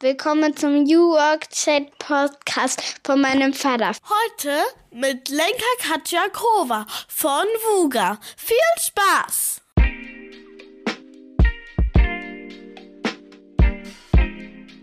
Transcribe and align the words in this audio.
Willkommen 0.00 0.54
zum 0.54 0.82
New 0.82 1.12
Work 1.12 1.48
Chat 1.48 1.98
Podcast 1.98 3.00
von 3.02 3.18
meinem 3.18 3.54
Vater. 3.54 3.92
Heute 4.04 4.50
mit 4.92 5.30
Lenka 5.30 5.64
Katja 5.78 6.28
Krova 6.30 6.84
von 7.08 7.46
Vuga. 7.80 8.18
Viel 8.36 8.56
Spaß! 8.78 9.62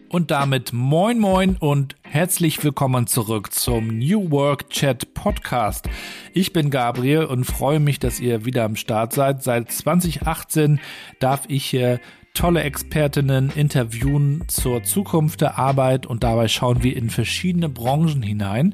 Und 0.10 0.32
damit 0.32 0.74
moin 0.74 1.20
moin 1.20 1.58
und 1.58 1.96
herzlich 2.02 2.64
willkommen 2.64 3.06
zurück 3.06 3.54
zum 3.54 4.00
New 4.00 4.32
Work 4.32 4.72
Chat 4.72 5.14
Podcast. 5.14 5.88
Ich 6.34 6.54
bin 6.54 6.72
Gabriel 6.72 7.26
und 7.26 7.44
freue 7.44 7.80
mich, 7.80 8.00
dass 8.00 8.20
ihr 8.20 8.46
wieder 8.46 8.64
am 8.64 8.76
Start 8.76 9.14
seid. 9.14 9.44
Seit 9.44 9.72
2018 9.72 10.80
darf 11.20 11.44
ich 11.50 11.66
hier 11.66 12.00
tolle 12.34 12.64
Expertinnen 12.64 13.52
interviewen 13.52 14.44
zur 14.48 14.84
Zukunft 14.84 15.42
der 15.42 15.60
Arbeit 15.60 16.08
und 16.08 16.24
dabei 16.24 16.48
schauen 16.48 16.82
wir 16.82 16.98
in 16.98 17.12
verschiedene 17.12 17.70
Branchen 17.70 18.24
hinein. 18.24 18.74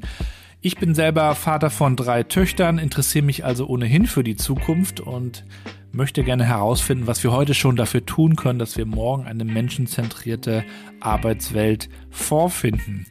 Ich 0.62 0.78
bin 0.78 0.96
selber 0.96 1.36
Vater 1.36 1.70
von 1.70 1.98
drei 1.98 2.24
Töchtern, 2.24 2.78
interessiere 2.78 3.26
mich 3.26 3.44
also 3.44 3.68
ohnehin 3.68 4.08
für 4.08 4.24
die 4.24 4.38
Zukunft 4.38 5.02
und 5.02 5.44
möchte 5.92 6.24
gerne 6.24 6.46
herausfinden, 6.46 7.06
was 7.06 7.22
wir 7.24 7.34
heute 7.34 7.54
schon 7.54 7.76
dafür 7.76 8.06
tun 8.06 8.38
können, 8.38 8.60
dass 8.60 8.78
wir 8.78 8.86
morgen 8.86 9.26
eine 9.26 9.44
menschenzentrierte 9.44 10.64
Arbeitswelt 11.02 11.90
vorfinden. 12.10 13.08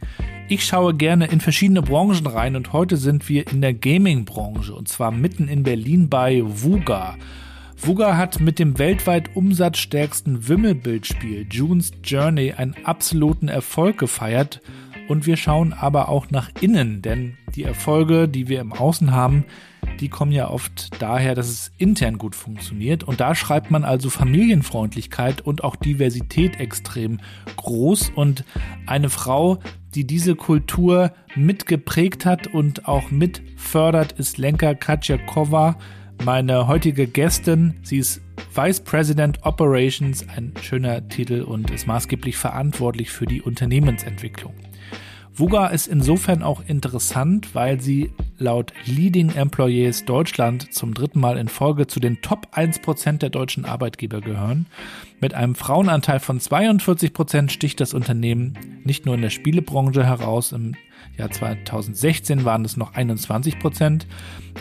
Ich 0.47 0.65
schaue 0.65 0.95
gerne 0.95 1.27
in 1.27 1.41
verschiedene 1.41 1.83
Branchen 1.83 2.25
rein 2.25 2.55
und 2.55 2.73
heute 2.73 2.97
sind 2.97 3.29
wir 3.29 3.47
in 3.51 3.61
der 3.61 3.75
Gaming-Branche 3.75 4.73
und 4.73 4.87
zwar 4.87 5.11
mitten 5.11 5.47
in 5.47 5.61
Berlin 5.61 6.09
bei 6.09 6.41
Vuga. 6.43 7.17
Vuga 7.81 8.17
hat 8.17 8.41
mit 8.41 8.59
dem 8.59 8.77
weltweit 8.77 9.37
umsatzstärksten 9.37 10.49
Wimmelbildspiel 10.49 11.47
June's 11.49 11.91
Journey 12.03 12.51
einen 12.51 12.75
absoluten 12.83 13.47
Erfolg 13.47 13.97
gefeiert. 13.97 14.61
Und 15.07 15.25
wir 15.25 15.37
schauen 15.37 15.71
aber 15.73 16.09
auch 16.09 16.29
nach 16.29 16.49
innen, 16.59 17.01
denn 17.01 17.37
die 17.55 17.63
Erfolge, 17.63 18.27
die 18.27 18.49
wir 18.49 18.59
im 18.59 18.73
Außen 18.73 19.11
haben, 19.11 19.45
die 20.01 20.09
kommen 20.09 20.33
ja 20.33 20.49
oft 20.49 21.01
daher, 21.01 21.35
dass 21.35 21.47
es 21.47 21.71
intern 21.77 22.17
gut 22.17 22.35
funktioniert. 22.35 23.05
Und 23.05 23.21
da 23.21 23.33
schreibt 23.33 23.71
man 23.71 23.85
also 23.85 24.09
Familienfreundlichkeit 24.09 25.41
und 25.41 25.63
auch 25.63 25.77
Diversität 25.77 26.59
extrem 26.59 27.21
groß. 27.55 28.11
Und 28.13 28.43
eine 28.87 29.09
Frau, 29.09 29.59
die 29.95 30.05
diese 30.05 30.35
Kultur 30.35 31.13
mitgeprägt 31.35 32.25
hat 32.25 32.47
und 32.47 32.87
auch 32.87 33.09
mit 33.09 33.41
fördert, 33.55 34.11
ist 34.11 34.37
Lenka 34.37 34.73
Katjakova, 34.73 35.77
meine 36.23 36.67
heutige 36.67 37.07
Gästin. 37.07 37.75
Sie 37.83 37.97
ist 37.97 38.21
Vice 38.53 38.81
President 38.81 39.45
Operations, 39.45 40.27
ein 40.29 40.53
schöner 40.61 41.07
Titel 41.07 41.41
und 41.41 41.71
ist 41.71 41.87
maßgeblich 41.87 42.37
verantwortlich 42.37 43.09
für 43.09 43.25
die 43.25 43.41
Unternehmensentwicklung. 43.41 44.53
Vuga 45.33 45.67
ist 45.67 45.87
insofern 45.87 46.43
auch 46.43 46.61
interessant, 46.67 47.55
weil 47.55 47.79
sie 47.79 48.11
laut 48.37 48.73
Leading 48.85 49.29
Employees 49.29 50.03
Deutschland 50.03 50.73
zum 50.73 50.93
dritten 50.93 51.21
Mal 51.21 51.37
in 51.37 51.47
Folge 51.47 51.87
zu 51.87 52.01
den 52.01 52.21
Top 52.21 52.47
1% 52.53 53.19
der 53.19 53.29
deutschen 53.29 53.63
Arbeitgeber 53.63 54.19
gehören. 54.19 54.65
Mit 55.21 55.33
einem 55.33 55.55
Frauenanteil 55.55 56.19
von 56.19 56.39
42% 56.39 57.49
sticht 57.51 57.79
das 57.79 57.93
Unternehmen 57.93 58.57
nicht 58.83 59.05
nur 59.05 59.15
in 59.15 59.21
der 59.21 59.29
Spielebranche 59.29 60.05
heraus, 60.05 60.51
im 60.51 60.75
Jahr 61.17 61.31
2016 61.31 62.45
waren 62.45 62.65
es 62.65 62.77
noch 62.77 62.93
21 62.93 63.59
Prozent. 63.59 64.07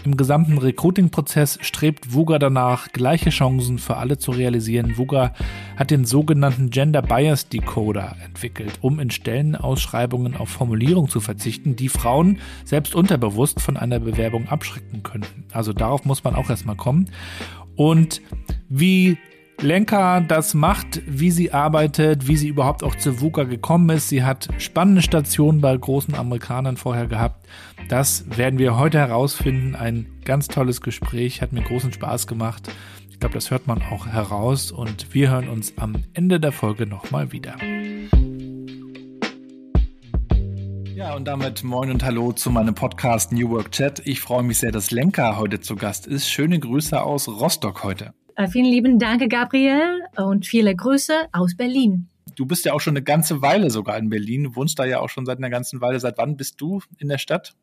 Im 0.05 0.17
gesamten 0.17 0.58
Recruiting-Prozess 0.58 1.58
strebt 1.62 2.12
Vuga 2.12 2.39
danach, 2.39 2.92
gleiche 2.92 3.30
Chancen 3.30 3.78
für 3.78 3.97
alle 3.97 4.19
zu 4.19 4.30
realisieren. 4.30 4.97
Vuga 4.97 5.33
hat 5.77 5.91
den 5.91 6.05
sogenannten 6.05 6.70
Gender 6.70 7.03
Bias 7.03 7.48
Decoder 7.48 8.17
entwickelt, 8.25 8.78
um 8.80 9.00
in 9.00 9.11
Stellenausschreibungen 9.11 10.36
auf 10.36 10.48
Formulierungen 10.48 11.11
zu 11.11 11.20
verzichten, 11.20 11.77
die 11.77 11.89
Frauen 11.89 12.39
selbst 12.64 12.95
unterbewusst 12.95 13.61
von 13.61 13.77
einer 13.77 14.00
Bewerbung 14.00 14.48
abschrecken 14.48 15.02
könnten. 15.02 15.45
Also 15.52 15.73
darauf 15.73 16.05
muss 16.05 16.25
man 16.25 16.34
auch 16.34 16.50
erstmal 16.50 16.77
kommen. 16.77 17.11
Und 17.77 18.20
wie 18.68 19.18
Lenka 19.61 20.20
das 20.20 20.55
macht, 20.55 21.02
wie 21.07 21.33
sie 21.33 21.52
arbeitet, 21.52 22.29
wie 22.29 22.36
sie 22.36 22.46
überhaupt 22.46 22.85
auch 22.85 22.95
zu 22.95 23.20
VUCA 23.20 23.42
gekommen 23.42 23.91
ist. 23.91 24.08
Sie 24.08 24.23
hat 24.23 24.48
spannende 24.58 25.02
Stationen 25.02 25.61
bei 25.61 25.77
großen 25.77 26.14
Amerikanern 26.14 26.77
vorher 26.77 27.08
gehabt. 27.08 27.45
Das 27.89 28.24
werden 28.36 28.61
wir 28.61 28.79
heute 28.79 28.98
herausfinden. 28.98 29.74
Ein 29.74 30.07
ganz 30.24 30.46
tolles 30.46 30.80
Gespräch, 30.80 31.42
hat 31.42 31.52
mir 31.52 31.63
großen 31.63 31.92
Spaß 31.92 32.29
gemacht. 32.29 32.70
Ich 33.11 33.19
glaube, 33.19 33.35
das 33.35 33.51
hört 33.51 33.67
man 33.67 33.83
auch 33.83 34.07
heraus 34.07 34.70
und 34.70 35.13
wir 35.13 35.30
hören 35.30 35.48
uns 35.48 35.73
am 35.77 36.05
Ende 36.14 36.39
der 36.39 36.52
Folge 36.52 36.86
nochmal 36.86 37.33
wieder. 37.33 37.57
Ja, 40.95 41.17
und 41.17 41.27
damit 41.27 41.64
moin 41.64 41.90
und 41.90 42.05
hallo 42.05 42.30
zu 42.30 42.52
meinem 42.52 42.77
Podcast 42.77 43.33
New 43.33 43.51
Work 43.51 43.73
Chat. 43.73 44.02
Ich 44.05 44.20
freue 44.20 44.45
mich 44.45 44.58
sehr, 44.58 44.70
dass 44.70 44.92
Lenka 44.92 45.36
heute 45.36 45.58
zu 45.58 45.75
Gast 45.75 46.07
ist. 46.07 46.30
Schöne 46.30 46.61
Grüße 46.61 47.02
aus 47.02 47.27
Rostock 47.27 47.83
heute. 47.83 48.14
Äh, 48.39 48.47
vielen 48.47 48.67
lieben 48.67 49.01
Dank, 49.01 49.29
Gabriel, 49.29 50.01
und 50.17 50.47
viele 50.47 50.77
Grüße 50.77 51.13
aus 51.33 51.57
Berlin. 51.57 52.09
Du 52.37 52.47
bist 52.47 52.65
ja 52.65 52.73
auch 52.73 52.81
schon 52.81 52.93
eine 52.93 53.03
ganze 53.03 53.43
Weile 53.43 53.69
sogar 53.69 53.99
in 53.99 54.11
Berlin, 54.11 54.45
du 54.45 54.55
wohnst 54.55 54.79
da 54.79 54.85
ja 54.85 55.01
auch 55.01 55.09
schon 55.09 55.27
seit 55.27 55.39
einer 55.39 55.51
ganzen 55.51 55.81
Weile. 55.81 55.99
Seit 55.99 56.19
wann 56.19 56.37
bist 56.37 56.61
du 56.61 56.81
in 56.99 57.09
der 57.09 57.19
Stadt? 57.19 57.55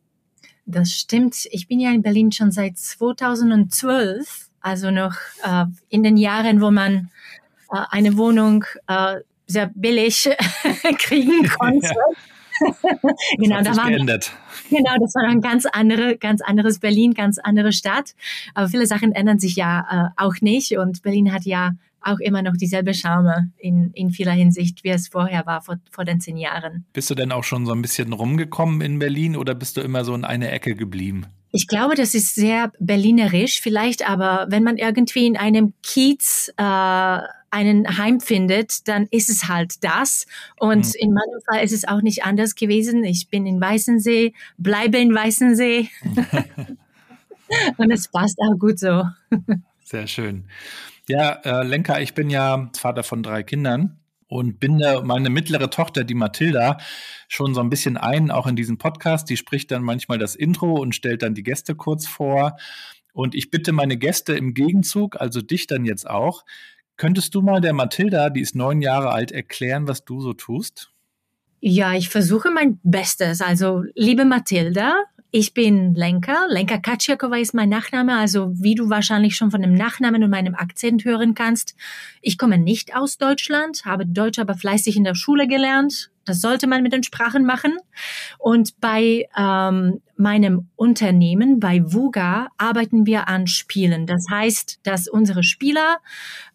Das 0.66 0.92
stimmt. 0.92 1.48
Ich 1.52 1.70
bin 1.70 1.80
ja 1.80 1.92
in 1.92 2.02
Berlin 2.02 2.34
schon 2.34 2.52
seit 2.52 2.78
2012, 2.78 4.50
also 4.60 4.92
noch 4.92 5.16
äh, 5.44 5.64
in 5.88 6.04
den 6.04 6.18
Jahren, 6.18 6.60
wo 6.60 6.72
man 6.72 7.10
äh, 7.72 7.78
eine 7.92 8.18
Wohnung 8.18 8.66
äh, 8.88 9.22
sehr 9.48 9.72
billig 9.74 10.30
kriegen 10.98 11.48
konnte. 11.58 11.88
Ja. 11.88 12.74
genau, 13.38 13.62
da 13.62 13.78
war 13.78 13.90
geändert. 13.90 14.34
Genau, 14.70 14.92
das 15.00 15.16
war 15.16 15.28
ein 15.28 15.42
ganz 15.42 15.66
andere, 15.66 16.18
ganz 16.18 16.42
anderes 16.42 16.80
Berlin, 16.80 17.14
ganz 17.14 17.38
andere 17.38 17.72
Stadt. 17.72 18.16
Aber 18.54 18.68
viele 18.68 18.88
Sachen 18.88 19.12
ändern 19.12 19.40
sich 19.40 19.56
ja 19.56 20.12
äh, 20.18 20.22
auch 20.22 20.36
nicht 20.42 20.78
und 20.78 21.02
Berlin 21.02 21.32
hat 21.32 21.44
ja 21.44 21.72
auch 22.06 22.20
immer 22.20 22.42
noch 22.42 22.56
dieselbe 22.56 22.94
Charme 22.94 23.52
in, 23.58 23.92
in 23.94 24.12
vieler 24.12 24.32
Hinsicht, 24.32 24.84
wie 24.84 24.90
es 24.90 25.08
vorher 25.08 25.46
war, 25.46 25.62
vor, 25.62 25.78
vor 25.90 26.06
den 26.06 26.20
zehn 26.20 26.38
Jahren. 26.38 26.86
Bist 26.94 27.10
du 27.10 27.16
denn 27.16 27.32
auch 27.32 27.44
schon 27.44 27.66
so 27.66 27.72
ein 27.72 27.82
bisschen 27.82 28.14
rumgekommen 28.14 28.82
in 28.82 29.00
Berlin 29.00 29.36
oder 29.36 29.56
bist 29.56 29.78
du 29.78 29.82
immer 29.82 30.06
so 30.06 30.14
in 30.14 30.24
eine 30.24 30.52
Ecke 30.52 30.76
geblieben? 30.76 31.26
Ich 31.52 31.68
glaube, 31.68 31.96
das 31.96 32.14
ist 32.14 32.36
sehr 32.36 32.72
berlinerisch, 32.80 33.62
vielleicht 33.62 34.08
aber, 34.08 34.48
wenn 34.50 34.64
man 34.64 34.78
irgendwie 34.78 35.26
in 35.26 35.38
einem 35.38 35.74
Kiez 35.84 36.52
äh, 36.58 37.20
einen 37.56 37.98
Heim 37.98 38.20
findet, 38.20 38.88
dann 38.90 39.08
ist 39.12 39.30
es 39.30 39.48
halt 39.48 39.84
das. 39.84 40.26
Und 40.60 40.86
mhm. 40.86 40.94
in 41.00 41.14
meinem 41.14 41.42
Fall 41.50 41.64
ist 41.64 41.72
es 41.72 41.88
auch 41.88 42.02
nicht 42.02 42.26
anders 42.26 42.56
gewesen. 42.56 43.04
Ich 43.06 43.30
bin 43.30 43.46
in 43.46 43.62
Weißensee, 43.62 44.34
bleibe 44.58 44.98
in 44.98 45.16
Weißensee. 45.16 45.90
Und 47.78 47.92
es 47.92 48.08
passt 48.08 48.38
auch 48.40 48.58
gut 48.60 48.80
so. 48.80 49.04
Sehr 49.84 50.08
schön. 50.08 50.46
Ja, 51.08 51.34
äh, 51.44 51.64
Lenka, 51.64 52.00
ich 52.00 52.14
bin 52.14 52.30
ja 52.30 52.70
Vater 52.76 53.04
von 53.04 53.22
drei 53.22 53.44
Kindern 53.44 54.00
und 54.28 54.60
binde 54.60 55.04
meine 55.06 55.30
mittlere 55.30 55.70
Tochter, 55.70 56.04
die 56.04 56.16
Mathilda, 56.16 56.78
schon 57.28 57.54
so 57.54 57.62
ein 57.62 57.70
bisschen 57.70 57.96
ein, 57.96 58.32
auch 58.32 58.48
in 58.48 58.56
diesem 58.56 58.80
Podcast. 58.80 59.30
Die 59.30 59.38
spricht 59.38 59.70
dann 59.72 59.84
manchmal 59.84 60.18
das 60.18 60.36
Intro 60.36 60.74
und 60.74 60.96
stellt 60.96 61.22
dann 61.22 61.36
die 61.36 61.44
Gäste 61.44 61.76
kurz 61.76 62.08
vor. 62.08 62.58
Und 63.14 63.36
ich 63.36 63.52
bitte 63.52 63.72
meine 63.72 63.96
Gäste 63.96 64.34
im 64.34 64.54
Gegenzug, 64.54 65.22
also 65.22 65.42
dich 65.42 65.68
dann 65.68 65.86
jetzt 65.86 66.10
auch, 66.10 66.44
Könntest 66.98 67.36
du 67.36 67.42
mal 67.42 67.62
der 67.62 67.74
Mathilda, 67.74 68.30
die 68.30 68.42
ist 68.42 68.56
neun 68.56 68.82
Jahre 68.82 69.12
alt, 69.12 69.32
erklären, 69.32 69.88
was 69.88 70.06
du 70.06 70.22
so 70.22 70.34
tust? 70.34 70.92
Ja, 71.60 71.94
ich 71.94 72.10
versuche 72.10 72.52
mein 72.52 72.80
Bestes. 72.84 73.42
Also, 73.42 73.84
liebe 73.96 74.24
Mathilda, 74.24 74.94
ich 75.32 75.54
bin 75.54 75.94
Lenka. 75.96 76.46
Lenka 76.48 76.78
Kaczjakova 76.78 77.38
ist 77.38 77.54
mein 77.54 77.70
Nachname. 77.70 78.18
Also, 78.18 78.54
wie 78.56 78.76
du 78.76 78.90
wahrscheinlich 78.90 79.36
schon 79.36 79.52
von 79.52 79.62
dem 79.62 79.74
Nachnamen 79.74 80.24
und 80.24 80.30
meinem 80.30 80.56
Akzent 80.56 81.04
hören 81.04 81.34
kannst, 81.34 81.76
ich 82.22 82.38
komme 82.38 82.58
nicht 82.58 82.96
aus 82.96 83.18
Deutschland, 83.18 83.84
habe 83.84 84.06
Deutsch 84.06 84.40
aber 84.40 84.56
fleißig 84.56 84.96
in 84.96 85.04
der 85.04 85.16
Schule 85.16 85.48
gelernt, 85.48 86.12
das 86.26 86.42
sollte 86.42 86.68
man 86.68 86.84
mit 86.84 86.94
den 86.94 87.04
Sprachen 87.04 87.46
machen. 87.46 87.78
Und 88.40 88.80
bei 88.80 89.28
ähm, 89.38 90.02
meinem 90.18 90.70
Unternehmen, 90.76 91.60
bei 91.60 91.82
Vuga, 91.86 92.48
arbeiten 92.58 93.06
wir 93.06 93.28
an 93.28 93.48
Spielen. 93.48 94.06
Das 94.06 94.26
heißt, 94.30 94.80
dass 94.84 95.08
unsere 95.08 95.44
Spieler, 95.44 95.98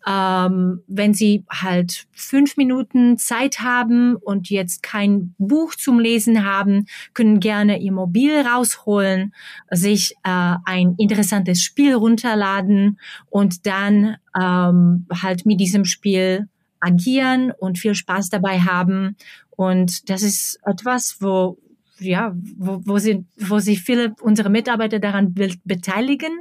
ähm, 0.06 0.82
wenn 0.86 1.14
sie 1.14 1.44
halt 1.50 2.06
fünf 2.12 2.56
Minuten 2.56 3.18
Zeit 3.18 3.60
haben 3.60 4.16
und 4.16 4.50
jetzt 4.50 4.82
kein 4.82 5.34
Buch 5.38 5.74
zum 5.74 5.98
Lesen 6.00 6.44
haben, 6.44 6.86
können 7.14 7.40
gerne 7.40 7.80
ihr 7.80 7.92
Mobil 7.92 8.40
rausholen, 8.40 9.34
sich 9.70 10.12
äh, 10.24 10.56
ein 10.64 10.94
interessantes 10.98 11.62
Spiel 11.62 11.94
runterladen 11.94 12.98
und 13.28 13.66
dann 13.66 14.16
ähm, 14.40 15.06
halt 15.22 15.44
mit 15.44 15.60
diesem 15.60 15.84
Spiel 15.84 16.48
agieren 16.80 17.52
und 17.58 17.78
viel 17.78 17.94
Spaß 17.94 18.30
dabei 18.30 18.60
haben 18.60 19.16
und 19.60 20.08
das 20.08 20.22
ist 20.22 20.58
etwas, 20.64 21.18
wo, 21.20 21.58
ja, 21.98 22.34
wo, 22.56 22.80
wo, 22.86 22.96
sie, 22.96 23.26
wo 23.36 23.58
sich 23.58 23.82
viele 23.82 24.14
unserer 24.22 24.48
Mitarbeiter 24.48 24.98
daran 24.98 25.34
be 25.34 25.50
beteiligen. 25.66 26.32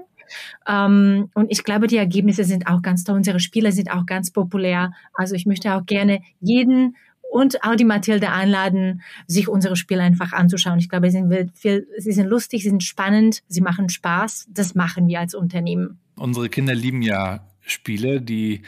Ähm, 0.65 1.29
und 1.33 1.51
ich 1.51 1.65
glaube, 1.65 1.87
die 1.87 1.97
Ergebnisse 1.97 2.45
sind 2.45 2.67
auch 2.67 2.81
ganz 2.81 3.03
toll. 3.03 3.17
Unsere 3.17 3.41
Spiele 3.41 3.73
sind 3.73 3.91
auch 3.91 4.05
ganz 4.05 4.31
populär. 4.31 4.93
Also 5.13 5.35
ich 5.35 5.45
möchte 5.45 5.75
auch 5.75 5.85
gerne 5.85 6.21
jeden 6.39 6.95
und 7.29 7.61
auch 7.61 7.75
die 7.75 7.83
Mathilde 7.83 8.31
einladen, 8.31 9.01
sich 9.27 9.49
unsere 9.49 9.75
Spiele 9.75 10.01
einfach 10.01 10.31
anzuschauen. 10.31 10.79
Ich 10.79 10.87
glaube, 10.87 11.11
sie 11.11 11.17
sind, 11.17 11.57
viel, 11.57 11.89
sie 11.97 12.13
sind 12.13 12.27
lustig, 12.27 12.63
sie 12.63 12.69
sind 12.69 12.85
spannend, 12.85 13.43
sie 13.49 13.59
machen 13.59 13.89
Spaß. 13.89 14.47
Das 14.49 14.75
machen 14.75 15.09
wir 15.09 15.19
als 15.19 15.35
Unternehmen. 15.35 15.99
Unsere 16.15 16.47
Kinder 16.47 16.73
lieben 16.73 17.01
ja 17.01 17.45
Spiele, 17.59 18.21
die 18.21 18.61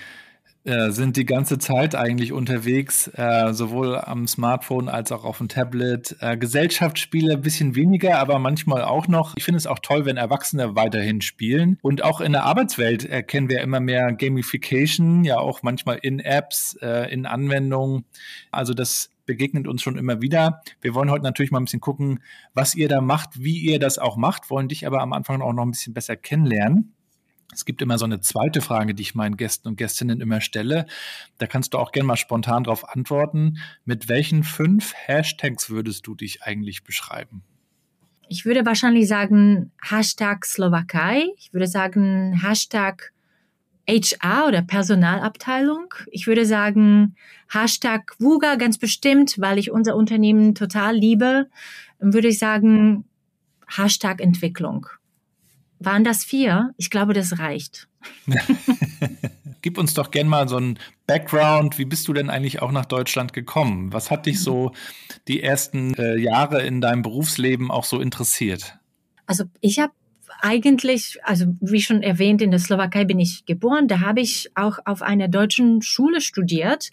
äh, 0.63 0.91
sind 0.91 1.17
die 1.17 1.25
ganze 1.25 1.57
Zeit 1.57 1.95
eigentlich 1.95 2.33
unterwegs, 2.33 3.09
äh, 3.15 3.51
sowohl 3.53 3.97
am 3.97 4.27
Smartphone 4.27 4.89
als 4.89 5.11
auch 5.11 5.23
auf 5.23 5.39
dem 5.39 5.47
Tablet. 5.47 6.15
Äh, 6.19 6.37
Gesellschaftsspiele 6.37 7.33
ein 7.33 7.41
bisschen 7.41 7.75
weniger, 7.75 8.19
aber 8.19 8.37
manchmal 8.37 8.83
auch 8.83 9.07
noch. 9.07 9.33
Ich 9.37 9.43
finde 9.43 9.57
es 9.57 9.65
auch 9.65 9.79
toll, 9.79 10.05
wenn 10.05 10.17
Erwachsene 10.17 10.75
weiterhin 10.75 11.21
spielen. 11.21 11.77
Und 11.81 12.03
auch 12.03 12.21
in 12.21 12.33
der 12.33 12.43
Arbeitswelt 12.43 13.05
erkennen 13.05 13.49
wir 13.49 13.61
immer 13.61 13.79
mehr 13.79 14.13
Gamification, 14.13 15.23
ja 15.23 15.39
auch 15.39 15.63
manchmal 15.63 15.97
in 16.01 16.19
Apps, 16.19 16.77
äh, 16.81 17.11
in 17.11 17.25
Anwendungen. 17.25 18.05
Also 18.51 18.73
das 18.73 19.09
begegnet 19.25 19.67
uns 19.67 19.81
schon 19.81 19.97
immer 19.97 20.21
wieder. 20.21 20.61
Wir 20.81 20.93
wollen 20.93 21.09
heute 21.09 21.23
natürlich 21.23 21.51
mal 21.51 21.59
ein 21.59 21.65
bisschen 21.65 21.79
gucken, 21.79 22.19
was 22.53 22.75
ihr 22.75 22.87
da 22.87 23.01
macht, 23.01 23.41
wie 23.41 23.57
ihr 23.57 23.79
das 23.79 23.97
auch 23.97 24.17
macht, 24.17 24.49
wollen 24.49 24.67
dich 24.67 24.85
aber 24.85 25.01
am 25.01 25.13
Anfang 25.13 25.41
auch 25.41 25.53
noch 25.53 25.63
ein 25.63 25.71
bisschen 25.71 25.93
besser 25.93 26.15
kennenlernen. 26.15 26.93
Es 27.53 27.65
gibt 27.65 27.81
immer 27.81 27.97
so 27.97 28.05
eine 28.05 28.21
zweite 28.21 28.61
Frage, 28.61 28.95
die 28.95 29.03
ich 29.03 29.15
meinen 29.15 29.37
Gästen 29.37 29.67
und 29.67 29.75
Gästinnen 29.75 30.21
immer 30.21 30.41
stelle. 30.41 30.85
Da 31.37 31.47
kannst 31.47 31.73
du 31.73 31.77
auch 31.77 31.91
gerne 31.91 32.07
mal 32.07 32.15
spontan 32.15 32.63
darauf 32.63 32.87
antworten. 32.87 33.57
Mit 33.85 34.07
welchen 34.07 34.43
fünf 34.43 34.93
Hashtags 34.95 35.69
würdest 35.69 36.07
du 36.07 36.15
dich 36.15 36.43
eigentlich 36.43 36.83
beschreiben? 36.83 37.43
Ich 38.29 38.45
würde 38.45 38.65
wahrscheinlich 38.65 39.07
sagen 39.07 39.71
Hashtag 39.81 40.45
Slowakei. 40.45 41.25
Ich 41.37 41.53
würde 41.53 41.67
sagen 41.67 42.39
Hashtag 42.41 43.11
HR 43.89 44.47
oder 44.47 44.61
Personalabteilung. 44.61 45.93
Ich 46.11 46.27
würde 46.27 46.45
sagen 46.45 47.15
Hashtag 47.51 48.15
VUGA 48.19 48.55
ganz 48.55 48.77
bestimmt, 48.77 49.35
weil 49.39 49.57
ich 49.57 49.71
unser 49.71 49.97
Unternehmen 49.97 50.55
total 50.55 50.95
liebe. 50.95 51.49
Dann 51.99 52.13
würde 52.13 52.29
ich 52.29 52.39
sagen 52.39 53.03
Hashtag 53.67 54.21
Entwicklung. 54.21 54.87
Waren 55.83 56.03
das 56.03 56.23
vier? 56.23 56.73
Ich 56.77 56.91
glaube, 56.91 57.13
das 57.13 57.39
reicht. 57.39 57.87
Gib 59.63 59.77
uns 59.77 59.93
doch 59.95 60.11
gern 60.11 60.27
mal 60.27 60.47
so 60.47 60.57
einen 60.57 60.77
Background. 61.07 61.79
Wie 61.79 61.85
bist 61.85 62.07
du 62.07 62.13
denn 62.13 62.29
eigentlich 62.29 62.61
auch 62.61 62.71
nach 62.71 62.85
Deutschland 62.85 63.33
gekommen? 63.33 63.91
Was 63.91 64.11
hat 64.11 64.27
dich 64.27 64.41
so 64.41 64.73
die 65.27 65.41
ersten 65.41 65.93
äh, 65.95 66.17
Jahre 66.17 66.61
in 66.61 66.81
deinem 66.81 67.01
Berufsleben 67.01 67.71
auch 67.71 67.85
so 67.85 67.99
interessiert? 67.99 68.77
Also 69.25 69.45
ich 69.59 69.79
habe 69.79 69.93
eigentlich, 70.41 71.19
also 71.23 71.45
wie 71.61 71.81
schon 71.81 72.01
erwähnt, 72.03 72.41
in 72.41 72.51
der 72.51 72.59
Slowakei 72.59 73.05
bin 73.05 73.19
ich 73.19 73.45
geboren. 73.45 73.87
Da 73.87 73.99
habe 73.99 74.21
ich 74.21 74.49
auch 74.55 74.79
auf 74.85 75.01
einer 75.01 75.27
deutschen 75.27 75.81
Schule 75.81 76.19
studiert. 76.19 76.89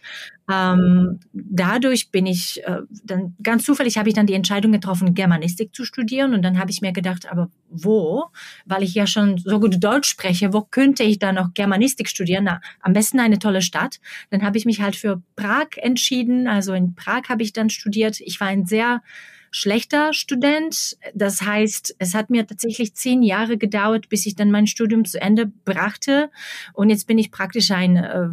Ähm, 0.51 1.21
dadurch 1.33 2.11
bin 2.11 2.27
ich 2.27 2.63
äh, 2.65 2.81
dann 3.05 3.35
ganz 3.43 3.65
zufällig 3.65 3.99
habe 3.99 4.09
ich 4.09 4.15
dann 4.15 4.27
die 4.27 4.35
Entscheidung 4.35 4.73
getroffen, 4.73 5.15
Germanistik 5.15 5.75
zu 5.75 5.85
studieren. 5.85 6.35
Und 6.35 6.43
dann 6.43 6.59
habe 6.59 6.71
ich 6.71 6.81
mir 6.81 6.93
gedacht, 6.93 7.31
aber 7.31 7.51
wo? 7.71 8.27
Weil 8.67 8.83
ich 8.83 8.95
ja 8.95 9.07
schon 9.07 9.39
so 9.39 9.61
gut 9.61 9.83
Deutsch 9.83 10.09
spreche, 10.09 10.53
wo 10.53 10.63
könnte 10.63 11.03
ich 11.03 11.19
dann 11.19 11.35
noch 11.35 11.55
Germanistik 11.55 12.09
studieren? 12.09 12.45
Na, 12.45 12.61
am 12.81 12.93
besten 12.93 13.19
eine 13.19 13.39
tolle 13.39 13.63
Stadt. 13.63 13.99
Dann 14.31 14.43
habe 14.43 14.59
ich 14.59 14.65
mich 14.65 14.81
halt 14.81 14.97
für 14.97 15.23
Prag 15.37 15.69
entschieden. 15.77 16.49
Also 16.49 16.75
in 16.75 16.95
Prag 16.95 17.29
habe 17.29 17.43
ich 17.43 17.53
dann 17.53 17.71
studiert. 17.71 18.21
Ich 18.21 18.41
war 18.41 18.49
ein 18.49 18.67
sehr 18.67 19.03
schlechter 19.51 20.13
Student. 20.13 20.97
Das 21.15 21.43
heißt, 21.43 21.97
es 21.99 22.15
hat 22.15 22.31
mir 22.31 22.47
tatsächlich 22.47 22.95
zehn 22.95 23.23
Jahre 23.23 23.59
gedauert, 23.59 24.09
bis 24.09 24.27
ich 24.27 24.37
dann 24.37 24.51
mein 24.51 24.67
Studium 24.67 25.05
zu 25.05 25.21
Ende 25.21 25.47
brachte. 25.65 26.31
Und 26.73 26.91
jetzt 26.91 27.07
bin 27.07 27.19
ich 27.19 27.31
praktisch 27.31 27.71
ein 27.71 27.97
äh, 27.97 28.29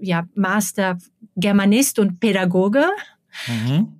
ja, 0.00 0.26
Master 0.34 0.98
Germanist 1.36 1.98
und 1.98 2.20
Pädagoge. 2.20 2.86
Mhm. 3.46 3.92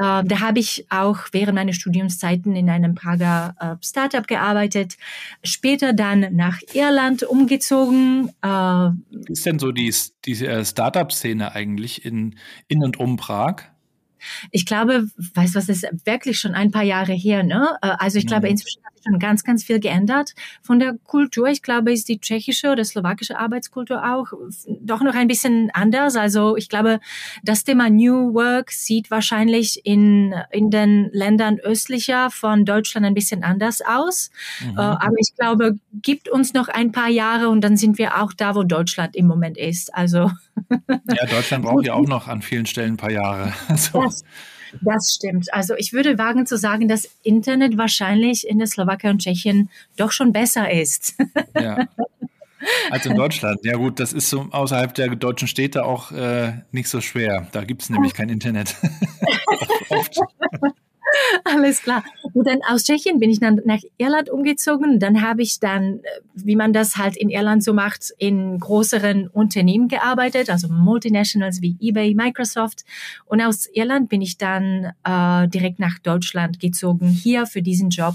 Uh, 0.00 0.22
da 0.24 0.38
habe 0.38 0.60
ich 0.60 0.86
auch 0.90 1.18
während 1.32 1.56
meiner 1.56 1.72
Studiumszeiten 1.72 2.54
in 2.54 2.70
einem 2.70 2.94
Prager 2.94 3.56
uh, 3.60 3.84
Startup 3.84 4.24
gearbeitet. 4.28 4.96
Später 5.42 5.92
dann 5.92 6.36
nach 6.36 6.60
Irland 6.72 7.24
umgezogen. 7.24 8.30
Uh, 8.46 8.92
Wie 9.10 9.32
ist 9.32 9.44
denn 9.44 9.58
so 9.58 9.72
die, 9.72 9.92
die 10.24 10.46
äh, 10.46 10.64
Startup-Szene 10.64 11.52
eigentlich 11.52 12.04
in, 12.04 12.36
in 12.68 12.84
und 12.84 13.00
um 13.00 13.16
Prag? 13.16 13.64
Ich 14.50 14.66
glaube, 14.66 15.08
weißt 15.34 15.54
du 15.54 15.58
was, 15.58 15.68
ist 15.68 15.86
wirklich 16.04 16.38
schon 16.38 16.54
ein 16.54 16.70
paar 16.70 16.82
Jahre 16.82 17.12
her, 17.12 17.42
ne? 17.42 17.76
Äh, 17.82 17.94
also 17.98 18.18
ich 18.18 18.26
glaube, 18.26 18.46
mhm. 18.46 18.52
inzwischen 18.52 18.84
hat 18.84 18.96
sich 18.96 19.04
schon 19.04 19.18
ganz, 19.18 19.44
ganz 19.44 19.64
viel 19.64 19.80
geändert 19.80 20.34
von 20.62 20.78
der 20.78 20.96
Kultur. 21.04 21.48
Ich 21.48 21.62
glaube, 21.62 21.92
ist 21.92 22.08
die 22.08 22.20
tschechische 22.20 22.70
oder 22.70 22.84
slowakische 22.84 23.38
Arbeitskultur 23.38 24.04
auch 24.04 24.32
doch 24.80 25.02
noch 25.02 25.14
ein 25.14 25.28
bisschen 25.28 25.70
anders. 25.72 26.16
Also 26.16 26.56
ich 26.56 26.68
glaube, 26.68 27.00
das 27.42 27.64
Thema 27.64 27.90
New 27.90 28.34
Work 28.34 28.70
sieht 28.70 29.10
wahrscheinlich 29.10 29.80
in, 29.84 30.34
in 30.50 30.70
den 30.70 31.10
Ländern 31.12 31.58
östlicher 31.58 32.30
von 32.30 32.64
Deutschland 32.64 33.06
ein 33.06 33.14
bisschen 33.14 33.44
anders 33.44 33.80
aus. 33.80 34.30
Mhm. 34.60 34.78
Äh, 34.78 34.80
aber 34.80 35.16
ich 35.18 35.34
glaube, 35.36 35.78
gibt 35.92 36.28
uns 36.28 36.54
noch 36.54 36.68
ein 36.68 36.92
paar 36.92 37.08
Jahre 37.08 37.48
und 37.48 37.62
dann 37.62 37.76
sind 37.76 37.98
wir 37.98 38.22
auch 38.22 38.32
da, 38.32 38.54
wo 38.54 38.62
Deutschland 38.62 39.16
im 39.16 39.26
Moment 39.26 39.56
ist. 39.56 39.94
Also 39.94 40.30
ja, 40.68 41.26
Deutschland 41.26 41.64
braucht 41.64 41.86
ja 41.86 41.94
auch 41.94 42.06
noch 42.06 42.28
an 42.28 42.42
vielen 42.42 42.66
Stellen 42.66 42.94
ein 42.94 42.96
paar 42.96 43.10
Jahre. 43.10 43.52
Also. 43.68 44.02
Das, 44.02 44.24
das 44.82 45.14
stimmt. 45.16 45.52
Also 45.52 45.74
ich 45.76 45.92
würde 45.92 46.18
wagen 46.18 46.46
zu 46.46 46.56
sagen, 46.56 46.88
dass 46.88 47.08
Internet 47.22 47.78
wahrscheinlich 47.78 48.46
in 48.46 48.58
der 48.58 48.66
Slowakei 48.66 49.10
und 49.10 49.20
Tschechien 49.22 49.70
doch 49.96 50.12
schon 50.12 50.32
besser 50.32 50.70
ist. 50.70 51.14
Ja. 51.54 51.88
Als 52.90 53.06
in 53.06 53.14
Deutschland. 53.14 53.60
Ja 53.62 53.76
gut, 53.76 54.00
das 54.00 54.12
ist 54.12 54.28
so 54.28 54.48
außerhalb 54.50 54.92
der 54.94 55.14
deutschen 55.16 55.48
Städte 55.48 55.84
auch 55.84 56.12
äh, 56.12 56.52
nicht 56.72 56.88
so 56.88 57.00
schwer. 57.00 57.46
Da 57.52 57.64
gibt 57.64 57.82
es 57.82 57.90
nämlich 57.90 58.14
kein 58.14 58.28
Internet. 58.28 58.74
Oft. 59.88 60.18
Alles 61.44 61.82
klar. 61.82 62.04
Und 62.32 62.46
dann 62.46 62.60
aus 62.68 62.84
Tschechien 62.84 63.18
bin 63.18 63.30
ich 63.30 63.40
dann 63.40 63.60
nach 63.64 63.80
Irland 63.96 64.30
umgezogen. 64.30 65.00
Dann 65.00 65.22
habe 65.22 65.42
ich 65.42 65.60
dann, 65.60 66.00
äh, 66.00 66.02
wie 66.34 66.56
man 66.56 66.72
das 66.72 66.96
halt 66.96 67.16
in 67.16 67.30
Irland 67.30 67.64
so 67.64 67.72
macht, 67.72 68.12
in 68.18 68.58
größeren 68.58 69.28
Unternehmen 69.28 69.88
gearbeitet, 69.88 70.50
also 70.50 70.68
Multinationals 70.68 71.62
wie 71.62 71.76
eBay, 71.80 72.14
Microsoft. 72.14 72.84
Und 73.26 73.40
aus 73.40 73.68
Irland 73.72 74.08
bin 74.08 74.22
ich 74.22 74.38
dann 74.38 74.92
äh, 75.04 75.48
direkt 75.48 75.78
nach 75.78 75.98
Deutschland 75.98 76.60
gezogen, 76.60 77.08
hier 77.08 77.46
für 77.46 77.62
diesen 77.62 77.90
Job, 77.90 78.14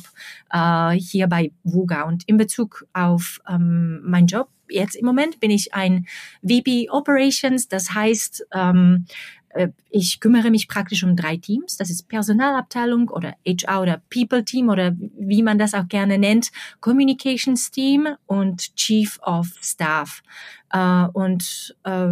äh, 0.52 0.92
hier 0.92 1.28
bei 1.28 1.52
Vuga. 1.64 2.04
Und 2.04 2.24
in 2.28 2.38
Bezug 2.38 2.86
auf 2.94 3.40
ähm, 3.50 4.02
meinen 4.04 4.28
Job 4.28 4.50
jetzt 4.70 4.96
im 4.96 5.06
Moment 5.06 5.40
bin 5.40 5.52
ich 5.52 5.74
ein 5.74 6.08
VP 6.42 6.90
Operations, 6.90 7.68
das 7.68 7.94
heißt, 7.94 8.48
ähm, 8.54 9.06
äh, 9.06 9.43
ich 9.90 10.20
kümmere 10.20 10.50
mich 10.50 10.68
praktisch 10.68 11.04
um 11.04 11.16
drei 11.16 11.38
Teams. 11.38 11.78
Das 11.78 11.90
ist 11.90 12.08
Personalabteilung 12.08 13.10
oder 13.10 13.36
HR 13.46 13.82
oder 13.82 14.02
People 14.10 14.44
Team 14.44 14.70
oder 14.70 14.96
wie 14.98 15.44
man 15.44 15.58
das 15.58 15.74
auch 15.74 15.88
gerne 15.88 16.18
nennt, 16.18 16.52
Communications 16.80 17.72
Team 17.72 18.08
und 18.26 18.76
Chief 18.76 19.20
of 19.24 19.48
Staff. 19.62 20.24
Äh, 20.72 21.06
und 21.14 21.76
äh, 21.84 22.08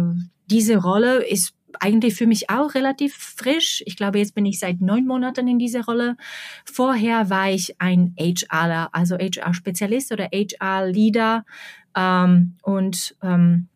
diese 0.50 0.76
Rolle 0.76 1.24
ist 1.24 1.54
eigentlich 1.80 2.14
für 2.14 2.26
mich 2.26 2.50
auch 2.50 2.74
relativ 2.74 3.14
frisch. 3.14 3.82
Ich 3.86 3.96
glaube, 3.96 4.18
jetzt 4.18 4.34
bin 4.34 4.46
ich 4.46 4.58
seit 4.58 4.80
neun 4.80 5.06
Monaten 5.06 5.48
in 5.48 5.58
dieser 5.58 5.84
Rolle. 5.84 6.16
Vorher 6.64 7.30
war 7.30 7.50
ich 7.50 7.80
ein 7.80 8.14
HRler, 8.18 8.90
also 8.92 9.16
HR-Spezialist 9.16 10.12
oder 10.12 10.28
HR-Leader. 10.32 11.44
Ähm, 11.96 12.56
und 12.62 13.16
ähm, 13.22 13.68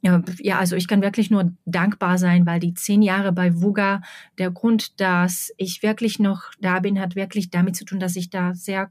ja, 0.00 0.58
also 0.58 0.76
ich 0.76 0.86
kann 0.86 1.02
wirklich 1.02 1.30
nur 1.30 1.52
dankbar 1.64 2.18
sein, 2.18 2.46
weil 2.46 2.60
die 2.60 2.74
zehn 2.74 3.02
Jahre 3.02 3.32
bei 3.32 3.60
VUGA, 3.60 4.02
der 4.38 4.50
Grund, 4.50 5.00
dass 5.00 5.52
ich 5.56 5.82
wirklich 5.82 6.18
noch 6.18 6.42
da 6.60 6.78
bin, 6.78 7.00
hat 7.00 7.16
wirklich 7.16 7.50
damit 7.50 7.76
zu 7.76 7.84
tun, 7.84 7.98
dass 7.98 8.16
ich 8.16 8.30
da 8.30 8.54
sehr 8.54 8.90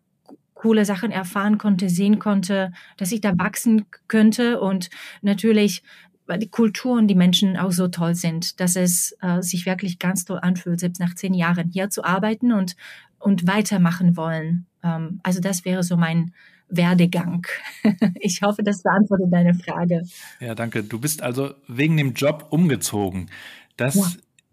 coole 0.53 0.85
Sachen 0.85 1.11
erfahren 1.11 1.57
konnte, 1.57 1.87
sehen 1.87 2.19
konnte, 2.19 2.71
dass 2.97 3.11
ich 3.11 3.21
da 3.21 3.37
wachsen 3.37 3.85
könnte 4.07 4.59
und 4.59 4.89
natürlich 5.21 5.83
weil 6.27 6.39
die 6.39 6.49
Kultur 6.49 6.97
und 6.97 7.07
die 7.07 7.15
Menschen 7.15 7.57
auch 7.57 7.71
so 7.71 7.87
toll 7.87 8.13
sind, 8.13 8.59
dass 8.59 8.75
es 8.75 9.15
äh, 9.21 9.41
sich 9.41 9.65
wirklich 9.65 9.97
ganz 9.97 10.25
toll 10.25 10.39
anfühlt, 10.41 10.79
selbst 10.79 10.99
nach 10.99 11.15
zehn 11.15 11.33
Jahren 11.33 11.69
hier 11.69 11.89
zu 11.89 12.03
arbeiten 12.03 12.51
und, 12.51 12.75
und 13.17 13.47
weitermachen 13.47 14.17
wollen. 14.17 14.65
Ähm, 14.83 15.21
also 15.23 15.39
das 15.39 15.65
wäre 15.65 15.83
so 15.83 15.95
mein, 15.95 16.33
Werdegang. 16.69 17.45
Ich 18.19 18.41
hoffe, 18.41 18.63
das 18.63 18.83
beantwortet 18.83 19.27
deine 19.31 19.53
Frage. 19.53 20.03
Ja, 20.39 20.55
danke. 20.55 20.83
Du 20.83 20.99
bist 20.99 21.21
also 21.21 21.53
wegen 21.67 21.95
dem 21.97 22.13
Job 22.13 22.47
umgezogen. 22.49 23.29
Das 23.77 23.95
ja. 23.95 24.11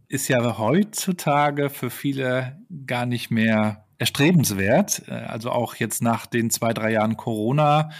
ist 0.08 0.28
ja 0.28 0.58
heutzutage 0.58 1.70
für 1.70 1.90
viele 1.90 2.60
gar 2.86 3.06
nicht 3.06 3.30
mehr 3.30 3.84
erstrebenswert. 3.98 5.02
Äh, 5.08 5.12
also 5.12 5.50
auch 5.50 5.74
jetzt 5.76 6.02
nach 6.02 6.26
den 6.26 6.50
zwei, 6.50 6.72
drei 6.72 6.92
Jahren 6.92 7.16
Corona. 7.16 7.90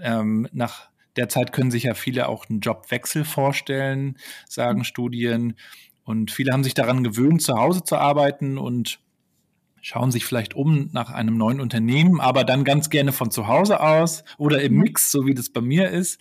Ähm, 0.00 0.48
nach 0.52 0.88
der 1.16 1.28
Zeit 1.28 1.52
können 1.52 1.70
sich 1.70 1.84
ja 1.84 1.94
viele 1.94 2.28
auch 2.28 2.48
einen 2.48 2.60
Jobwechsel 2.60 3.24
vorstellen, 3.24 4.16
sagen 4.48 4.80
mhm. 4.80 4.84
Studien. 4.84 5.56
Und 6.04 6.30
viele 6.30 6.52
haben 6.52 6.64
sich 6.64 6.74
daran 6.74 7.04
gewöhnt, 7.04 7.42
zu 7.42 7.54
Hause 7.54 7.84
zu 7.84 7.96
arbeiten 7.96 8.56
und 8.56 9.00
schauen 9.80 10.10
sich 10.10 10.24
vielleicht 10.24 10.54
um 10.54 10.90
nach 10.92 11.10
einem 11.10 11.36
neuen 11.36 11.60
Unternehmen, 11.60 12.20
aber 12.20 12.44
dann 12.44 12.64
ganz 12.64 12.90
gerne 12.90 13.12
von 13.12 13.30
zu 13.30 13.46
Hause 13.46 13.80
aus 13.80 14.24
oder 14.36 14.62
im 14.62 14.74
Mix, 14.74 15.10
so 15.10 15.26
wie 15.26 15.34
das 15.34 15.50
bei 15.50 15.60
mir 15.60 15.90
ist. 15.90 16.20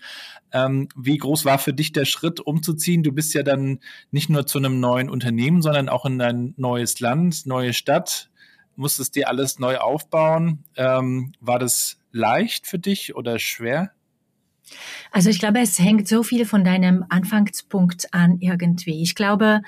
Ähm, 0.52 0.88
wie 0.96 1.18
groß 1.18 1.46
war 1.46 1.60
für 1.60 1.74
dich 1.74 1.92
der 1.92 2.06
Schritt, 2.06 2.40
umzuziehen? 2.40 3.04
Du 3.04 3.12
bist 3.12 3.34
ja 3.34 3.44
dann 3.44 3.80
nicht 4.12 4.30
nur 4.30 4.46
zu 4.46 4.58
einem 4.58 4.80
neuen 4.80 5.10
Unternehmen, 5.10 5.62
sondern 5.62 5.90
auch 5.90 6.06
in 6.06 6.22
ein 6.22 6.54
neues 6.58 7.00
Land, 7.00 7.46
neue 7.46 7.74
Stadt, 7.74 8.30
musstest 8.76 9.16
dir 9.16 9.28
alles 9.28 9.60
neu 9.60 9.78
aufbauen. 9.78 10.64
Ähm, 10.76 11.34
war 11.40 11.60
das 11.60 11.98
leicht 12.12 12.68
für 12.68 12.80
dich 12.80 13.16
oder 13.16 13.40
schwer? 13.40 13.92
Also 15.12 15.30
ich 15.30 15.40
glaube, 15.40 15.60
es 15.60 15.80
hängt 15.80 16.08
so 16.08 16.24
viel 16.24 16.46
von 16.46 16.64
deinem 16.64 17.06
Anfangspunkt 17.10 18.14
an 18.14 18.38
irgendwie. 18.40 19.02
Ich 19.02 19.16
glaube, 19.16 19.62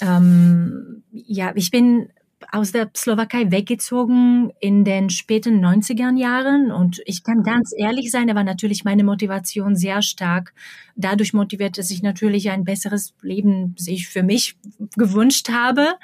ähm, 0.00 1.02
ja, 1.12 1.52
ich 1.54 1.70
bin 1.70 2.08
aus 2.52 2.72
der 2.72 2.90
Slowakei 2.96 3.50
weggezogen 3.50 4.52
in 4.60 4.84
den 4.84 5.10
späten 5.10 5.64
90er 5.64 6.16
Jahren 6.16 6.70
und 6.70 7.00
ich 7.04 7.22
kann 7.22 7.42
ganz 7.42 7.72
ehrlich 7.76 8.10
sein, 8.10 8.28
da 8.28 8.34
war 8.34 8.44
natürlich 8.44 8.84
meine 8.84 9.04
Motivation 9.04 9.76
sehr 9.76 10.02
stark. 10.02 10.54
Dadurch 10.96 11.32
motiviert, 11.32 11.78
dass 11.78 11.90
ich 11.90 12.02
natürlich 12.02 12.50
ein 12.50 12.64
besseres 12.64 13.14
Leben 13.22 13.74
sich 13.78 14.08
für 14.08 14.22
mich 14.22 14.56
gewünscht 14.96 15.50
habe. 15.50 15.94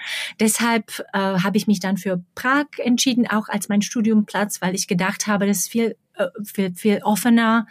Deshalb 0.40 1.04
äh, 1.12 1.18
habe 1.18 1.56
ich 1.56 1.66
mich 1.66 1.80
dann 1.80 1.96
für 1.96 2.22
Prag 2.34 2.66
entschieden, 2.78 3.26
auch 3.26 3.48
als 3.48 3.68
mein 3.68 3.82
Studiumplatz, 3.82 4.60
weil 4.60 4.74
ich 4.74 4.86
gedacht 4.86 5.26
habe, 5.26 5.46
das 5.46 5.60
ist 5.60 5.70
viel 5.70 5.96
äh, 6.16 6.28
viel, 6.44 6.74
viel 6.74 7.00
offener. 7.02 7.66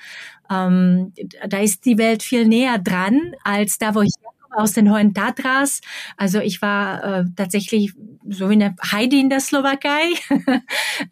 Ähm, 0.49 1.13
da 1.47 1.59
ist 1.59 1.85
die 1.85 1.97
Welt 1.97 2.23
viel 2.23 2.45
näher 2.45 2.77
dran 2.77 3.33
als 3.43 3.77
da, 3.77 3.95
wo 3.95 4.01
ich 4.01 4.11
aus 4.55 4.73
den 4.73 4.91
Hohen 4.91 5.13
Tatras. 5.13 5.81
Also 6.17 6.39
ich 6.39 6.61
war 6.61 7.03
äh, 7.03 7.25
tatsächlich 7.35 7.93
so 8.29 8.49
wie 8.49 8.53
eine 8.53 8.75
Heidi 8.91 9.19
in 9.19 9.29
der 9.29 9.39
Slowakei, 9.39 10.13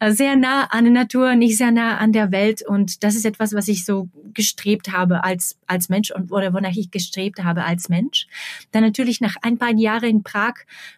sehr 0.10 0.36
nah 0.36 0.64
an 0.70 0.84
der 0.84 0.92
Natur, 0.92 1.34
nicht 1.34 1.56
sehr 1.58 1.70
nah 1.70 1.98
an 1.98 2.12
der 2.12 2.32
Welt. 2.32 2.62
Und 2.66 3.04
das 3.04 3.14
ist 3.14 3.26
etwas, 3.26 3.54
was 3.54 3.68
ich 3.68 3.84
so 3.84 4.08
gestrebt 4.34 4.92
habe 4.92 5.24
als, 5.24 5.58
als 5.66 5.88
Mensch 5.88 6.10
und 6.10 6.32
oder 6.32 6.52
wonach 6.52 6.74
ich 6.74 6.90
gestrebt 6.90 7.44
habe 7.44 7.64
als 7.64 7.88
Mensch. 7.88 8.26
Dann 8.70 8.82
natürlich 8.82 9.20
nach 9.20 9.36
ein 9.42 9.58
paar 9.58 9.74
Jahren 9.74 10.08
in 10.08 10.22
Prag 10.22 10.54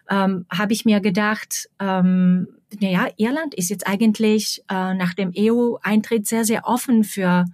ähm, 0.09 0.45
habe 0.49 0.73
ich 0.73 0.85
mir 0.85 1.01
gedacht, 1.01 1.69
ähm, 1.79 2.47
naja, 2.79 3.07
Irland 3.17 3.53
ist 3.53 3.69
jetzt 3.69 3.87
eigentlich 3.87 4.63
äh, 4.69 4.93
nach 4.93 5.13
dem 5.13 5.31
EU-Eintritt 5.37 6.27
sehr, 6.27 6.45
sehr 6.45 6.65
offen 6.65 7.03
für 7.03 7.45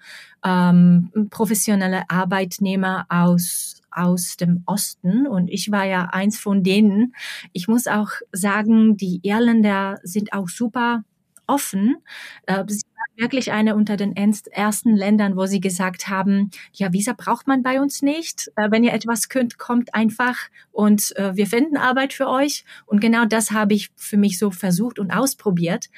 ähm, 0.44 1.12
professionelle 1.30 2.10
Arbeitnehmer 2.10 3.06
aus 3.10 3.81
aus 3.92 4.38
dem 4.38 4.64
Osten 4.66 5.28
und 5.28 5.48
ich 5.50 5.72
war 5.72 5.86
ja 5.86 6.10
eins 6.12 6.40
von 6.40 6.64
denen. 6.64 7.16
Ich 7.54 7.68
muss 7.68 7.88
auch 7.88 8.10
sagen, 8.32 8.98
die 8.98 9.20
Irländer 9.24 10.00
sind 10.04 10.34
auch 10.34 10.50
super 10.50 11.04
offen. 11.52 11.98
Äh, 12.46 12.64
sie 12.68 12.82
waren 12.96 13.18
wirklich 13.18 13.52
eine 13.52 13.76
unter 13.76 13.98
den 13.98 14.16
ersten 14.16 14.96
Ländern, 14.96 15.36
wo 15.36 15.46
sie 15.46 15.60
gesagt 15.60 16.08
haben, 16.08 16.50
ja, 16.74 16.94
Visa 16.94 17.14
braucht 17.14 17.48
man 17.48 17.62
bei 17.62 17.82
uns 17.82 18.02
nicht. 18.02 18.52
Äh, 18.56 18.72
wenn 18.72 18.84
ihr 18.84 18.94
etwas 18.94 19.30
könnt, 19.30 19.58
kommt 19.58 19.94
einfach 19.94 20.38
und 20.72 21.16
äh, 21.18 21.36
wir 21.36 21.48
finden 21.48 21.78
Arbeit 21.78 22.14
für 22.14 22.28
euch. 22.28 22.64
Und 22.86 23.02
genau 23.02 23.26
das 23.26 23.52
habe 23.52 23.74
ich 23.74 23.90
für 23.96 24.18
mich 24.18 24.40
so 24.40 24.52
versucht 24.52 24.98
und 24.98 25.12
ausprobiert. 25.12 25.90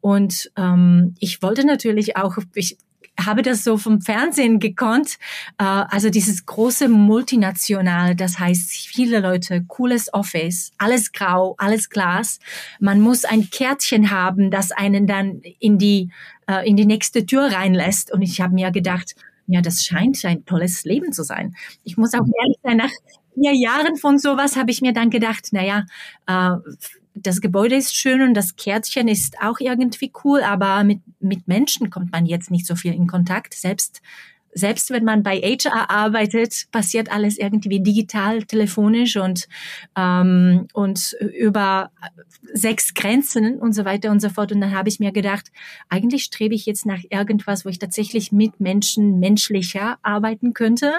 Und 0.00 0.50
ähm, 0.56 1.14
ich 1.20 1.42
wollte 1.42 1.66
natürlich 1.66 2.16
auch, 2.16 2.38
ich 2.54 2.78
habe 3.26 3.42
das 3.42 3.64
so 3.64 3.76
vom 3.76 4.00
Fernsehen 4.00 4.58
gekonnt. 4.58 5.18
Äh, 5.58 5.64
also 5.64 6.10
dieses 6.10 6.46
große 6.46 6.88
Multinational, 6.88 8.14
das 8.14 8.38
heißt 8.38 8.70
viele 8.70 9.20
Leute, 9.20 9.64
cooles 9.66 10.12
Office, 10.12 10.72
alles 10.78 11.12
grau, 11.12 11.54
alles 11.58 11.90
Glas. 11.90 12.38
Man 12.80 13.00
muss 13.00 13.24
ein 13.24 13.50
Kärtchen 13.50 14.10
haben, 14.10 14.50
das 14.50 14.72
einen 14.72 15.06
dann 15.06 15.42
in 15.58 15.78
die 15.78 16.10
äh, 16.46 16.68
in 16.68 16.76
die 16.76 16.86
nächste 16.86 17.26
Tür 17.26 17.52
reinlässt. 17.52 18.12
Und 18.12 18.22
ich 18.22 18.40
habe 18.40 18.54
mir 18.54 18.70
gedacht, 18.70 19.14
ja, 19.46 19.60
das 19.60 19.84
scheint 19.84 20.24
ein 20.24 20.44
tolles 20.44 20.84
Leben 20.84 21.12
zu 21.12 21.22
sein. 21.24 21.54
Ich 21.84 21.96
muss 21.96 22.14
auch 22.14 22.26
ehrlich 22.42 22.58
sein, 22.62 22.76
nach 22.76 22.90
vier 23.34 23.54
Jahren 23.54 23.96
von 23.96 24.18
sowas 24.18 24.56
habe 24.56 24.70
ich 24.70 24.82
mir 24.82 24.92
dann 24.92 25.10
gedacht, 25.10 25.48
naja, 25.52 25.84
äh, 26.26 26.56
das 27.22 27.40
Gebäude 27.40 27.76
ist 27.76 27.94
schön 27.94 28.22
und 28.22 28.34
das 28.34 28.56
Kärtchen 28.56 29.08
ist 29.08 29.36
auch 29.40 29.60
irgendwie 29.60 30.12
cool, 30.24 30.42
aber 30.42 30.84
mit, 30.84 31.00
mit 31.20 31.48
Menschen 31.48 31.90
kommt 31.90 32.12
man 32.12 32.26
jetzt 32.26 32.50
nicht 32.50 32.66
so 32.66 32.76
viel 32.76 32.94
in 32.94 33.06
Kontakt. 33.06 33.54
Selbst 33.54 34.02
selbst 34.54 34.90
wenn 34.90 35.04
man 35.04 35.22
bei 35.22 35.38
HR 35.38 35.90
arbeitet, 35.90 36.66
passiert 36.72 37.10
alles 37.10 37.38
irgendwie 37.38 37.80
digital, 37.80 38.42
telefonisch 38.42 39.16
und, 39.16 39.48
ähm, 39.96 40.66
und 40.74 41.16
über 41.34 41.90
sechs 42.52 42.92
Grenzen 42.92 43.58
und 43.58 43.72
so 43.72 43.84
weiter 43.84 44.10
und 44.10 44.20
so 44.20 44.28
fort. 44.28 44.52
Und 44.52 44.60
dann 44.60 44.76
habe 44.76 44.90
ich 44.90 45.00
mir 45.00 45.12
gedacht, 45.12 45.50
eigentlich 45.88 46.24
strebe 46.24 46.54
ich 46.54 46.66
jetzt 46.66 46.84
nach 46.84 47.00
irgendwas, 47.08 47.64
wo 47.64 47.70
ich 47.70 47.78
tatsächlich 47.78 48.30
mit 48.30 48.60
Menschen 48.60 49.18
menschlicher 49.20 49.98
arbeiten 50.02 50.52
könnte. 50.52 50.92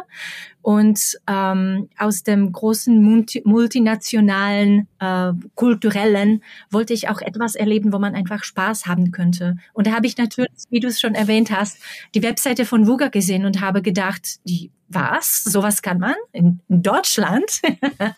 Und 0.64 1.20
ähm, 1.28 1.90
aus 1.98 2.24
dem 2.24 2.52
großen 2.52 3.04
multi 3.04 3.42
multinationalen, 3.46 4.88
äh, 5.00 5.34
kulturellen 5.56 6.42
wollte 6.72 6.94
ich 6.94 7.10
auch 7.10 7.22
etwas 7.22 7.56
erleben, 7.56 7.92
wo 7.92 8.00
man 8.00 8.16
einfach 8.16 8.46
Spaß 8.46 8.86
haben 8.86 9.12
könnte. 9.12 9.58
Und 9.74 9.88
da 9.88 9.92
habe 9.92 10.08
ich 10.08 10.18
natürlich, 10.18 10.52
wie 10.70 10.80
du 10.80 10.88
es 10.88 11.02
schon 11.02 11.16
erwähnt 11.16 11.52
hast, 11.52 11.78
die 12.16 12.24
Webseite 12.24 12.64
von 12.66 12.88
Wuga 12.88 13.10
gesehen 13.10 13.46
und 13.46 13.60
habe 13.60 13.82
gedacht, 13.82 14.40
die 14.46 14.72
was? 14.94 15.44
Sowas 15.44 15.82
kann 15.82 16.00
man 16.00 16.16
in, 16.32 16.60
in 16.68 16.84
Deutschland. 16.84 17.62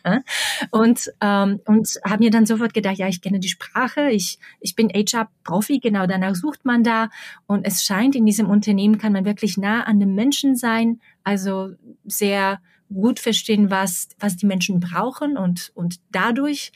und 0.72 1.12
ähm, 1.22 1.62
und 1.66 2.00
habe 2.06 2.24
mir 2.24 2.32
dann 2.32 2.46
sofort 2.46 2.74
gedacht, 2.74 2.98
ja, 2.98 3.08
ich 3.08 3.22
kenne 3.22 3.40
die 3.40 3.50
Sprache, 3.50 4.10
ich, 4.10 4.40
ich 4.60 4.76
bin 4.76 4.90
HR-Profi, 4.90 5.80
genau 5.80 6.06
danach 6.06 6.36
sucht 6.36 6.66
man 6.66 6.84
da. 6.84 7.10
Und 7.48 7.66
es 7.66 7.84
scheint, 7.84 8.16
in 8.16 8.26
diesem 8.26 8.50
Unternehmen 8.50 8.98
kann 8.98 9.14
man 9.14 9.26
wirklich 9.26 9.58
nah 9.58 9.84
an 9.84 10.00
den 10.00 10.16
Menschen 10.16 10.56
sein, 10.56 11.00
also 11.24 11.72
sehr 12.06 12.60
gut 12.94 13.20
verstehen, 13.20 13.72
was, 13.72 14.10
was 14.20 14.38
die 14.38 14.46
Menschen 14.46 14.80
brauchen 14.80 15.38
und, 15.38 15.72
und 15.74 16.00
dadurch, 16.12 16.72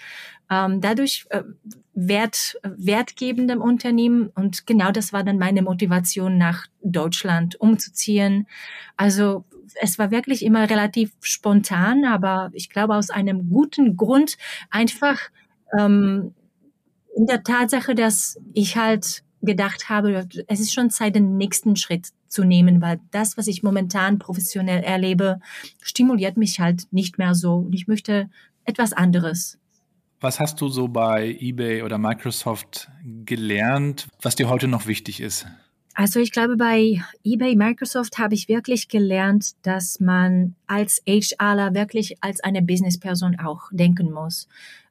ähm, 0.50 0.82
dadurch 0.82 1.26
äh, 1.30 1.44
wert, 1.94 2.58
wertgebendem 2.64 3.62
Unternehmen. 3.62 4.30
Und 4.36 4.66
genau 4.66 4.92
das 4.92 5.14
war 5.14 5.24
dann 5.24 5.38
meine 5.38 5.62
Motivation, 5.62 6.38
nach 6.38 6.66
Deutschland 6.82 7.60
umzuziehen. 7.60 8.48
Also 8.98 9.46
es 9.82 10.00
war 10.00 10.12
wirklich 10.12 10.44
immer 10.44 10.70
relativ 10.70 11.12
spontan, 11.22 12.06
aber 12.06 12.50
ich 12.54 12.70
glaube 12.70 12.96
aus 12.96 13.10
einem 13.12 13.50
guten 13.50 13.96
Grund 13.96 14.38
einfach 14.72 15.20
ähm, 15.78 16.34
in 17.16 17.28
der 17.28 17.44
Tatsache, 17.44 17.96
dass 17.96 18.40
ich 18.54 18.78
halt 18.78 19.24
gedacht 19.42 19.90
habe, 19.90 20.28
es 20.48 20.60
ist 20.60 20.74
schon 20.74 20.90
Zeit, 20.90 21.16
den 21.16 21.38
nächsten 21.38 21.76
Schritt 21.76 22.10
zu 22.30 22.44
nehmen, 22.44 22.82
weil 22.82 23.00
das, 23.12 23.38
was 23.38 23.48
ich 23.48 23.64
momentan 23.64 24.20
professionell 24.20 24.84
erlebe, 24.84 25.40
stimuliert 25.82 26.38
mich 26.38 26.60
halt 26.60 26.88
nicht 26.92 27.18
mehr 27.18 27.36
so. 27.36 27.56
Und 27.56 27.74
ich 27.74 27.88
möchte 27.88 28.30
etwas 28.66 28.94
anderes. 28.94 29.58
Was 30.22 30.40
hast 30.40 30.60
du 30.62 30.68
so 30.68 30.88
bei 30.88 31.38
eBay 31.40 31.82
oder 31.84 31.98
Microsoft 31.98 32.90
gelernt, 33.26 34.08
was 34.22 34.36
dir 34.36 34.50
heute 34.50 34.68
noch 34.68 34.86
wichtig 34.86 35.22
ist? 35.22 35.48
Also 35.94 36.20
ich 36.20 36.32
glaube, 36.32 36.56
bei 36.56 37.02
eBay, 37.26 37.56
Microsoft 37.56 38.20
habe 38.20 38.34
ich 38.34 38.48
wirklich 38.48 38.88
gelernt, 38.88 39.52
dass 39.64 40.00
man 40.00 40.56
als 40.68 41.02
HRler 41.06 41.74
wirklich 41.74 42.24
als 42.24 42.42
eine 42.42 42.62
Businessperson 42.62 43.38
auch 43.40 43.64
denken 43.72 44.12
muss. 44.12 44.48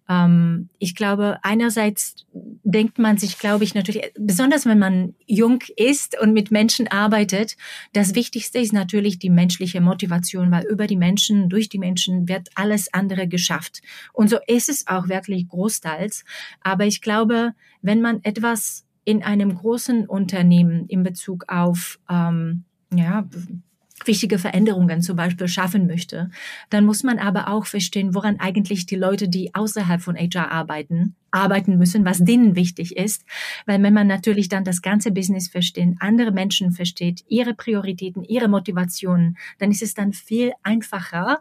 Ähm, 0.08 0.68
ich 0.78 0.94
glaube, 0.94 1.38
einerseits 1.42 2.26
denkt 2.32 2.98
man 2.98 3.18
sich, 3.18 3.38
glaube 3.38 3.64
ich, 3.64 3.74
natürlich, 3.74 4.12
besonders 4.18 4.66
wenn 4.66 4.78
man 4.78 5.14
jung 5.26 5.60
ist 5.76 6.18
und 6.20 6.32
mit 6.32 6.50
Menschen 6.50 6.88
arbeitet, 6.88 7.56
das 7.92 8.14
Wichtigste 8.14 8.58
ist 8.58 8.72
natürlich 8.72 9.18
die 9.18 9.30
menschliche 9.30 9.80
Motivation, 9.80 10.50
weil 10.50 10.64
über 10.66 10.86
die 10.86 10.96
Menschen, 10.96 11.48
durch 11.48 11.68
die 11.68 11.78
Menschen 11.78 12.28
wird 12.28 12.48
alles 12.54 12.92
andere 12.92 13.28
geschafft. 13.28 13.82
Und 14.12 14.30
so 14.30 14.38
ist 14.46 14.68
es 14.68 14.86
auch 14.86 15.08
wirklich 15.08 15.48
großteils. 15.48 16.24
Aber 16.60 16.86
ich 16.86 17.00
glaube, 17.00 17.52
wenn 17.82 18.00
man 18.00 18.20
etwas 18.24 18.84
in 19.04 19.22
einem 19.22 19.54
großen 19.54 20.06
Unternehmen 20.06 20.86
in 20.88 21.02
Bezug 21.02 21.44
auf 21.48 21.98
ähm, 22.10 22.64
ja, 22.92 23.26
wichtige 24.06 24.38
Veränderungen 24.38 25.02
zum 25.02 25.16
Beispiel 25.16 25.48
schaffen 25.48 25.86
möchte, 25.86 26.30
dann 26.70 26.84
muss 26.84 27.02
man 27.02 27.18
aber 27.18 27.48
auch 27.48 27.66
verstehen, 27.66 28.14
woran 28.14 28.40
eigentlich 28.40 28.86
die 28.86 28.96
Leute, 28.96 29.28
die 29.28 29.54
außerhalb 29.54 30.00
von 30.00 30.16
HR 30.16 30.50
arbeiten, 30.50 31.16
arbeiten 31.30 31.76
müssen, 31.76 32.04
was 32.04 32.18
denen 32.18 32.56
wichtig 32.56 32.96
ist. 32.96 33.24
Weil 33.66 33.82
wenn 33.82 33.92
man 33.92 34.06
natürlich 34.06 34.48
dann 34.48 34.64
das 34.64 34.82
ganze 34.82 35.10
Business 35.10 35.48
versteht, 35.48 35.96
andere 36.00 36.32
Menschen 36.32 36.72
versteht, 36.72 37.24
ihre 37.28 37.54
Prioritäten, 37.54 38.24
ihre 38.24 38.48
Motivationen, 38.48 39.36
dann 39.58 39.70
ist 39.70 39.82
es 39.82 39.94
dann 39.94 40.12
viel 40.12 40.52
einfacher, 40.62 41.40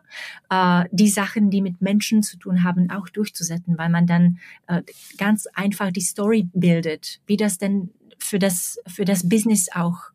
äh, 0.49 0.85
die 0.91 1.09
Sachen, 1.09 1.49
die 1.49 1.61
mit 1.61 1.81
Menschen 1.81 2.23
zu 2.23 2.37
tun 2.37 2.63
haben, 2.63 2.89
auch 2.89 3.09
durchzusetzen, 3.09 3.77
weil 3.77 3.89
man 3.89 4.07
dann 4.07 4.39
äh, 4.67 4.81
ganz 5.17 5.47
einfach 5.53 5.91
die 5.91 6.01
Story 6.01 6.49
bildet, 6.53 7.19
wie 7.27 7.37
das 7.37 7.57
denn 7.57 7.91
für 8.19 8.39
das, 8.39 8.79
für 8.87 9.05
das 9.05 9.27
Business 9.29 9.67
auch 9.73 10.11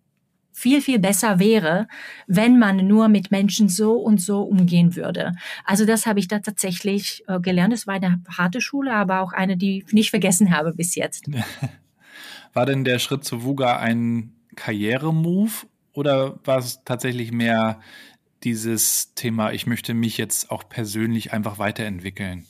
viel, 0.53 0.81
viel 0.81 0.99
besser 0.99 1.39
wäre, 1.39 1.89
wenn 2.27 2.59
man 2.59 2.87
nur 2.87 3.09
mit 3.09 3.31
Menschen 3.31 3.69
so 3.69 3.95
und 3.95 4.21
so 4.21 4.43
umgehen 4.43 4.97
würde. 4.97 5.33
Also 5.65 5.85
das 5.87 6.07
habe 6.07 6.21
ich 6.21 6.29
da 6.29 6.39
tatsächlich 6.39 7.25
äh, 7.27 7.41
gelernt. 7.41 7.73
Es 7.73 7.87
war 7.87 7.95
eine 7.95 8.23
harte 8.29 8.61
Schule, 8.61 8.95
aber 8.95 9.21
auch 9.21 9.33
eine, 9.33 9.57
die 9.57 9.85
ich 9.87 9.93
nicht 9.93 10.11
vergessen 10.11 10.55
habe 10.55 10.73
bis 10.73 10.95
jetzt. 10.95 11.27
War 12.55 12.67
denn 12.67 12.85
der 12.85 12.99
Schritt 12.99 13.25
zu 13.25 13.45
VUGA 13.45 13.79
ein 13.79 14.35
Karrieremove 14.57 15.67
oder 15.95 16.39
war 16.45 16.59
es 16.59 16.81
tatsächlich 16.85 17.33
mehr 17.33 17.81
dieses 18.45 19.15
Thema, 19.15 19.53
ich 19.53 19.67
möchte 19.67 19.95
mich 19.95 20.19
jetzt 20.19 20.51
auch 20.51 20.69
persönlich 20.69 21.33
einfach 21.33 21.59
weiterentwickeln? 21.59 22.45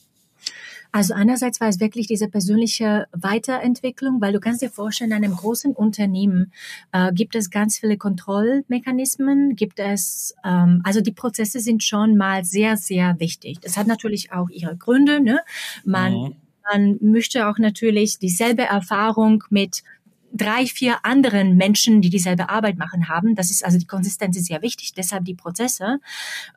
Also 0.93 1.15
einerseits 1.15 1.59
war 1.61 1.69
es 1.69 1.81
wirklich 1.81 2.07
diese 2.07 2.29
persönliche 2.29 3.07
Weiterentwicklung, 3.13 4.21
weil 4.21 4.35
du 4.35 4.41
kannst 4.41 4.61
dir 4.61 4.69
vorstellen, 4.69 5.11
in 5.11 5.17
einem 5.17 5.35
großen 5.35 5.73
Unternehmen 5.73 6.53
äh, 6.93 7.13
gibt 7.15 7.35
es 7.35 7.51
ganz 7.51 7.79
viele 7.79 7.97
Kontrollmechanismen, 7.97 9.57
gibt 9.57 9.81
es, 9.81 10.35
ähm, 10.45 10.83
also 10.85 11.01
die 11.01 11.13
Prozesse 11.13 11.61
sind 11.61 11.83
schon 11.83 12.19
mal 12.19 12.45
sehr, 12.45 12.77
sehr 12.77 13.19
wichtig. 13.19 13.59
Das 13.63 13.79
hat 13.79 13.87
natürlich 13.87 14.33
auch 14.33 14.51
ihre 14.51 14.77
Gründe. 14.77 15.21
Ne? 15.21 15.41
Man, 15.83 16.13
mhm. 16.13 16.37
man 16.71 16.99
möchte 17.01 17.49
auch 17.49 17.57
natürlich 17.57 18.19
dieselbe 18.19 18.63
Erfahrung 18.63 19.45
mit 19.49 19.83
drei, 20.33 20.67
vier 20.67 21.05
anderen 21.05 21.57
Menschen, 21.57 22.01
die 22.01 22.11
dieselbe 22.11 22.49
Arbeit 22.49 22.79
machen, 22.79 23.09
haben. 23.09 23.35
Das 23.35 23.51
ist 23.51 23.65
also 23.65 23.79
die 23.79 23.87
Konsistenz 23.87 24.37
ist 24.37 24.47
sehr 24.47 24.63
wichtig, 24.63 24.95
deshalb 24.95 25.25
die 25.25 25.35
Prozesse. 25.35 25.99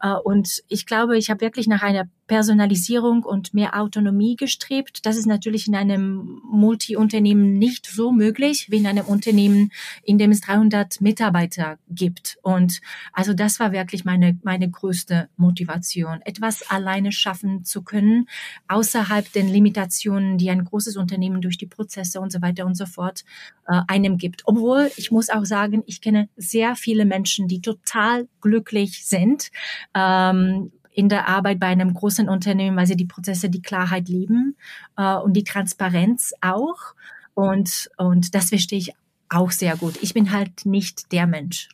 Äh, 0.01 0.13
und 0.13 0.63
ich 0.68 0.86
glaube, 0.86 1.18
ich 1.18 1.30
habe 1.30 1.42
wirklich 1.42 1.68
nach 1.68 1.84
einer 1.84 2.08
Personalisierung 2.27 3.24
und 3.24 3.53
mehr 3.53 3.79
Autonomie 3.79 4.36
gestrebt. 4.36 5.05
Das 5.05 5.15
ist 5.15 5.27
natürlich 5.27 5.67
in 5.67 5.75
einem 5.75 6.41
Multi-Unternehmen 6.44 7.58
nicht 7.60 7.86
so 7.86 8.12
möglich 8.12 8.67
wie 8.70 8.77
in 8.77 8.88
einem 8.88 9.05
Unternehmen, 9.05 9.72
in 10.03 10.17
dem 10.17 10.32
es 10.32 10.41
300 10.41 11.01
Mitarbeiter 11.01 11.77
gibt. 11.89 12.38
Und 12.41 12.82
also 13.13 13.34
das 13.34 13.60
war 13.60 13.72
wirklich 13.72 14.05
meine, 14.05 14.39
meine 14.44 14.70
größte 14.70 15.29
Motivation, 15.38 16.22
etwas 16.24 16.70
alleine 16.70 17.12
schaffen 17.12 17.63
zu 17.63 17.84
können, 17.84 18.27
außerhalb 18.67 19.32
den 19.32 19.48
Limitationen, 19.48 20.38
die 20.38 20.50
ein 20.50 20.65
großes 20.65 20.98
Unternehmen 20.98 21.41
durch 21.41 21.58
die 21.58 21.67
Prozesse 21.67 22.20
und 22.20 22.32
so 22.32 22.41
weiter 22.41 22.65
und 22.65 22.75
so 22.75 22.86
fort 22.86 23.24
äh, 23.67 23.82
einem 23.88 24.17
gibt. 24.17 24.44
Obwohl, 24.46 24.91
ich 24.98 25.12
muss 25.12 25.29
auch 25.29 25.46
sagen, 25.46 25.84
ich 25.86 26.01
kenne 26.01 26.29
sehr 26.36 26.75
viele 26.75 27.05
Menschen, 27.05 27.48
die 27.48 27.62
total 27.62 28.27
glücklich 28.41 29.05
sind. 29.05 29.51
Ähm, 29.94 30.72
in 30.96 31.10
der 31.10 31.28
Arbeit 31.28 31.60
bei 31.60 31.68
einem 31.68 31.94
großen 31.94 32.30
Unternehmen, 32.30 32.78
weil 32.78 32.88
sie 32.88 32.96
die 32.96 33.06
Prozesse, 33.06 33.50
die 33.50 33.62
Klarheit 33.62 34.08
lieben 34.08 34.56
äh, 34.98 35.16
und 35.16 35.34
die 35.34 35.44
Transparenz 35.44 36.34
auch. 36.42 36.96
Und, 37.34 37.90
und 37.98 38.34
das 38.34 38.50
verstehe 38.50 38.80
ich 38.80 38.94
auch 39.30 39.52
sehr 39.52 39.75
gut. 39.75 40.02
Ich 40.02 40.14
bin 40.14 40.32
halt 40.32 40.66
nicht 40.66 41.12
der 41.12 41.28
Mensch. 41.28 41.70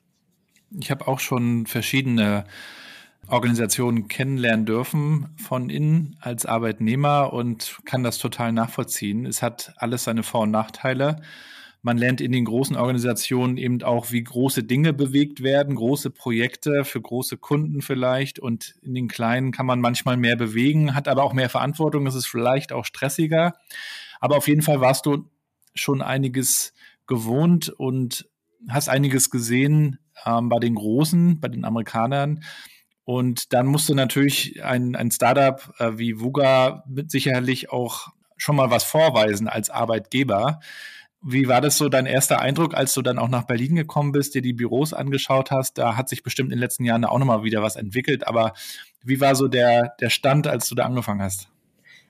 Ich 0.80 0.90
habe 0.90 1.08
auch 1.08 1.20
schon 1.20 1.68
verschiedene 1.68 2.46
Organisationen 3.28 4.08
kennenlernen 4.08 4.66
dürfen 4.66 5.28
von 5.38 5.70
innen 5.70 6.18
als 6.20 6.46
Arbeitnehmer 6.46 7.32
und 7.32 7.78
kann 7.86 8.04
das 8.04 8.18
total 8.18 8.52
nachvollziehen. 8.52 9.26
Es 9.26 9.44
hat 9.44 9.74
alles 9.78 10.06
seine 10.06 10.24
Vor- 10.24 10.42
und 10.42 10.52
Nachteile. 10.52 11.22
Man 11.84 11.98
lernt 11.98 12.22
in 12.22 12.32
den 12.32 12.46
großen 12.46 12.76
Organisationen 12.76 13.58
eben 13.58 13.82
auch, 13.82 14.12
wie 14.12 14.24
große 14.24 14.64
Dinge 14.64 14.94
bewegt 14.94 15.42
werden, 15.42 15.76
große 15.76 16.12
Projekte 16.12 16.86
für 16.86 17.02
große 17.02 17.38
Kunden 17.38 17.82
vielleicht. 17.82 18.38
Und 18.38 18.76
in 18.82 18.94
den 18.94 19.08
kleinen 19.08 19.52
kann 19.52 19.66
man 19.66 19.82
manchmal 19.82 20.16
mehr 20.16 20.36
bewegen, 20.36 20.94
hat 20.94 21.08
aber 21.08 21.24
auch 21.24 21.34
mehr 21.34 21.50
Verantwortung. 21.50 22.06
Es 22.06 22.16
ist 22.16 22.28
vielleicht 22.28 22.72
auch 22.72 22.86
stressiger. 22.86 23.54
Aber 24.20 24.38
auf 24.38 24.48
jeden 24.48 24.62
Fall 24.62 24.80
warst 24.80 25.08
du 25.08 25.30
schon 25.74 26.04
einiges 26.04 26.74
gewohnt 27.08 27.70
und 27.70 28.30
hast 28.70 28.90
einiges 28.90 29.32
gesehen 29.32 29.98
ähm, 30.26 30.50
bei 30.50 30.60
den 30.60 30.76
Großen, 30.76 31.40
bei 31.40 31.48
den 31.48 31.66
Amerikanern. 31.66 32.44
Und 33.04 33.54
dann 33.54 33.66
musste 33.66 33.96
natürlich 33.96 34.64
ein, 34.64 34.96
ein 34.96 35.10
Startup 35.10 35.74
äh, 35.80 35.98
wie 35.98 36.20
Vuga 36.20 36.84
mit 36.88 37.10
sicherlich 37.10 37.72
auch 37.72 38.10
schon 38.38 38.56
mal 38.56 38.70
was 38.70 38.84
vorweisen 38.84 39.48
als 39.48 39.70
Arbeitgeber. 39.70 40.60
Wie 41.24 41.48
war 41.48 41.62
das 41.62 41.78
so 41.78 41.88
dein 41.88 42.08
erster 42.08 42.42
Eindruck, 42.42 42.74
als 42.74 42.94
du 42.94 43.02
dann 43.02 43.20
auch 43.20 43.30
nach 43.30 43.44
Berlin 43.44 43.76
gekommen 43.76 44.12
bist, 44.12 44.34
dir 44.34 44.42
die 44.42 44.54
Büros 44.54 44.94
angeschaut 44.94 45.52
hast? 45.52 45.78
Da 45.78 45.96
hat 45.96 46.10
sich 46.10 46.24
bestimmt 46.24 46.48
in 46.48 46.58
den 46.58 46.60
letzten 46.60 46.84
Jahren 46.84 47.06
auch 47.06 47.20
nochmal 47.20 47.44
wieder 47.44 47.62
was 47.62 47.76
entwickelt. 47.76 48.28
Aber 48.28 48.54
wie 49.04 49.22
war 49.22 49.36
so 49.36 49.48
der, 49.48 49.94
der 50.00 50.10
Stand, 50.10 50.48
als 50.48 50.68
du 50.68 50.76
da 50.76 50.86
angefangen 50.86 51.22
hast? 51.22 51.48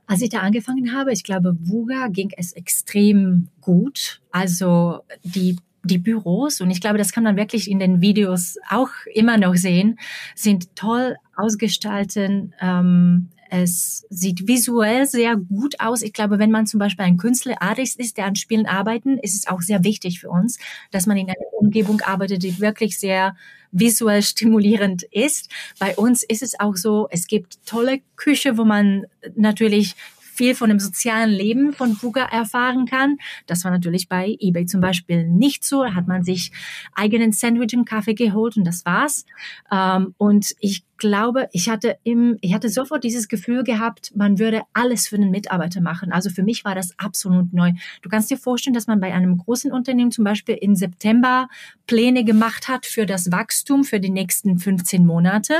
Als 0.08 0.22
ich 0.22 0.30
da 0.30 0.39
angefangen 0.39 0.94
habe, 0.94 1.12
ich 1.12 1.24
glaube, 1.24 1.56
Vuga 1.60 2.08
ging 2.08 2.32
es 2.38 2.53
extrem 2.53 3.50
gut. 3.60 4.22
Also 4.32 5.02
die 5.24 5.58
die 5.84 5.97
Büros, 5.97 6.62
und 6.62 6.69
ich 6.69 6.82
glaube, 6.82 6.97
das 6.97 7.12
kann 7.12 7.24
man 7.24 7.38
wirklich 7.38 7.69
in 7.69 7.80
den 7.80 8.02
Videos 8.02 8.58
auch 8.69 8.89
immer 9.13 9.38
noch 9.38 9.56
sehen, 9.56 9.97
sind 10.36 10.76
toll 10.76 11.15
ausgestaltet. 11.36 12.52
Ähm, 12.62 13.30
es 13.53 14.05
sieht 14.09 14.47
visuell 14.47 15.05
sehr 15.05 15.35
gut 15.35 15.81
aus. 15.81 16.03
Ich 16.03 16.13
glaube, 16.13 16.39
wenn 16.39 16.51
man 16.51 16.67
zum 16.67 16.79
Beispiel 16.79 17.03
ein 17.03 17.17
Künstler, 17.17 17.61
Artist 17.61 17.99
ist, 17.99 18.15
der 18.15 18.25
an 18.25 18.37
Spielen 18.37 18.65
arbeitet, 18.65 19.19
ist 19.21 19.35
es 19.35 19.45
auch 19.45 19.59
sehr 19.59 19.83
wichtig 19.83 20.21
für 20.21 20.29
uns, 20.29 20.57
dass 20.91 21.05
man 21.05 21.17
in 21.17 21.27
einer 21.27 21.35
Umgebung 21.59 21.99
arbeitet, 21.99 22.43
die 22.43 22.61
wirklich 22.61 22.97
sehr 22.97 23.35
visuell 23.73 24.21
stimulierend 24.23 25.03
ist. 25.03 25.49
Bei 25.79 25.97
uns 25.97 26.23
ist 26.23 26.41
es 26.41 26.57
auch 26.61 26.77
so, 26.77 27.09
es 27.11 27.27
gibt 27.27 27.65
tolle 27.65 27.99
Küche, 28.15 28.57
wo 28.57 28.63
man 28.63 29.05
natürlich 29.35 29.95
viel 30.33 30.55
von 30.55 30.69
dem 30.69 30.79
sozialen 30.79 31.29
Leben 31.29 31.73
von 31.73 32.01
VUGA 32.01 32.23
erfahren 32.23 32.85
kann. 32.85 33.17
Das 33.47 33.65
war 33.65 33.71
natürlich 33.71 34.07
bei 34.07 34.37
eBay 34.39 34.65
zum 34.65 34.79
Beispiel 34.79 35.27
nicht 35.27 35.65
so. 35.65 35.83
Da 35.83 35.93
hat 35.93 36.07
man 36.07 36.23
sich 36.23 36.53
eigenen 36.93 37.33
Sandwich 37.33 37.75
und 37.75 37.85
Kaffee 37.85 38.13
geholt 38.13 38.55
und 38.55 38.63
das 38.63 38.85
war's. 38.85 39.25
Ähm, 39.71 40.15
und 40.17 40.55
ich 40.59 40.83
glaube, 41.01 41.49
ich 41.51 41.67
hatte 41.67 41.97
im, 42.03 42.37
ich 42.41 42.53
hatte 42.53 42.69
sofort 42.69 43.03
dieses 43.03 43.27
Gefühl 43.27 43.63
gehabt, 43.63 44.15
man 44.15 44.37
würde 44.37 44.61
alles 44.71 45.07
für 45.07 45.17
den 45.17 45.31
Mitarbeiter 45.31 45.81
machen. 45.81 46.11
Also 46.11 46.29
für 46.29 46.43
mich 46.43 46.63
war 46.63 46.75
das 46.75 46.93
absolut 46.99 47.51
neu. 47.53 47.71
Du 48.03 48.09
kannst 48.09 48.29
dir 48.29 48.37
vorstellen, 48.37 48.75
dass 48.75 48.85
man 48.85 48.99
bei 48.99 49.11
einem 49.11 49.39
großen 49.39 49.71
Unternehmen 49.71 50.11
zum 50.11 50.23
Beispiel 50.23 50.55
im 50.61 50.75
September 50.75 51.49
Pläne 51.87 52.23
gemacht 52.23 52.67
hat 52.67 52.85
für 52.85 53.07
das 53.07 53.31
Wachstum 53.31 53.83
für 53.83 53.99
die 53.99 54.11
nächsten 54.11 54.59
15 54.59 55.03
Monate. 55.03 55.55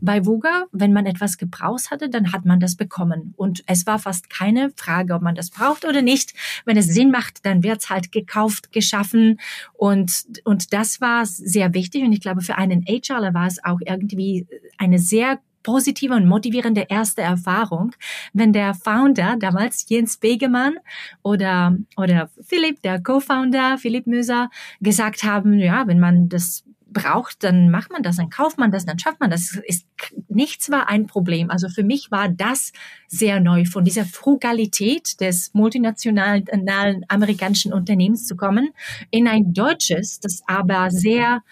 Bei 0.00 0.24
Vuga, 0.24 0.64
wenn 0.72 0.94
man 0.94 1.04
etwas 1.04 1.36
gebraucht 1.36 1.90
hatte, 1.90 2.08
dann 2.08 2.32
hat 2.32 2.46
man 2.46 2.58
das 2.58 2.74
bekommen. 2.74 3.34
Und 3.36 3.62
es 3.66 3.86
war 3.86 3.98
fast 3.98 4.30
keine 4.30 4.70
Frage, 4.76 5.12
ob 5.12 5.20
man 5.20 5.34
das 5.34 5.50
braucht 5.50 5.84
oder 5.84 6.00
nicht. 6.00 6.32
Wenn 6.64 6.78
es 6.78 6.86
Sinn 6.86 7.10
macht, 7.10 7.44
dann 7.44 7.62
wird's 7.62 7.90
halt 7.90 8.12
gekauft, 8.12 8.72
geschaffen. 8.72 9.40
Und, 9.74 10.24
und 10.44 10.72
das 10.72 11.02
war 11.02 11.26
sehr 11.26 11.74
wichtig. 11.74 12.02
Und 12.02 12.14
ich 12.14 12.22
glaube, 12.22 12.40
für 12.40 12.56
einen 12.56 12.82
HRler 12.86 13.34
war 13.34 13.46
es 13.46 13.62
auch 13.62 13.80
irgendwie 13.84 14.46
eine 14.86 14.98
sehr 14.98 15.40
positive 15.62 16.14
und 16.14 16.26
motivierende 16.26 16.86
erste 16.88 17.22
Erfahrung, 17.22 17.90
wenn 18.32 18.52
der 18.52 18.72
Founder, 18.72 19.36
damals 19.36 19.84
Jens 19.88 20.16
Begemann 20.16 20.76
oder, 21.24 21.76
oder 21.96 22.30
Philipp, 22.40 22.82
der 22.82 23.02
Co-Founder, 23.02 23.76
Philipp 23.76 24.06
Möser, 24.06 24.48
gesagt 24.80 25.24
haben, 25.24 25.58
ja, 25.58 25.88
wenn 25.88 25.98
man 25.98 26.28
das 26.28 26.62
braucht, 26.88 27.42
dann 27.42 27.68
macht 27.70 27.90
man 27.90 28.04
das, 28.04 28.16
dann 28.16 28.30
kauft 28.30 28.58
man 28.58 28.70
das, 28.70 28.86
dann 28.86 28.98
schafft 29.00 29.18
man 29.18 29.28
das. 29.28 29.58
Ist, 29.66 29.86
nichts 30.28 30.70
war 30.70 30.88
ein 30.88 31.08
Problem. 31.08 31.50
Also 31.50 31.68
für 31.68 31.82
mich 31.82 32.12
war 32.12 32.28
das 32.28 32.72
sehr 33.08 33.40
neu, 33.40 33.64
von 33.64 33.84
dieser 33.84 34.04
Frugalität 34.04 35.20
des 35.20 35.52
multinationalen 35.52 37.04
amerikanischen 37.08 37.72
Unternehmens 37.72 38.26
zu 38.26 38.36
kommen, 38.36 38.70
in 39.10 39.26
ein 39.26 39.52
deutsches, 39.52 40.20
das 40.20 40.42
aber 40.46 40.92
sehr, 40.92 41.42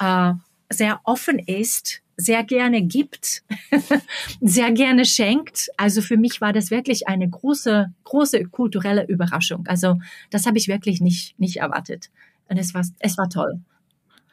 äh, 0.00 0.32
sehr 0.68 1.00
offen 1.04 1.38
ist, 1.38 2.02
sehr 2.20 2.44
gerne 2.44 2.82
gibt, 2.82 3.42
sehr 4.40 4.70
gerne 4.72 5.04
schenkt. 5.04 5.68
Also 5.76 6.02
für 6.02 6.16
mich 6.16 6.40
war 6.40 6.52
das 6.52 6.70
wirklich 6.70 7.08
eine 7.08 7.28
große, 7.28 7.92
große 8.04 8.44
kulturelle 8.44 9.06
Überraschung. 9.06 9.66
Also 9.66 9.98
das 10.30 10.46
habe 10.46 10.58
ich 10.58 10.68
wirklich 10.68 11.00
nicht, 11.00 11.38
nicht 11.38 11.56
erwartet. 11.56 12.10
Und 12.48 12.58
es 12.58 12.74
war, 12.74 12.84
es 12.98 13.16
war 13.16 13.28
toll. 13.28 13.60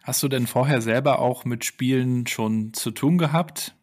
Hast 0.04 0.24
du 0.24 0.28
denn 0.28 0.48
vorher 0.48 0.82
selber 0.82 1.20
auch 1.20 1.46
mit 1.46 1.66
Spielen 1.66 2.28
schon 2.28 2.74
zu 2.74 2.92
tun 2.92 3.18
gehabt? 3.18 3.76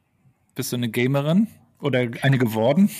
Bist 0.54 0.72
du 0.72 0.76
eine 0.76 0.88
Gamerin 0.88 1.48
oder 1.80 2.08
eine 2.22 2.38
geworden? 2.38 2.90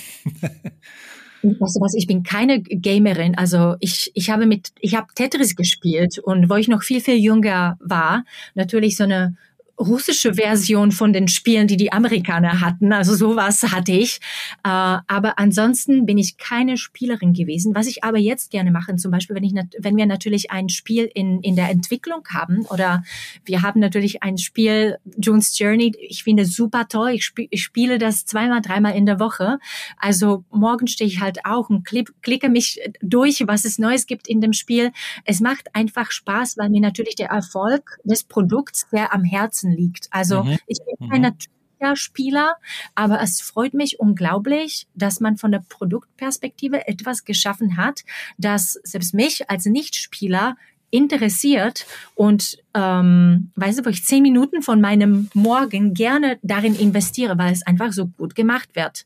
Weißt 1.41 1.75
du 1.75 1.81
was, 1.81 1.93
ich 1.93 2.07
bin 2.07 2.23
keine 2.23 2.61
Gamerin. 2.61 3.35
Also 3.35 3.75
ich, 3.79 4.11
ich 4.13 4.29
habe 4.29 4.45
mit, 4.45 4.71
ich 4.79 4.95
habe 4.95 5.07
Tetris 5.13 5.55
gespielt 5.55 6.19
und 6.19 6.49
wo 6.49 6.55
ich 6.55 6.67
noch 6.67 6.83
viel, 6.83 7.01
viel 7.01 7.17
jünger 7.17 7.77
war, 7.79 8.25
natürlich 8.55 8.95
so 8.97 9.03
eine 9.03 9.35
russische 9.79 10.35
Version 10.35 10.91
von 10.91 11.11
den 11.11 11.27
Spielen, 11.27 11.67
die 11.67 11.77
die 11.77 11.91
Amerikaner 11.91 12.61
hatten. 12.61 12.93
Also 12.93 13.15
sowas 13.15 13.63
hatte 13.63 13.91
ich. 13.91 14.19
Äh, 14.63 14.69
aber 14.69 15.37
ansonsten 15.37 16.05
bin 16.05 16.17
ich 16.17 16.37
keine 16.37 16.77
Spielerin 16.77 17.33
gewesen. 17.33 17.75
Was 17.75 17.87
ich 17.87 18.03
aber 18.03 18.17
jetzt 18.17 18.51
gerne 18.51 18.71
mache, 18.71 18.95
zum 18.95 19.11
Beispiel, 19.11 19.35
wenn 19.35 19.43
ich, 19.43 19.53
wenn 19.79 19.97
wir 19.97 20.05
natürlich 20.05 20.51
ein 20.51 20.69
Spiel 20.69 21.09
in, 21.13 21.41
in 21.41 21.55
der 21.55 21.69
Entwicklung 21.69 22.23
haben 22.33 22.65
oder 22.67 23.03
wir 23.43 23.61
haben 23.61 23.79
natürlich 23.79 24.23
ein 24.23 24.37
Spiel, 24.37 24.97
June's 25.17 25.57
Journey, 25.57 25.93
ich 25.99 26.23
finde 26.23 26.45
super 26.45 26.87
toll. 26.87 27.11
Ich, 27.11 27.25
spiel, 27.25 27.47
ich 27.49 27.63
spiele 27.63 27.97
das 27.97 28.25
zweimal, 28.25 28.61
dreimal 28.61 28.95
in 28.95 29.05
der 29.05 29.19
Woche. 29.19 29.59
Also 29.97 30.45
morgen 30.51 30.87
stehe 30.87 31.07
ich 31.07 31.19
halt 31.19 31.45
auch 31.45 31.69
und 31.69 31.85
klick, 31.85 32.11
klicke 32.21 32.49
mich 32.49 32.79
durch, 33.01 33.43
was 33.47 33.65
es 33.65 33.77
Neues 33.77 34.07
gibt 34.07 34.27
in 34.27 34.39
dem 34.39 34.53
Spiel. 34.53 34.91
Es 35.25 35.41
macht 35.41 35.75
einfach 35.75 36.11
Spaß, 36.11 36.57
weil 36.57 36.69
mir 36.69 36.81
natürlich 36.81 37.15
der 37.15 37.29
Erfolg 37.29 37.99
des 38.03 38.23
Produkts 38.23 38.87
sehr 38.91 39.13
am 39.13 39.23
Herzen 39.23 39.64
liegt. 39.71 40.07
Also 40.11 40.43
mhm. 40.43 40.57
ich 40.67 40.79
bin 40.79 41.09
kein 41.09 41.21
mhm. 41.21 41.27
natürlicher 41.27 41.95
Spieler, 41.95 42.55
aber 42.95 43.21
es 43.21 43.41
freut 43.41 43.73
mich 43.73 43.99
unglaublich, 43.99 44.87
dass 44.95 45.19
man 45.19 45.37
von 45.37 45.51
der 45.51 45.63
Produktperspektive 45.67 46.87
etwas 46.87 47.25
geschaffen 47.25 47.77
hat, 47.77 48.03
das 48.37 48.79
selbst 48.83 49.13
mich 49.13 49.49
als 49.49 49.65
Nichtspieler 49.65 50.55
interessiert 50.91 51.85
und 52.13 52.57
ähm, 52.73 53.51
weißt 53.55 53.79
du, 53.79 53.85
wo 53.85 53.89
ich 53.89 54.05
zehn 54.05 54.23
Minuten 54.23 54.61
von 54.61 54.79
meinem 54.79 55.29
Morgen 55.33 55.93
gerne 55.93 56.39
darin 56.41 56.75
investiere, 56.75 57.37
weil 57.37 57.51
es 57.51 57.65
einfach 57.65 57.91
so 57.91 58.07
gut 58.07 58.35
gemacht 58.35 58.69
wird. 58.75 59.05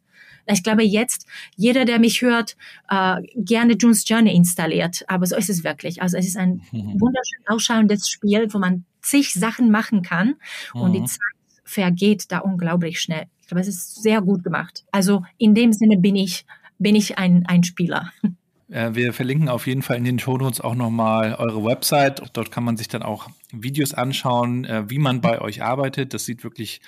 Ich 0.51 0.63
glaube 0.63 0.83
jetzt, 0.83 1.27
jeder, 1.55 1.85
der 1.85 1.99
mich 1.99 2.21
hört, 2.21 2.57
äh, 2.89 3.17
gerne 3.35 3.73
June's 3.73 4.07
Journey 4.07 4.35
installiert. 4.35 5.03
Aber 5.07 5.25
so 5.25 5.35
ist 5.35 5.49
es 5.49 5.63
wirklich. 5.63 6.01
Also 6.01 6.17
es 6.17 6.27
ist 6.27 6.37
ein 6.37 6.61
mhm. 6.71 6.99
wunderschön 6.99 7.43
ausschauendes 7.47 8.09
Spiel, 8.09 8.51
wo 8.51 8.57
man 8.57 8.85
zig 9.01 9.33
Sachen 9.33 9.71
machen 9.71 10.01
kann. 10.01 10.35
Mhm. 10.73 10.81
Und 10.81 10.93
die 10.93 11.01
mhm. 11.01 11.07
Zeit 11.07 11.19
vergeht 11.63 12.31
da 12.31 12.39
unglaublich 12.39 12.99
schnell. 12.99 13.25
Ich 13.41 13.47
glaube, 13.47 13.61
es 13.61 13.67
ist 13.67 14.01
sehr 14.01 14.21
gut 14.21 14.43
gemacht. 14.43 14.85
Also 14.91 15.23
in 15.37 15.53
dem 15.55 15.73
Sinne 15.73 15.97
bin 15.97 16.15
ich, 16.15 16.45
bin 16.77 16.95
ich 16.95 17.17
ein, 17.17 17.45
ein 17.45 17.63
Spieler. 17.63 18.11
Wir 18.71 19.13
verlinken 19.13 19.49
auf 19.49 19.65
jeden 19.65 19.81
Fall 19.81 19.97
in 19.97 20.03
den 20.03 20.19
Shownotes 20.19 20.61
auch 20.61 20.75
nochmal 20.75 21.33
eure 21.33 21.65
Website. 21.65 22.21
Dort 22.33 22.51
kann 22.51 22.63
man 22.63 22.77
sich 22.77 22.87
dann 22.87 23.01
auch 23.01 23.27
Videos 23.51 23.95
anschauen, 23.95 24.63
äh, 24.63 24.87
wie 24.91 24.99
man 24.99 25.21
bei 25.21 25.41
euch 25.41 25.63
arbeitet. 25.63 26.13
Das 26.13 26.25
sieht 26.25 26.43
wirklich 26.43 26.79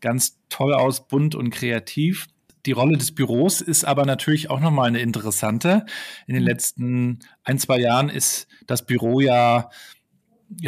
ganz 0.00 0.40
toll 0.48 0.74
aus, 0.74 1.06
bunt 1.06 1.36
und 1.36 1.50
kreativ. 1.50 2.26
Die 2.66 2.72
Rolle 2.72 2.98
des 2.98 3.14
Büros 3.14 3.60
ist 3.60 3.84
aber 3.84 4.04
natürlich 4.04 4.50
auch 4.50 4.58
nochmal 4.58 4.88
eine 4.88 4.98
interessante. 4.98 5.86
In 6.26 6.34
den 6.34 6.42
mhm. 6.42 6.48
letzten 6.48 7.18
ein, 7.44 7.58
zwei 7.60 7.78
Jahren 7.78 8.08
ist 8.08 8.48
das 8.66 8.84
Büro 8.84 9.20
ja 9.20 9.70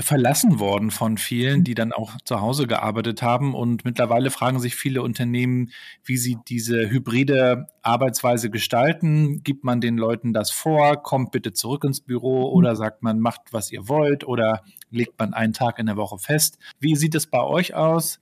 verlassen 0.00 0.58
worden 0.58 0.90
von 0.90 1.16
vielen, 1.16 1.64
die 1.64 1.74
dann 1.74 1.92
auch 1.92 2.16
zu 2.24 2.40
Hause 2.40 2.66
gearbeitet 2.66 3.22
haben. 3.22 3.54
Und 3.54 3.84
mittlerweile 3.84 4.30
fragen 4.30 4.60
sich 4.60 4.76
viele 4.76 5.02
Unternehmen, 5.02 5.70
wie 6.04 6.16
sie 6.16 6.36
diese 6.48 6.90
hybride 6.90 7.66
Arbeitsweise 7.82 8.50
gestalten. 8.50 9.42
Gibt 9.42 9.64
man 9.64 9.80
den 9.80 9.96
Leuten 9.96 10.32
das 10.32 10.50
vor? 10.50 11.02
Kommt 11.02 11.32
bitte 11.32 11.52
zurück 11.52 11.84
ins 11.84 12.00
Büro 12.00 12.48
mhm. 12.48 12.54
oder 12.56 12.76
sagt 12.76 13.02
man, 13.02 13.20
macht, 13.20 13.52
was 13.52 13.72
ihr 13.72 13.88
wollt 13.88 14.24
oder 14.24 14.62
legt 14.90 15.18
man 15.18 15.32
einen 15.32 15.54
Tag 15.54 15.78
in 15.78 15.86
der 15.86 15.96
Woche 15.96 16.18
fest? 16.18 16.58
Wie 16.78 16.94
sieht 16.96 17.14
es 17.14 17.26
bei 17.26 17.42
euch 17.42 17.74
aus? 17.74 18.20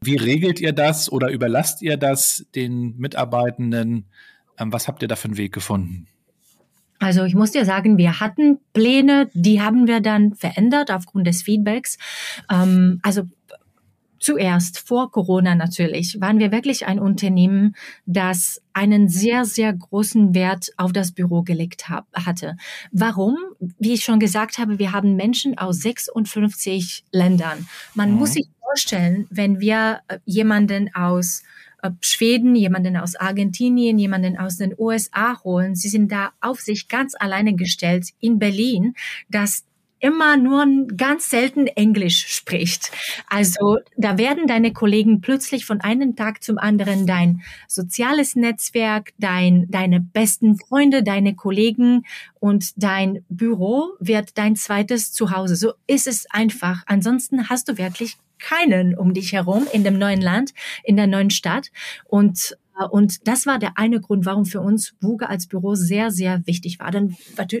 Wie 0.00 0.16
regelt 0.16 0.60
ihr 0.60 0.72
das 0.72 1.10
oder 1.10 1.30
überlasst 1.30 1.82
ihr 1.82 1.96
das 1.96 2.46
den 2.54 2.96
Mitarbeitenden? 2.96 4.06
Ähm, 4.58 4.72
was 4.72 4.88
habt 4.88 5.02
ihr 5.02 5.08
da 5.08 5.16
für 5.16 5.28
einen 5.28 5.36
Weg 5.36 5.52
gefunden? 5.52 6.08
Also 7.02 7.24
ich 7.24 7.34
muss 7.34 7.50
dir 7.50 7.64
sagen, 7.64 7.98
wir 7.98 8.20
hatten 8.20 8.60
Pläne, 8.72 9.28
die 9.34 9.60
haben 9.60 9.88
wir 9.88 10.00
dann 10.00 10.34
verändert 10.34 10.92
aufgrund 10.92 11.26
des 11.26 11.42
Feedbacks. 11.42 11.98
Ähm, 12.48 13.00
also 13.02 13.24
zuerst 14.20 14.78
vor 14.78 15.10
Corona 15.10 15.56
natürlich 15.56 16.20
waren 16.20 16.38
wir 16.38 16.52
wirklich 16.52 16.86
ein 16.86 17.00
Unternehmen, 17.00 17.74
das 18.06 18.62
einen 18.72 19.08
sehr, 19.08 19.44
sehr 19.44 19.72
großen 19.72 20.32
Wert 20.32 20.70
auf 20.76 20.92
das 20.92 21.10
Büro 21.10 21.42
gelegt 21.42 21.88
hab, 21.88 22.06
hatte. 22.14 22.56
Warum? 22.92 23.36
Wie 23.80 23.94
ich 23.94 24.04
schon 24.04 24.20
gesagt 24.20 24.58
habe, 24.58 24.78
wir 24.78 24.92
haben 24.92 25.16
Menschen 25.16 25.58
aus 25.58 25.80
56 25.80 27.02
Ländern. 27.10 27.66
Man 27.94 28.12
mhm. 28.12 28.18
muss 28.18 28.34
sich 28.34 28.46
vorstellen, 28.60 29.26
wenn 29.28 29.58
wir 29.58 30.02
äh, 30.06 30.18
jemanden 30.24 30.94
aus 30.94 31.42
Schweden, 32.00 32.54
jemanden 32.54 32.96
aus 32.96 33.16
Argentinien, 33.16 33.98
jemanden 33.98 34.38
aus 34.38 34.56
den 34.56 34.74
USA 34.78 35.42
holen, 35.42 35.74
sie 35.74 35.88
sind 35.88 36.12
da 36.12 36.32
auf 36.40 36.60
sich 36.60 36.88
ganz 36.88 37.14
alleine 37.18 37.54
gestellt 37.54 38.10
in 38.20 38.38
Berlin, 38.38 38.94
dass 39.28 39.64
immer 40.02 40.36
nur 40.36 40.66
ganz 40.96 41.30
selten 41.30 41.68
Englisch 41.68 42.26
spricht. 42.26 42.90
Also 43.28 43.78
da 43.96 44.18
werden 44.18 44.48
deine 44.48 44.72
Kollegen 44.72 45.20
plötzlich 45.20 45.64
von 45.64 45.80
einem 45.80 46.16
Tag 46.16 46.42
zum 46.42 46.58
anderen 46.58 47.06
dein 47.06 47.42
soziales 47.68 48.34
Netzwerk, 48.34 49.12
dein, 49.18 49.70
deine 49.70 50.00
besten 50.00 50.58
Freunde, 50.58 51.04
deine 51.04 51.36
Kollegen 51.36 52.04
und 52.40 52.72
dein 52.82 53.24
Büro 53.28 53.92
wird 54.00 54.36
dein 54.36 54.56
zweites 54.56 55.12
Zuhause. 55.12 55.54
So 55.54 55.74
ist 55.86 56.08
es 56.08 56.26
einfach. 56.30 56.82
Ansonsten 56.86 57.48
hast 57.48 57.68
du 57.68 57.78
wirklich 57.78 58.16
keinen 58.42 58.96
um 58.96 59.14
dich 59.14 59.32
herum 59.32 59.66
in 59.72 59.84
dem 59.84 59.98
neuen 59.98 60.20
Land, 60.20 60.52
in 60.84 60.96
der 60.96 61.06
neuen 61.06 61.30
Stadt. 61.30 61.70
Und 62.04 62.56
und 62.90 63.26
das 63.28 63.46
war 63.46 63.58
der 63.58 63.78
eine 63.78 64.00
Grund, 64.00 64.24
warum 64.24 64.44
für 64.44 64.60
uns 64.60 64.94
Wuga 65.00 65.26
als 65.26 65.46
Büro 65.46 65.74
sehr, 65.74 66.10
sehr 66.10 66.46
wichtig 66.46 66.78
war. 66.80 66.90
Denn 66.90 67.16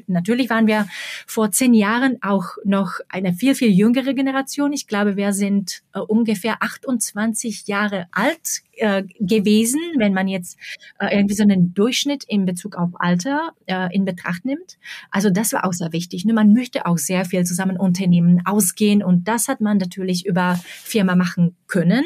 natürlich 0.06 0.50
waren 0.50 0.66
wir 0.66 0.86
vor 1.26 1.50
zehn 1.50 1.74
Jahren 1.74 2.18
auch 2.22 2.56
noch 2.64 2.94
eine 3.08 3.32
viel, 3.32 3.54
viel 3.54 3.70
jüngere 3.70 4.14
Generation. 4.14 4.72
Ich 4.72 4.86
glaube, 4.86 5.16
wir 5.16 5.32
sind 5.32 5.82
äh, 5.94 6.00
ungefähr 6.00 6.62
28 6.62 7.66
Jahre 7.66 8.06
alt 8.12 8.62
äh, 8.76 9.04
gewesen, 9.20 9.80
wenn 9.96 10.14
man 10.14 10.28
jetzt 10.28 10.58
äh, 10.98 11.14
irgendwie 11.14 11.34
so 11.34 11.42
einen 11.42 11.74
Durchschnitt 11.74 12.24
in 12.24 12.46
Bezug 12.46 12.76
auf 12.76 12.90
Alter 12.94 13.52
äh, 13.66 13.94
in 13.94 14.04
Betracht 14.04 14.44
nimmt. 14.44 14.78
Also 15.10 15.30
das 15.30 15.52
war 15.52 15.66
auch 15.66 15.72
sehr 15.72 15.92
wichtig. 15.92 16.24
Ne? 16.24 16.32
Man 16.32 16.52
möchte 16.52 16.86
auch 16.86 16.98
sehr 16.98 17.24
viel 17.24 17.44
zusammen 17.44 17.76
Unternehmen 17.76 18.40
ausgehen 18.46 19.02
und 19.02 19.28
das 19.28 19.48
hat 19.48 19.60
man 19.60 19.76
natürlich 19.76 20.26
über 20.26 20.58
Firma 20.64 21.16
machen 21.16 21.54
können. 21.66 22.04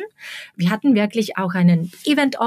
Wir 0.56 0.70
hatten 0.70 0.94
wirklich 0.94 1.38
auch 1.38 1.54
einen 1.54 1.90
Event 2.04 2.40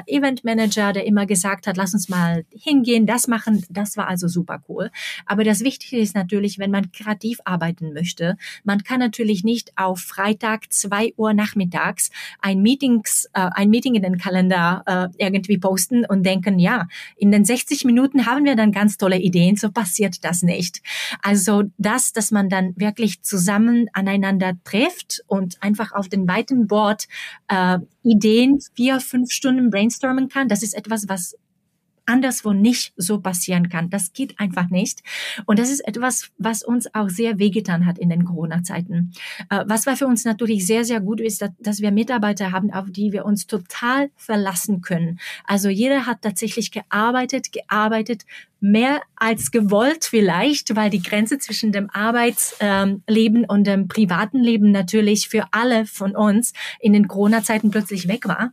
Organizer, 0.00 0.02
Event 0.06 0.44
Manager, 0.44 0.92
der 0.92 1.06
immer 1.06 1.26
gesagt 1.26 1.66
hat, 1.66 1.76
lass 1.76 1.94
uns 1.94 2.08
mal 2.08 2.44
hingehen, 2.50 3.06
das 3.06 3.28
machen. 3.28 3.64
Das 3.70 3.96
war 3.96 4.08
also 4.08 4.28
super 4.28 4.62
cool. 4.68 4.90
Aber 5.26 5.44
das 5.44 5.60
Wichtige 5.60 5.98
ist 5.98 6.14
natürlich, 6.14 6.58
wenn 6.58 6.70
man 6.70 6.92
kreativ 6.92 7.38
arbeiten 7.44 7.92
möchte, 7.92 8.36
man 8.64 8.82
kann 8.82 9.00
natürlich 9.00 9.44
nicht 9.44 9.72
auf 9.76 10.00
Freitag 10.00 10.72
zwei 10.72 11.12
Uhr 11.16 11.32
nachmittags 11.32 12.10
ein 12.40 12.62
Meetings, 12.62 13.28
äh, 13.32 13.48
ein 13.54 13.70
Meeting 13.70 13.94
in 13.94 14.02
den 14.02 14.18
Kalender 14.18 14.82
äh, 14.86 15.24
irgendwie 15.24 15.58
posten 15.58 16.04
und 16.04 16.24
denken, 16.24 16.58
ja, 16.58 16.86
in 17.16 17.30
den 17.30 17.44
60 17.44 17.84
Minuten 17.84 18.26
haben 18.26 18.44
wir 18.44 18.56
dann 18.56 18.72
ganz 18.72 18.96
tolle 18.96 19.18
Ideen, 19.18 19.56
so 19.56 19.70
passiert 19.70 20.24
das 20.24 20.42
nicht. 20.42 20.82
Also 21.22 21.64
das, 21.78 22.12
dass 22.12 22.30
man 22.30 22.48
dann 22.48 22.74
wirklich 22.76 23.22
zusammen 23.22 23.88
aneinander 23.92 24.52
trifft 24.64 25.22
und 25.26 25.62
einfach 25.62 25.92
auf 25.92 26.08
den 26.08 26.26
weiten 26.28 26.66
Board 26.66 27.06
äh, 27.48 27.78
Ideen 28.02 28.60
vier, 28.74 29.00
fünf 29.00 29.30
Stunden 29.30 29.70
brainstormen 29.70 29.89
kann, 29.98 30.48
das 30.48 30.62
ist 30.62 30.74
etwas, 30.74 31.08
was 31.08 31.36
anderswo 32.10 32.52
nicht 32.52 32.92
so 32.96 33.20
passieren 33.20 33.68
kann. 33.68 33.88
Das 33.88 34.12
geht 34.12 34.38
einfach 34.38 34.68
nicht. 34.68 35.02
Und 35.46 35.58
das 35.58 35.70
ist 35.70 35.80
etwas, 35.86 36.30
was 36.38 36.62
uns 36.62 36.92
auch 36.94 37.08
sehr 37.08 37.38
wehgetan 37.38 37.86
hat 37.86 37.98
in 37.98 38.10
den 38.10 38.24
Corona-Zeiten. 38.24 39.12
Äh, 39.48 39.64
was 39.66 39.86
war 39.86 39.96
für 39.96 40.06
uns 40.06 40.24
natürlich 40.24 40.66
sehr, 40.66 40.84
sehr 40.84 41.00
gut 41.00 41.20
ist, 41.20 41.44
dass 41.58 41.80
wir 41.80 41.92
Mitarbeiter 41.92 42.52
haben, 42.52 42.72
auf 42.72 42.90
die 42.90 43.12
wir 43.12 43.24
uns 43.24 43.46
total 43.46 44.10
verlassen 44.16 44.80
können. 44.80 45.20
Also 45.44 45.68
jeder 45.68 46.06
hat 46.06 46.22
tatsächlich 46.22 46.72
gearbeitet, 46.72 47.52
gearbeitet, 47.52 48.24
mehr 48.60 49.00
als 49.16 49.50
gewollt 49.52 50.04
vielleicht, 50.04 50.74
weil 50.76 50.90
die 50.90 51.02
Grenze 51.02 51.38
zwischen 51.38 51.72
dem 51.72 51.88
Arbeitsleben 51.90 53.44
und 53.46 53.66
dem 53.66 53.88
privaten 53.88 54.40
Leben 54.40 54.70
natürlich 54.72 55.28
für 55.28 55.44
alle 55.52 55.86
von 55.86 56.14
uns 56.14 56.52
in 56.80 56.92
den 56.92 57.08
Corona-Zeiten 57.08 57.70
plötzlich 57.70 58.08
weg 58.08 58.26
war. 58.26 58.52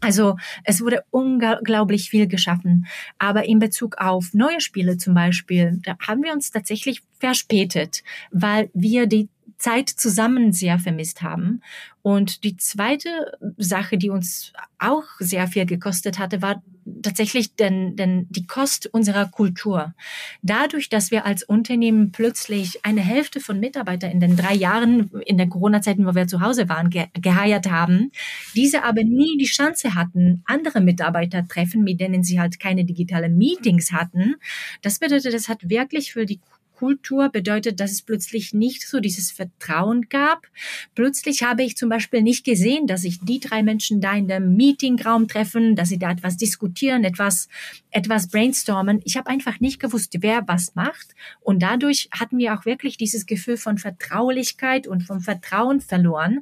Also 0.00 0.36
es 0.64 0.80
wurde 0.80 1.04
unglaublich 1.10 2.10
viel 2.10 2.26
geschaffen. 2.26 2.86
Aber 3.18 3.44
in 3.44 3.58
Bezug 3.58 3.98
auf 3.98 4.32
neue 4.32 4.60
Spiele 4.60 4.96
zum 4.96 5.14
Beispiel, 5.14 5.78
da 5.82 5.96
haben 6.06 6.22
wir 6.22 6.32
uns 6.32 6.50
tatsächlich 6.50 7.02
verspätet, 7.18 8.02
weil 8.30 8.70
wir 8.72 9.06
die 9.06 9.28
Zeit 9.58 9.90
zusammen 9.90 10.52
sehr 10.52 10.78
vermisst 10.78 11.22
haben. 11.22 11.60
Und 12.02 12.44
die 12.44 12.56
zweite 12.56 13.38
Sache, 13.58 13.98
die 13.98 14.08
uns 14.08 14.52
auch 14.78 15.04
sehr 15.18 15.46
viel 15.46 15.66
gekostet 15.66 16.18
hatte, 16.18 16.40
war 16.40 16.62
tatsächlich 17.02 17.54
denn, 17.56 17.96
denn 17.96 18.26
die 18.30 18.46
Kost 18.46 18.86
unserer 18.92 19.26
Kultur. 19.26 19.94
Dadurch, 20.42 20.88
dass 20.88 21.10
wir 21.10 21.26
als 21.26 21.42
Unternehmen 21.42 22.12
plötzlich 22.12 22.84
eine 22.84 23.00
Hälfte 23.00 23.40
von 23.40 23.60
Mitarbeitern 23.60 24.10
in 24.10 24.20
den 24.20 24.36
drei 24.36 24.54
Jahren 24.54 25.10
in 25.26 25.38
der 25.38 25.48
Corona-Zeiten, 25.48 26.06
wo 26.06 26.14
wir 26.14 26.26
zu 26.26 26.40
Hause 26.40 26.68
waren, 26.68 26.90
ge 26.90 27.06
geheiert 27.14 27.70
haben, 27.70 28.10
diese 28.54 28.84
aber 28.84 29.04
nie 29.04 29.36
die 29.38 29.44
Chance 29.44 29.94
hatten, 29.94 30.42
andere 30.46 30.80
Mitarbeiter 30.80 31.46
treffen, 31.46 31.82
mit 31.82 32.00
denen 32.00 32.22
sie 32.22 32.40
halt 32.40 32.60
keine 32.60 32.84
digitalen 32.84 33.36
Meetings 33.36 33.92
hatten. 33.92 34.36
Das 34.82 34.98
bedeutet, 34.98 35.34
das 35.34 35.48
hat 35.48 35.68
wirklich 35.68 36.12
für 36.12 36.26
die 36.26 36.40
Kultur 36.80 37.28
bedeutet, 37.28 37.78
dass 37.78 37.90
es 37.92 38.00
plötzlich 38.00 38.54
nicht 38.54 38.88
so 38.88 39.00
dieses 39.00 39.30
Vertrauen 39.30 40.08
gab. 40.08 40.46
Plötzlich 40.94 41.42
habe 41.42 41.62
ich 41.62 41.76
zum 41.76 41.90
Beispiel 41.90 42.22
nicht 42.22 42.42
gesehen, 42.42 42.86
dass 42.86 43.02
sich 43.02 43.20
die 43.20 43.38
drei 43.38 43.62
Menschen 43.62 44.00
da 44.00 44.14
in 44.14 44.28
dem 44.28 44.56
Meetingraum 44.56 45.28
treffen, 45.28 45.76
dass 45.76 45.90
sie 45.90 45.98
da 45.98 46.10
etwas 46.10 46.38
diskutieren, 46.38 47.04
etwas, 47.04 47.48
etwas 47.90 48.30
brainstormen. 48.30 49.02
Ich 49.04 49.18
habe 49.18 49.28
einfach 49.28 49.60
nicht 49.60 49.78
gewusst, 49.78 50.16
wer 50.20 50.48
was 50.48 50.74
macht. 50.74 51.14
Und 51.40 51.62
dadurch 51.62 52.08
hatten 52.18 52.38
wir 52.38 52.54
auch 52.54 52.64
wirklich 52.64 52.96
dieses 52.96 53.26
Gefühl 53.26 53.58
von 53.58 53.76
Vertraulichkeit 53.76 54.86
und 54.86 55.02
vom 55.02 55.20
Vertrauen 55.20 55.82
verloren. 55.82 56.40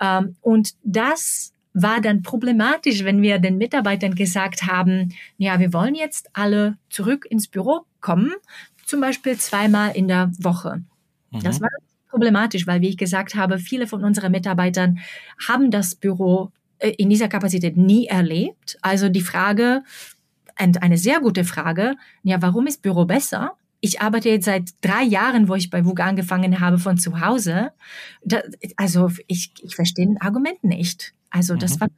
Ähm, 0.00 0.34
und 0.40 0.74
das 0.82 1.52
war 1.72 2.00
dann 2.00 2.22
problematisch, 2.22 3.04
wenn 3.04 3.22
wir 3.22 3.38
den 3.38 3.58
Mitarbeitern 3.58 4.16
gesagt 4.16 4.64
haben, 4.64 5.14
ja, 5.36 5.60
wir 5.60 5.72
wollen 5.72 5.94
jetzt 5.94 6.30
alle 6.32 6.76
zurück 6.90 7.26
ins 7.30 7.46
Büro 7.46 7.84
kommen, 8.00 8.32
zum 8.88 9.00
Beispiel 9.00 9.36
zweimal 9.36 9.94
in 9.94 10.08
der 10.08 10.30
Woche. 10.38 10.82
Mhm. 11.30 11.42
Das 11.42 11.60
war 11.60 11.68
problematisch, 12.08 12.66
weil, 12.66 12.80
wie 12.80 12.88
ich 12.88 12.96
gesagt 12.96 13.34
habe, 13.34 13.58
viele 13.58 13.86
von 13.86 14.02
unseren 14.02 14.32
Mitarbeitern 14.32 14.98
haben 15.46 15.70
das 15.70 15.94
Büro 15.94 16.50
äh, 16.78 16.90
in 16.90 17.10
dieser 17.10 17.28
Kapazität 17.28 17.76
nie 17.76 18.06
erlebt. 18.06 18.78
Also 18.80 19.08
die 19.08 19.20
Frage, 19.20 19.82
und 20.60 20.82
eine 20.82 20.98
sehr 20.98 21.20
gute 21.20 21.44
Frage, 21.44 21.94
ja, 22.22 22.42
warum 22.42 22.66
ist 22.66 22.82
Büro 22.82 23.04
besser? 23.04 23.52
Ich 23.80 24.00
arbeite 24.00 24.28
jetzt 24.28 24.46
seit 24.46 24.70
drei 24.80 25.04
Jahren, 25.04 25.48
wo 25.48 25.54
ich 25.54 25.70
bei 25.70 25.84
VUGA 25.84 26.06
angefangen 26.06 26.58
habe, 26.58 26.78
von 26.78 26.98
zu 26.98 27.20
Hause. 27.20 27.70
Da, 28.24 28.40
also 28.76 29.10
ich, 29.28 29.52
ich 29.62 29.76
verstehe 29.76 30.06
ein 30.06 30.20
Argument 30.20 30.64
nicht. 30.64 31.14
Also 31.30 31.54
das 31.54 31.76
mhm. 31.76 31.80
war 31.82 31.88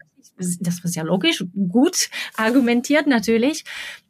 das 0.61 0.83
war 0.83 0.91
sehr 0.91 1.05
logisch, 1.05 1.45
gut 1.69 2.11
argumentiert 2.37 3.07
natürlich. 3.07 3.65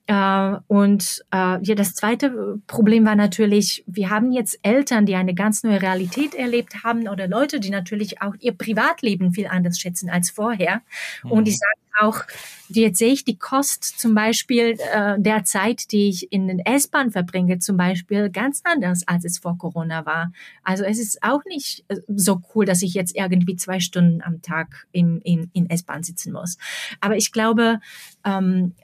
Äh, 0.07 0.57
und 0.67 1.25
äh, 1.33 1.63
ja, 1.63 1.75
das 1.77 1.95
zweite 1.95 2.61
Problem 2.67 3.05
war 3.07 3.15
natürlich, 3.15 3.85
wir 3.87 4.11
haben 4.11 4.33
jetzt 4.33 4.59
Eltern, 4.63 5.07
die 5.07 5.15
eine 5.15 5.35
ganz 5.35 5.63
neue 5.63 5.81
Realität 5.81 6.35
erlebt 6.35 6.83
haben 6.83 7.07
oder 7.07 7.29
Leute, 7.29 7.61
die 7.61 7.71
natürlich 7.71 8.21
auch 8.21 8.35
ihr 8.41 8.53
Privatleben 8.53 9.33
viel 9.33 9.47
anders 9.47 9.79
schätzen 9.79 10.11
als 10.11 10.31
vorher. 10.31 10.83
Mhm. 11.23 11.31
Und 11.31 11.45
die 11.45 11.53
sagen 11.53 11.80
auch, 11.99 12.23
jetzt 12.69 12.99
sehe 12.99 13.13
ich 13.13 13.25
die 13.25 13.39
Kost 13.39 13.85
zum 13.85 14.15
Beispiel 14.15 14.77
äh, 14.93 15.17
der 15.19 15.45
Zeit, 15.45 15.93
die 15.93 16.09
ich 16.09 16.33
in 16.33 16.49
den 16.49 16.61
S-Bahn 16.61 17.11
verbringe, 17.11 17.59
zum 17.59 17.77
Beispiel 17.77 18.31
ganz 18.31 18.61
anders, 18.65 19.07
als 19.07 19.25
es 19.25 19.39
vor 19.39 19.59
Corona 19.59 20.07
war. 20.07 20.33
Also 20.63 20.85
es 20.85 20.99
ist 20.99 21.23
auch 21.23 21.45
nicht 21.45 21.85
äh, 21.89 21.97
so 22.09 22.41
cool, 22.55 22.65
dass 22.65 22.83
ich 22.83 22.95
jetzt 22.95 23.17
irgendwie 23.17 23.57
zwei 23.57 23.81
Stunden 23.81 24.23
am 24.23 24.43
Tag 24.43 24.87
in, 24.93 25.21
in, 25.23 25.51
in 25.53 25.69
S-Bahn 25.69 26.03
sitzen 26.03 26.33
muss. 26.33 26.59
Aber 27.01 27.17
ich 27.17 27.33
glaube, 27.33 27.81
ähm, 28.25 28.75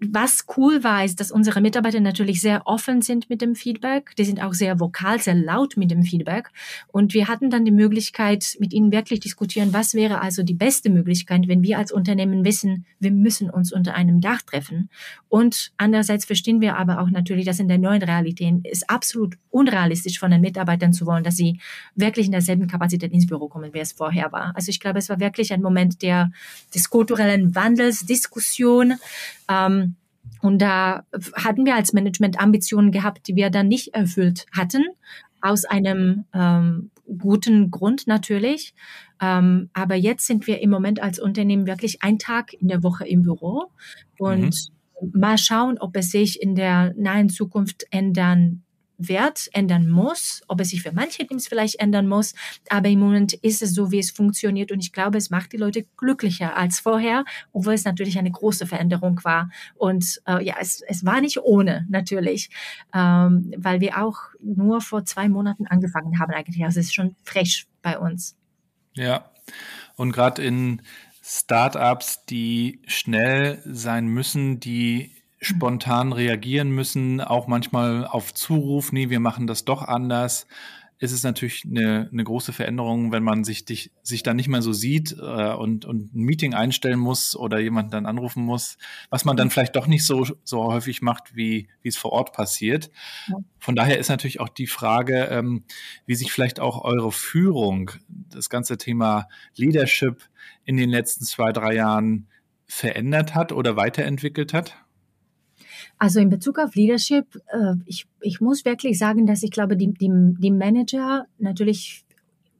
was 0.00 0.44
cool 0.56 0.84
war, 0.84 1.04
ist, 1.04 1.18
dass 1.18 1.32
unsere 1.32 1.60
Mitarbeiter 1.60 1.98
natürlich 1.98 2.40
sehr 2.40 2.66
offen 2.66 3.02
sind 3.02 3.28
mit 3.28 3.42
dem 3.42 3.56
Feedback. 3.56 4.14
Die 4.16 4.24
sind 4.24 4.40
auch 4.40 4.54
sehr 4.54 4.78
vokal, 4.78 5.20
sehr 5.20 5.34
laut 5.34 5.76
mit 5.76 5.90
dem 5.90 6.04
Feedback. 6.04 6.50
Und 6.86 7.14
wir 7.14 7.26
hatten 7.26 7.50
dann 7.50 7.64
die 7.64 7.72
Möglichkeit, 7.72 8.56
mit 8.60 8.72
ihnen 8.72 8.92
wirklich 8.92 9.18
diskutieren, 9.20 9.72
was 9.72 9.94
wäre 9.94 10.20
also 10.20 10.44
die 10.44 10.54
beste 10.54 10.88
Möglichkeit, 10.88 11.48
wenn 11.48 11.64
wir 11.64 11.78
als 11.78 11.90
Unternehmen 11.90 12.44
wissen, 12.44 12.86
wir 13.00 13.10
müssen 13.10 13.50
uns 13.50 13.72
unter 13.72 13.94
einem 13.94 14.20
Dach 14.20 14.42
treffen. 14.42 14.88
Und 15.28 15.72
andererseits 15.76 16.24
verstehen 16.24 16.60
wir 16.60 16.76
aber 16.76 17.00
auch 17.00 17.10
natürlich, 17.10 17.44
dass 17.44 17.58
in 17.58 17.68
der 17.68 17.78
neuen 17.78 18.02
Realität 18.02 18.64
ist 18.64 18.88
absolut 18.88 19.36
unrealistisch 19.50 20.20
von 20.20 20.30
den 20.30 20.40
Mitarbeitern 20.40 20.92
zu 20.92 21.06
wollen, 21.06 21.24
dass 21.24 21.36
sie 21.36 21.60
wirklich 21.96 22.26
in 22.26 22.32
derselben 22.32 22.68
Kapazität 22.68 23.12
ins 23.12 23.26
Büro 23.26 23.48
kommen, 23.48 23.74
wie 23.74 23.80
es 23.80 23.92
vorher 23.92 24.30
war. 24.30 24.52
Also 24.54 24.70
ich 24.70 24.78
glaube, 24.78 25.00
es 25.00 25.08
war 25.08 25.18
wirklich 25.18 25.52
ein 25.52 25.60
Moment 25.60 26.02
der, 26.02 26.30
des 26.72 26.88
kulturellen 26.88 27.54
Wandels, 27.56 28.06
Diskussion, 28.06 28.94
ähm, 29.48 29.87
und 30.42 30.60
da 30.60 31.04
hatten 31.34 31.64
wir 31.64 31.74
als 31.74 31.92
Management 31.92 32.40
Ambitionen 32.40 32.92
gehabt, 32.92 33.28
die 33.28 33.36
wir 33.36 33.50
dann 33.50 33.68
nicht 33.68 33.94
erfüllt 33.94 34.46
hatten, 34.52 34.84
aus 35.40 35.64
einem 35.64 36.24
ähm, 36.34 36.90
guten 37.18 37.70
Grund 37.70 38.06
natürlich. 38.06 38.74
Ähm, 39.20 39.70
aber 39.72 39.94
jetzt 39.94 40.26
sind 40.26 40.46
wir 40.46 40.60
im 40.60 40.70
Moment 40.70 41.00
als 41.02 41.18
Unternehmen 41.18 41.66
wirklich 41.66 42.02
ein 42.02 42.18
Tag 42.18 42.52
in 42.54 42.68
der 42.68 42.82
Woche 42.82 43.06
im 43.06 43.22
Büro 43.22 43.70
und 44.18 44.70
mhm. 45.00 45.12
mal 45.12 45.38
schauen, 45.38 45.78
ob 45.78 45.96
es 45.96 46.10
sich 46.10 46.40
in 46.42 46.54
der 46.54 46.94
nahen 46.96 47.28
Zukunft 47.28 47.86
ändern 47.90 48.62
Wert 48.98 49.48
ändern 49.52 49.88
muss, 49.88 50.42
ob 50.48 50.60
es 50.60 50.70
sich 50.70 50.82
für 50.82 50.92
manche 50.92 51.26
Teams 51.26 51.48
vielleicht 51.48 51.80
ändern 51.80 52.08
muss. 52.08 52.34
Aber 52.68 52.88
im 52.88 52.98
Moment 52.98 53.32
ist 53.32 53.62
es 53.62 53.72
so, 53.72 53.90
wie 53.90 53.98
es 53.98 54.10
funktioniert. 54.10 54.72
Und 54.72 54.80
ich 54.80 54.92
glaube, 54.92 55.18
es 55.18 55.30
macht 55.30 55.52
die 55.52 55.56
Leute 55.56 55.86
glücklicher 55.96 56.56
als 56.56 56.80
vorher, 56.80 57.24
obwohl 57.52 57.74
es 57.74 57.84
natürlich 57.84 58.18
eine 58.18 58.30
große 58.30 58.66
Veränderung 58.66 59.20
war. 59.22 59.50
Und 59.76 60.20
äh, 60.26 60.44
ja, 60.44 60.56
es, 60.60 60.82
es 60.82 61.04
war 61.04 61.20
nicht 61.20 61.38
ohne, 61.38 61.86
natürlich, 61.88 62.50
ähm, 62.92 63.52
weil 63.56 63.80
wir 63.80 64.02
auch 64.02 64.18
nur 64.40 64.80
vor 64.80 65.04
zwei 65.04 65.28
Monaten 65.28 65.66
angefangen 65.66 66.18
haben 66.18 66.32
eigentlich. 66.32 66.64
Also 66.64 66.80
es 66.80 66.86
ist 66.86 66.94
schon 66.94 67.14
frisch 67.22 67.66
bei 67.82 67.98
uns. 67.98 68.36
Ja, 68.94 69.30
und 69.94 70.12
gerade 70.12 70.42
in 70.42 70.82
Startups, 71.22 72.24
die 72.24 72.80
schnell 72.86 73.62
sein 73.64 74.06
müssen, 74.06 74.60
die 74.60 75.12
spontan 75.40 76.12
reagieren 76.12 76.70
müssen, 76.70 77.20
auch 77.20 77.46
manchmal 77.46 78.06
auf 78.06 78.34
Zuruf, 78.34 78.92
nee, 78.92 79.10
wir 79.10 79.20
machen 79.20 79.46
das 79.46 79.64
doch 79.64 79.82
anders, 79.82 80.46
ist 81.00 81.12
es 81.12 81.22
natürlich 81.22 81.64
eine, 81.64 82.08
eine 82.12 82.24
große 82.24 82.52
Veränderung, 82.52 83.12
wenn 83.12 83.22
man 83.22 83.44
sich, 83.44 83.64
dich, 83.64 83.92
sich 84.02 84.24
dann 84.24 84.36
nicht 84.36 84.48
mehr 84.48 84.62
so 84.62 84.72
sieht 84.72 85.12
äh, 85.12 85.52
und, 85.52 85.84
und 85.84 86.12
ein 86.14 86.22
Meeting 86.24 86.54
einstellen 86.54 86.98
muss 86.98 87.36
oder 87.36 87.60
jemanden 87.60 87.92
dann 87.92 88.06
anrufen 88.06 88.42
muss, 88.42 88.78
was 89.08 89.24
man 89.24 89.36
dann 89.36 89.50
vielleicht 89.50 89.76
doch 89.76 89.86
nicht 89.86 90.04
so, 90.04 90.26
so 90.42 90.64
häufig 90.64 91.00
macht, 91.00 91.36
wie, 91.36 91.68
wie 91.82 91.88
es 91.88 91.96
vor 91.96 92.12
Ort 92.12 92.32
passiert. 92.32 92.90
Von 93.60 93.76
daher 93.76 93.98
ist 93.98 94.08
natürlich 94.08 94.40
auch 94.40 94.48
die 94.48 94.66
Frage, 94.66 95.28
ähm, 95.30 95.62
wie 96.06 96.16
sich 96.16 96.32
vielleicht 96.32 96.58
auch 96.58 96.82
eure 96.82 97.12
Führung, 97.12 97.92
das 98.08 98.50
ganze 98.50 98.76
Thema 98.76 99.28
Leadership 99.54 100.24
in 100.64 100.76
den 100.76 100.90
letzten 100.90 101.24
zwei, 101.24 101.52
drei 101.52 101.74
Jahren 101.74 102.26
verändert 102.66 103.36
hat 103.36 103.52
oder 103.52 103.76
weiterentwickelt 103.76 104.52
hat. 104.52 104.76
Also 105.98 106.20
in 106.20 106.28
Bezug 106.28 106.58
auf 106.58 106.74
Leadership, 106.74 107.26
äh, 107.48 107.74
ich, 107.86 108.06
ich 108.20 108.40
muss 108.40 108.64
wirklich 108.64 108.98
sagen, 108.98 109.26
dass 109.26 109.42
ich 109.42 109.50
glaube, 109.50 109.76
die, 109.76 109.92
die, 109.92 110.10
die 110.10 110.50
Manager 110.50 111.26
natürlich 111.38 112.04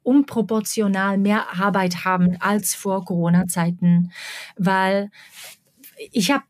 unproportional 0.03 1.19
mehr 1.19 1.61
Arbeit 1.61 2.05
haben 2.05 2.37
als 2.41 2.75
vor 2.75 3.05
Corona-Zeiten, 3.05 4.11
weil 4.57 5.11
ich 6.13 6.31
habe 6.31 6.45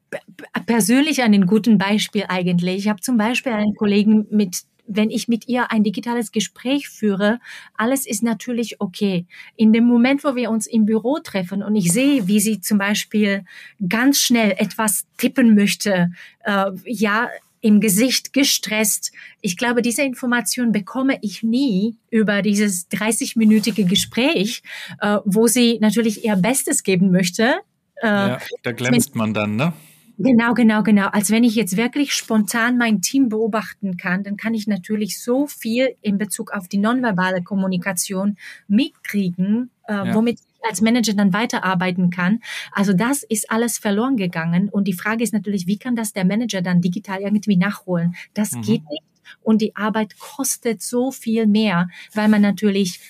persönlich 0.67 1.23
einen 1.23 1.47
guten 1.47 1.79
Beispiel 1.79 2.25
eigentlich. 2.29 2.77
Ich 2.77 2.89
habe 2.89 3.01
zum 3.01 3.17
Beispiel 3.17 3.53
einen 3.53 3.75
Kollegen 3.75 4.27
mit 4.31 4.63
wenn 4.89 5.11
ich 5.11 5.29
mit 5.29 5.47
ihr 5.49 5.71
ein 5.71 5.85
digitales 5.85 6.33
Gespräch 6.33 6.89
führe, 6.89 7.39
alles 7.75 8.07
ist 8.07 8.23
natürlich 8.23 8.81
okay. 8.81 9.27
In 9.57 9.73
dem 9.73 9.85
Moment, 9.85 10.25
wo 10.25 10.35
wir 10.35 10.51
uns 10.51 10.67
im 10.67 10.87
Büro 10.87 11.19
treffen 11.23 11.63
und 11.63 11.77
ich 11.77 11.93
sehe, 11.93 12.27
wie 12.27 12.41
sie 12.41 12.61
zum 12.61 12.79
Beispiel 12.79 13.45
ganz 13.89 14.19
schnell 14.19 14.55
etwas 14.59 15.07
tippen 15.17 15.55
möchte, 15.55 16.11
äh, 16.45 16.71
ja, 16.85 17.29
im 17.61 17.81
Gesicht 17.81 18.33
gestresst. 18.33 19.13
Ich 19.41 19.57
glaube, 19.57 19.83
diese 19.83 20.03
Information 20.03 20.73
bekomme 20.73 21.19
ich 21.23 21.43
nie 21.43 21.97
über 22.11 22.43
dieses 22.43 22.89
30-minütige 22.91 23.85
Gespräch, 23.85 24.63
äh, 25.01 25.19
wo 25.25 25.49
sie 25.49 25.79
natürlich 25.81 26.25
ihr 26.25 26.37
Bestes 26.37 26.83
geben 26.83 27.11
möchte. 27.11 27.57
Äh, 28.01 28.07
ja, 28.07 28.39
da 28.63 28.73
glänzt 28.73 29.17
man 29.17 29.35
dann, 29.35 29.57
ne? 29.57 29.73
Genau, 30.19 30.53
genau, 30.53 30.83
genau. 30.83 31.07
Als 31.07 31.31
wenn 31.31 31.45
ich 31.45 31.55
jetzt 31.55 31.77
wirklich 31.77 32.13
spontan 32.13 32.77
mein 32.77 33.01
Team 33.01 33.29
beobachten 33.29 33.97
kann, 33.97 34.25
dann 34.25 34.37
kann 34.37 34.53
ich 34.53 34.67
natürlich 34.67 35.23
so 35.23 35.47
viel 35.47 35.95
in 36.03 36.19
Bezug 36.19 36.51
auf 36.51 36.67
die 36.67 36.79
nonverbale 36.79 37.43
Kommunikation 37.43 38.37
mitkriegen, 38.67 39.71
äh, 39.87 39.95
ja. 39.95 40.15
womit 40.15 40.41
ich 40.41 40.69
als 40.69 40.81
Manager 40.81 41.15
dann 41.15 41.33
weiterarbeiten 41.33 42.11
kann. 42.11 42.41
Also 42.73 42.93
das 42.93 43.23
ist 43.23 43.51
alles 43.51 43.79
verloren 43.79 44.17
gegangen. 44.17 44.69
Und 44.69 44.89
die 44.89 44.93
Frage 44.93 45.23
ist 45.23 45.33
natürlich, 45.33 45.69
wie 45.69 45.79
kann 45.79 45.95
das 45.95 46.13
der 46.13 46.25
Manager 46.25 46.63
dann 46.63 46.81
digital 46.81 47.21
irgendwie 47.21 47.57
nachholen? 47.57 48.17
Das 48.35 48.53
mhm. 48.53 48.63
geht 48.63 48.83
nicht. 48.91 49.05
Und 49.43 49.63
die 49.63 49.77
Arbeit 49.77 50.19
kostet 50.19 50.83
so 50.83 51.13
viel 51.13 51.47
mehr, 51.47 51.91
weil 52.13 52.29
man 52.29 52.43
natürlich 52.43 53.01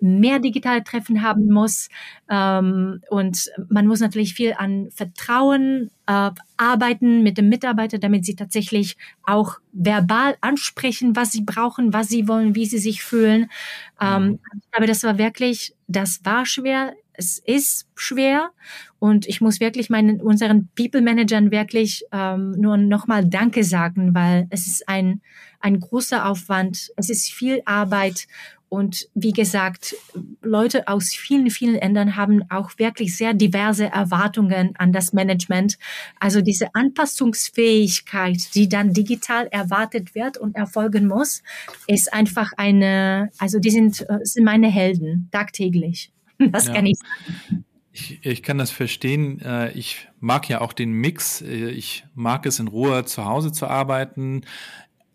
mehr 0.00 0.38
digitale 0.38 0.84
Treffen 0.84 1.22
haben 1.22 1.50
muss. 1.50 1.88
Ähm, 2.30 3.00
und 3.10 3.50
man 3.68 3.86
muss 3.86 4.00
natürlich 4.00 4.34
viel 4.34 4.54
an 4.56 4.90
Vertrauen 4.94 5.90
äh, 6.06 6.30
arbeiten 6.56 7.22
mit 7.22 7.38
dem 7.38 7.48
Mitarbeiter, 7.48 7.98
damit 7.98 8.24
sie 8.24 8.36
tatsächlich 8.36 8.96
auch 9.24 9.58
verbal 9.72 10.36
ansprechen, 10.40 11.16
was 11.16 11.32
sie 11.32 11.42
brauchen, 11.42 11.92
was 11.92 12.08
sie 12.08 12.28
wollen, 12.28 12.54
wie 12.54 12.66
sie 12.66 12.78
sich 12.78 13.02
fühlen. 13.02 13.50
Ähm, 14.00 14.22
mhm. 14.24 14.38
aber 14.72 14.86
das 14.86 15.02
war 15.02 15.18
wirklich, 15.18 15.74
das 15.86 16.24
war 16.24 16.46
schwer. 16.46 16.94
Es 17.20 17.40
ist 17.40 17.88
schwer 17.96 18.50
und 19.00 19.26
ich 19.26 19.40
muss 19.40 19.58
wirklich 19.58 19.90
meinen 19.90 20.20
unseren 20.20 20.68
People 20.76 21.00
Managern 21.00 21.50
wirklich 21.50 22.04
ähm, 22.12 22.52
nur 22.52 22.76
nochmal 22.76 23.28
Danke 23.28 23.64
sagen, 23.64 24.14
weil 24.14 24.46
es 24.50 24.68
ist 24.68 24.88
ein 24.88 25.20
ein 25.60 25.80
großer 25.80 26.26
Aufwand, 26.26 26.90
es 26.96 27.10
ist 27.10 27.32
viel 27.32 27.62
Arbeit 27.64 28.26
Und 28.68 29.08
wie 29.14 29.32
gesagt, 29.32 29.96
Leute 30.42 30.88
aus 30.88 31.14
vielen, 31.14 31.50
vielen 31.50 31.74
Ländern 31.74 32.16
haben 32.16 32.42
auch 32.50 32.72
wirklich 32.78 33.16
sehr 33.16 33.34
diverse 33.34 33.86
Erwartungen 33.86 34.74
an 34.76 34.92
das 34.92 35.12
Management. 35.12 35.78
Also 36.20 36.40
diese 36.42 36.74
Anpassungsfähigkeit, 36.74 38.54
die 38.54 38.68
dann 38.68 38.92
digital 38.92 39.46
erwartet 39.46 40.14
wird 40.14 40.36
und 40.36 40.54
erfolgen 40.56 41.06
muss, 41.06 41.42
ist 41.86 42.12
einfach 42.12 42.52
eine, 42.56 43.30
also 43.38 43.58
die 43.58 43.70
sind, 43.70 44.02
äh, 44.08 44.18
sind 44.22 44.44
meine 44.44 44.68
Helden 44.68 45.28
tagtäglich. 45.32 46.12
Das 46.52 46.68
ja. 46.68 46.74
kann 46.74 46.86
ich 46.86 46.96
sagen. 46.98 47.64
Ich, 47.98 48.24
ich 48.24 48.42
kann 48.42 48.58
das 48.58 48.70
verstehen. 48.70 49.40
Äh, 49.40 49.72
ich 49.72 50.08
mag 50.20 50.48
ja 50.48 50.60
auch 50.60 50.72
den 50.72 50.92
Mix. 50.92 51.42
Äh, 51.42 51.70
ich 51.70 52.04
mag 52.14 52.46
es 52.46 52.60
in 52.60 52.68
Ruhe 52.68 53.04
zu 53.04 53.24
Hause 53.24 53.50
zu 53.50 53.66
arbeiten. 53.66 54.42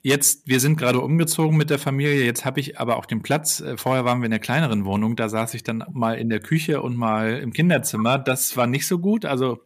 Jetzt, 0.05 0.49
wir 0.49 0.59
sind 0.59 0.75
gerade 0.75 0.99
umgezogen 0.99 1.55
mit 1.55 1.69
der 1.69 1.79
Familie, 1.79 2.25
jetzt 2.25 2.43
habe 2.43 2.59
ich 2.59 2.77
aber 2.77 2.97
auch 2.97 3.05
den 3.05 3.21
Platz. 3.21 3.61
Äh, 3.61 3.77
vorher 3.77 4.03
waren 4.03 4.19
wir 4.19 4.25
in 4.25 4.33
einer 4.33 4.39
kleineren 4.41 4.83
Wohnung, 4.83 5.15
da 5.15 5.29
saß 5.29 5.53
ich 5.53 5.63
dann 5.63 5.85
mal 5.93 6.15
in 6.15 6.27
der 6.27 6.41
Küche 6.41 6.81
und 6.81 6.97
mal 6.97 7.37
im 7.37 7.53
Kinderzimmer. 7.53 8.19
Das 8.19 8.57
war 8.57 8.67
nicht 8.67 8.85
so 8.85 8.99
gut. 8.99 9.23
Also 9.23 9.61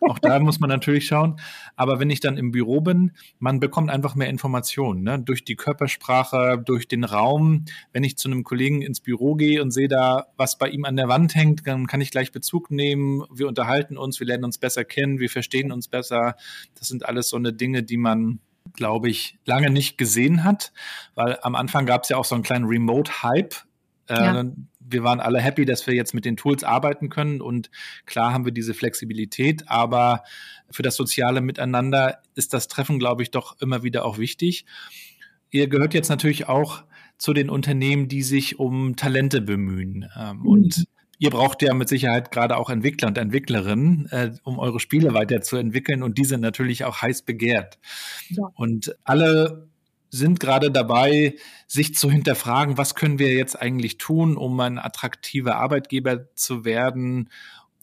auch 0.00 0.20
da 0.20 0.38
muss 0.38 0.60
man 0.60 0.70
natürlich 0.70 1.08
schauen. 1.08 1.40
Aber 1.74 1.98
wenn 1.98 2.08
ich 2.08 2.20
dann 2.20 2.38
im 2.38 2.52
Büro 2.52 2.80
bin, 2.80 3.16
man 3.40 3.58
bekommt 3.58 3.90
einfach 3.90 4.14
mehr 4.14 4.28
Informationen. 4.28 5.02
Ne? 5.02 5.18
Durch 5.18 5.44
die 5.44 5.56
Körpersprache, 5.56 6.62
durch 6.64 6.86
den 6.86 7.02
Raum. 7.02 7.64
Wenn 7.92 8.04
ich 8.04 8.16
zu 8.16 8.28
einem 8.28 8.44
Kollegen 8.44 8.82
ins 8.82 9.00
Büro 9.00 9.34
gehe 9.34 9.60
und 9.60 9.72
sehe 9.72 9.88
da, 9.88 10.28
was 10.36 10.56
bei 10.56 10.68
ihm 10.68 10.84
an 10.84 10.94
der 10.94 11.08
Wand 11.08 11.34
hängt, 11.34 11.66
dann 11.66 11.88
kann 11.88 12.00
ich 12.00 12.12
gleich 12.12 12.30
Bezug 12.30 12.70
nehmen. 12.70 13.24
Wir 13.34 13.48
unterhalten 13.48 13.96
uns, 13.96 14.20
wir 14.20 14.28
lernen 14.28 14.44
uns 14.44 14.58
besser 14.58 14.84
kennen, 14.84 15.18
wir 15.18 15.30
verstehen 15.30 15.72
uns 15.72 15.88
besser. 15.88 16.36
Das 16.78 16.86
sind 16.86 17.06
alles 17.06 17.28
so 17.28 17.36
eine 17.36 17.52
Dinge, 17.52 17.82
die 17.82 17.96
man 17.96 18.38
glaube 18.72 19.08
ich, 19.08 19.38
lange 19.44 19.70
nicht 19.70 19.98
gesehen 19.98 20.44
hat, 20.44 20.72
weil 21.14 21.38
am 21.42 21.54
Anfang 21.54 21.86
gab 21.86 22.02
es 22.02 22.08
ja 22.08 22.16
auch 22.16 22.24
so 22.24 22.34
einen 22.34 22.44
kleinen 22.44 22.66
Remote-Hype. 22.66 23.54
Äh, 24.08 24.14
ja. 24.14 24.44
Wir 24.78 25.04
waren 25.04 25.20
alle 25.20 25.40
happy, 25.40 25.64
dass 25.64 25.86
wir 25.86 25.94
jetzt 25.94 26.14
mit 26.14 26.24
den 26.24 26.36
Tools 26.36 26.64
arbeiten 26.64 27.10
können 27.10 27.40
und 27.40 27.70
klar 28.06 28.32
haben 28.32 28.44
wir 28.44 28.52
diese 28.52 28.74
Flexibilität, 28.74 29.68
aber 29.68 30.24
für 30.70 30.82
das 30.82 30.96
soziale 30.96 31.40
Miteinander 31.40 32.22
ist 32.34 32.52
das 32.54 32.66
Treffen, 32.66 32.98
glaube 32.98 33.22
ich, 33.22 33.30
doch 33.30 33.60
immer 33.60 33.82
wieder 33.82 34.04
auch 34.04 34.18
wichtig. 34.18 34.64
Ihr 35.50 35.68
gehört 35.68 35.94
jetzt 35.94 36.08
natürlich 36.08 36.48
auch 36.48 36.84
zu 37.18 37.32
den 37.34 37.50
Unternehmen, 37.50 38.08
die 38.08 38.22
sich 38.22 38.58
um 38.58 38.96
Talente 38.96 39.40
bemühen. 39.42 40.08
Ähm, 40.18 40.38
mhm. 40.38 40.46
Und 40.46 40.84
Ihr 41.20 41.30
braucht 41.30 41.62
ja 41.62 41.72
mit 41.74 41.88
Sicherheit 41.88 42.32
gerade 42.32 42.56
auch 42.56 42.70
Entwickler 42.70 43.08
und 43.08 43.18
Entwicklerinnen, 43.18 44.08
äh, 44.10 44.32
um 44.42 44.58
eure 44.58 44.80
Spiele 44.80 45.14
weiterzuentwickeln 45.14 46.02
und 46.02 46.18
die 46.18 46.24
sind 46.24 46.40
natürlich 46.40 46.84
auch 46.84 47.02
heiß 47.02 47.22
begehrt. 47.22 47.78
Ja. 48.30 48.44
Und 48.54 48.96
alle 49.04 49.68
sind 50.10 50.40
gerade 50.40 50.72
dabei, 50.72 51.36
sich 51.68 51.94
zu 51.94 52.10
hinterfragen, 52.10 52.78
was 52.78 52.96
können 52.96 53.20
wir 53.20 53.32
jetzt 53.34 53.60
eigentlich 53.60 53.98
tun, 53.98 54.36
um 54.36 54.58
ein 54.58 54.78
attraktiver 54.78 55.56
Arbeitgeber 55.56 56.34
zu 56.34 56.64
werden 56.64 57.28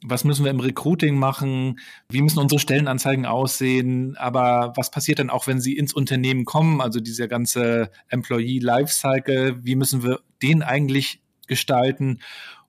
was 0.03 0.23
müssen 0.23 0.43
wir 0.43 0.51
im 0.51 0.59
Recruiting 0.59 1.17
machen, 1.17 1.79
wie 2.09 2.21
müssen 2.21 2.39
unsere 2.39 2.59
Stellenanzeigen 2.59 3.25
aussehen, 3.25 4.15
aber 4.17 4.73
was 4.75 4.91
passiert 4.91 5.19
dann 5.19 5.29
auch, 5.29 5.47
wenn 5.47 5.59
sie 5.59 5.75
ins 5.75 5.93
Unternehmen 5.93 6.45
kommen, 6.45 6.81
also 6.81 6.99
dieser 6.99 7.27
ganze 7.27 7.89
Employee 8.07 8.59
Lifecycle, 8.59 9.63
wie 9.63 9.75
müssen 9.75 10.03
wir 10.03 10.19
den 10.41 10.61
eigentlich 10.61 11.21
gestalten? 11.47 12.19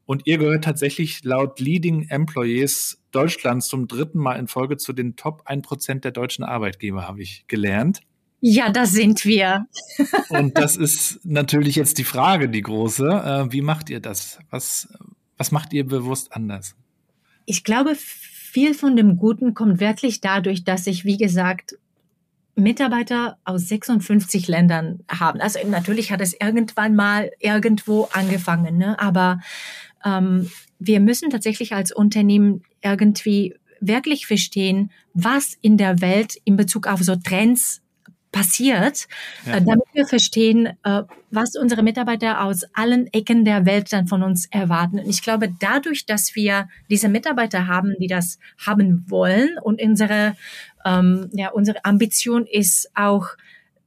Und 0.08 0.22
ihr 0.24 0.38
gehört 0.38 0.64
tatsächlich 0.64 1.22
laut 1.22 1.60
Leading 1.60 2.08
Employees 2.08 2.98
Deutschlands 3.10 3.68
zum 3.68 3.88
dritten 3.88 4.18
Mal 4.18 4.36
in 4.36 4.48
Folge 4.48 4.78
zu 4.78 4.94
den 4.94 5.16
Top 5.16 5.46
1% 5.46 6.00
der 6.00 6.12
deutschen 6.12 6.44
Arbeitgeber, 6.44 7.06
habe 7.06 7.20
ich 7.20 7.44
gelernt. 7.46 8.00
Ja, 8.40 8.70
das 8.70 8.92
sind 8.92 9.26
wir. 9.26 9.66
Und 10.30 10.56
das 10.56 10.76
ist 10.76 11.20
natürlich 11.24 11.76
jetzt 11.76 11.98
die 11.98 12.04
Frage, 12.04 12.48
die 12.48 12.62
große. 12.62 13.06
Äh, 13.06 13.52
wie 13.52 13.60
macht 13.60 13.90
ihr 13.90 14.00
das? 14.00 14.38
Was, 14.48 14.88
was 15.36 15.52
macht 15.52 15.74
ihr 15.74 15.86
bewusst 15.86 16.32
anders? 16.32 16.74
Ich 17.44 17.62
glaube, 17.62 17.94
viel 17.94 18.72
von 18.72 18.96
dem 18.96 19.18
Guten 19.18 19.52
kommt 19.52 19.78
wirklich 19.78 20.22
dadurch, 20.22 20.64
dass 20.64 20.86
ich, 20.86 21.04
wie 21.04 21.18
gesagt, 21.18 21.76
Mitarbeiter 22.54 23.36
aus 23.44 23.68
56 23.68 24.48
Ländern 24.48 25.00
haben. 25.08 25.42
Also 25.42 25.58
natürlich 25.68 26.10
hat 26.10 26.22
es 26.22 26.32
irgendwann 26.32 26.96
mal 26.96 27.30
irgendwo 27.40 28.08
angefangen, 28.12 28.78
ne? 28.78 28.98
aber 28.98 29.40
ähm, 30.08 30.50
wir 30.78 31.00
müssen 31.00 31.30
tatsächlich 31.30 31.72
als 31.74 31.92
Unternehmen 31.92 32.62
irgendwie 32.82 33.54
wirklich 33.80 34.26
verstehen, 34.26 34.90
was 35.14 35.56
in 35.60 35.76
der 35.76 36.00
Welt 36.00 36.36
in 36.44 36.56
Bezug 36.56 36.86
auf 36.86 37.00
so 37.02 37.16
Trends 37.16 37.80
passiert, 38.32 39.08
ja. 39.46 39.56
äh, 39.56 39.62
damit 39.62 39.86
wir 39.92 40.06
verstehen, 40.06 40.66
äh, 40.84 41.02
was 41.30 41.56
unsere 41.56 41.82
Mitarbeiter 41.82 42.42
aus 42.42 42.64
allen 42.74 43.06
Ecken 43.12 43.44
der 43.44 43.64
Welt 43.64 43.92
dann 43.92 44.06
von 44.06 44.22
uns 44.22 44.46
erwarten. 44.46 44.98
Und 44.98 45.08
ich 45.08 45.22
glaube, 45.22 45.52
dadurch, 45.60 46.06
dass 46.06 46.34
wir 46.34 46.68
diese 46.90 47.08
Mitarbeiter 47.08 47.66
haben, 47.66 47.94
die 48.00 48.06
das 48.06 48.38
haben 48.58 49.04
wollen 49.08 49.50
und 49.62 49.80
unsere, 49.80 50.36
ähm, 50.84 51.30
ja, 51.32 51.50
unsere 51.50 51.84
Ambition 51.84 52.46
ist 52.46 52.90
auch, 52.94 53.28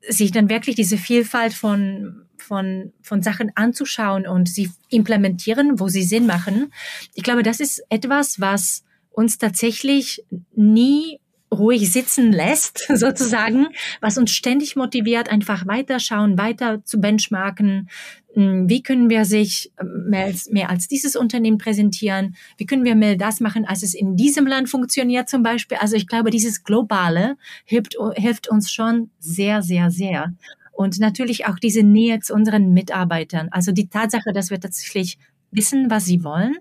sich 0.08 0.32
dann 0.32 0.50
wirklich 0.50 0.76
diese 0.76 0.98
Vielfalt 0.98 1.54
von 1.54 2.26
von, 2.42 2.94
von 3.02 3.22
Sachen 3.22 3.52
anzuschauen 3.56 4.28
und 4.28 4.50
sie 4.50 4.72
implementieren, 4.90 5.80
wo 5.80 5.88
sie 5.88 6.04
Sinn 6.04 6.26
machen. 6.26 6.72
Ich 7.14 7.24
glaube, 7.24 7.44
das 7.44 7.60
ist 7.60 7.84
etwas, 7.90 8.42
was 8.42 8.84
uns 9.12 9.38
tatsächlich 9.38 10.24
nie 10.56 11.20
ruhig 11.54 11.92
sitzen 11.92 12.32
lässt, 12.32 12.88
sozusagen, 12.94 13.68
was 14.00 14.18
uns 14.18 14.32
ständig 14.32 14.76
motiviert, 14.76 15.30
einfach 15.30 15.68
weiterschauen, 15.68 16.38
weiter 16.38 16.84
zu 16.86 17.00
benchmarken. 17.02 17.90
Hm, 18.34 18.70
wie 18.70 18.82
können 18.82 19.10
wir 19.10 19.26
sich 19.26 19.72
ähm, 19.80 20.06
mehr 20.10 20.26
als, 20.26 20.50
mehr 20.50 20.70
als 20.70 20.88
dieses 20.88 21.16
Unternehmen 21.16 21.58
präsentieren? 21.58 22.36
Wie 22.58 22.66
können 22.66 22.86
wir 22.86 22.96
mehr 22.96 23.18
das 23.18 23.42
machen, 23.42 23.66
als 23.66 23.84
es 23.84 23.94
in 23.94 24.16
diesem 24.16 24.48
Land 24.48 24.70
funktioniert 24.70 25.28
zum 25.28 25.44
Beispiel? 25.44 25.78
Also 25.78 25.98
ich 25.98 26.08
glaube, 26.08 26.32
dieses 26.32 26.64
Globale 26.64 27.36
hilft, 27.66 27.98
hilft 28.16 28.48
uns 28.48 28.72
schon 28.72 29.10
sehr, 29.20 29.62
sehr, 29.62 29.92
sehr. 29.92 30.34
Und 30.72 31.00
natürlich 31.00 31.46
auch 31.46 31.60
diese 31.60 31.84
Nähe 31.84 32.20
zu 32.20 32.34
unseren 32.34 32.74
Mitarbeitern. 32.74 33.50
Also 33.52 33.72
die 33.72 33.88
Tatsache, 33.88 34.34
dass 34.34 34.50
wir 34.50 34.60
tatsächlich 34.60 35.18
wissen, 35.52 35.90
was 35.90 36.06
sie 36.06 36.24
wollen. 36.24 36.56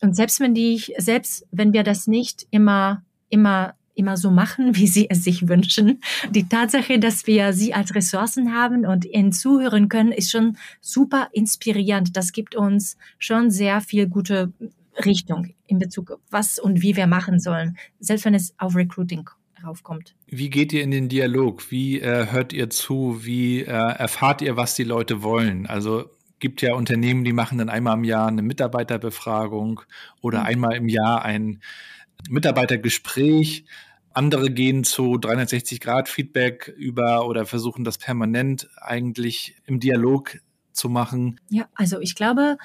Und 0.00 0.14
selbst 0.14 0.40
wenn 0.40 0.54
die, 0.54 0.94
selbst 0.98 1.46
wenn 1.50 1.72
wir 1.72 1.82
das 1.82 2.06
nicht 2.06 2.46
immer, 2.50 3.02
immer 3.28 3.74
immer 3.96 4.16
so 4.16 4.30
machen, 4.30 4.76
wie 4.76 4.86
sie 4.86 5.10
es 5.10 5.24
sich 5.24 5.48
wünschen. 5.48 6.00
Die 6.30 6.48
Tatsache, 6.48 7.00
dass 7.00 7.26
wir 7.26 7.52
sie 7.52 7.74
als 7.74 7.94
Ressourcen 7.94 8.54
haben 8.54 8.86
und 8.86 9.04
ihnen 9.04 9.32
zuhören 9.32 9.88
können, 9.88 10.12
ist 10.12 10.30
schon 10.30 10.56
super 10.80 11.28
inspirierend. 11.32 12.16
Das 12.16 12.32
gibt 12.32 12.54
uns 12.54 12.96
schon 13.18 13.50
sehr 13.50 13.80
viel 13.80 14.06
gute 14.06 14.52
Richtung 15.04 15.54
in 15.66 15.78
Bezug 15.78 16.12
auf 16.12 16.20
was 16.30 16.58
und 16.58 16.82
wie 16.82 16.96
wir 16.96 17.06
machen 17.06 17.40
sollen, 17.40 17.76
selbst 17.98 18.24
wenn 18.24 18.34
es 18.34 18.54
auf 18.58 18.76
Recruiting 18.76 19.28
kommt. 19.82 20.14
Wie 20.26 20.50
geht 20.50 20.72
ihr 20.72 20.82
in 20.82 20.90
den 20.90 21.08
Dialog? 21.08 21.70
Wie 21.70 22.00
äh, 22.00 22.30
hört 22.30 22.52
ihr 22.52 22.70
zu? 22.70 23.24
Wie 23.24 23.62
äh, 23.62 23.70
erfahrt 23.70 24.42
ihr, 24.42 24.56
was 24.56 24.74
die 24.74 24.84
Leute 24.84 25.22
wollen? 25.22 25.66
Also 25.66 26.10
gibt 26.38 26.62
ja 26.62 26.74
Unternehmen, 26.74 27.24
die 27.24 27.32
machen 27.32 27.58
dann 27.58 27.68
einmal 27.68 27.96
im 27.96 28.04
Jahr 28.04 28.28
eine 28.28 28.42
Mitarbeiterbefragung 28.42 29.80
oder 30.20 30.40
mhm. 30.40 30.46
einmal 30.46 30.76
im 30.76 30.88
Jahr 30.88 31.24
ein 31.24 31.60
Mitarbeitergespräch. 32.28 33.64
Andere 34.12 34.50
gehen 34.50 34.84
zu 34.84 35.14
360-Grad-Feedback 35.14 36.72
über 36.76 37.26
oder 37.26 37.44
versuchen 37.44 37.84
das 37.84 37.98
permanent 37.98 38.68
eigentlich 38.80 39.56
im 39.66 39.78
Dialog 39.78 40.38
zu 40.72 40.88
machen. 40.88 41.40
Ja, 41.50 41.68
also 41.74 42.00
ich 42.00 42.14
glaube, 42.14 42.56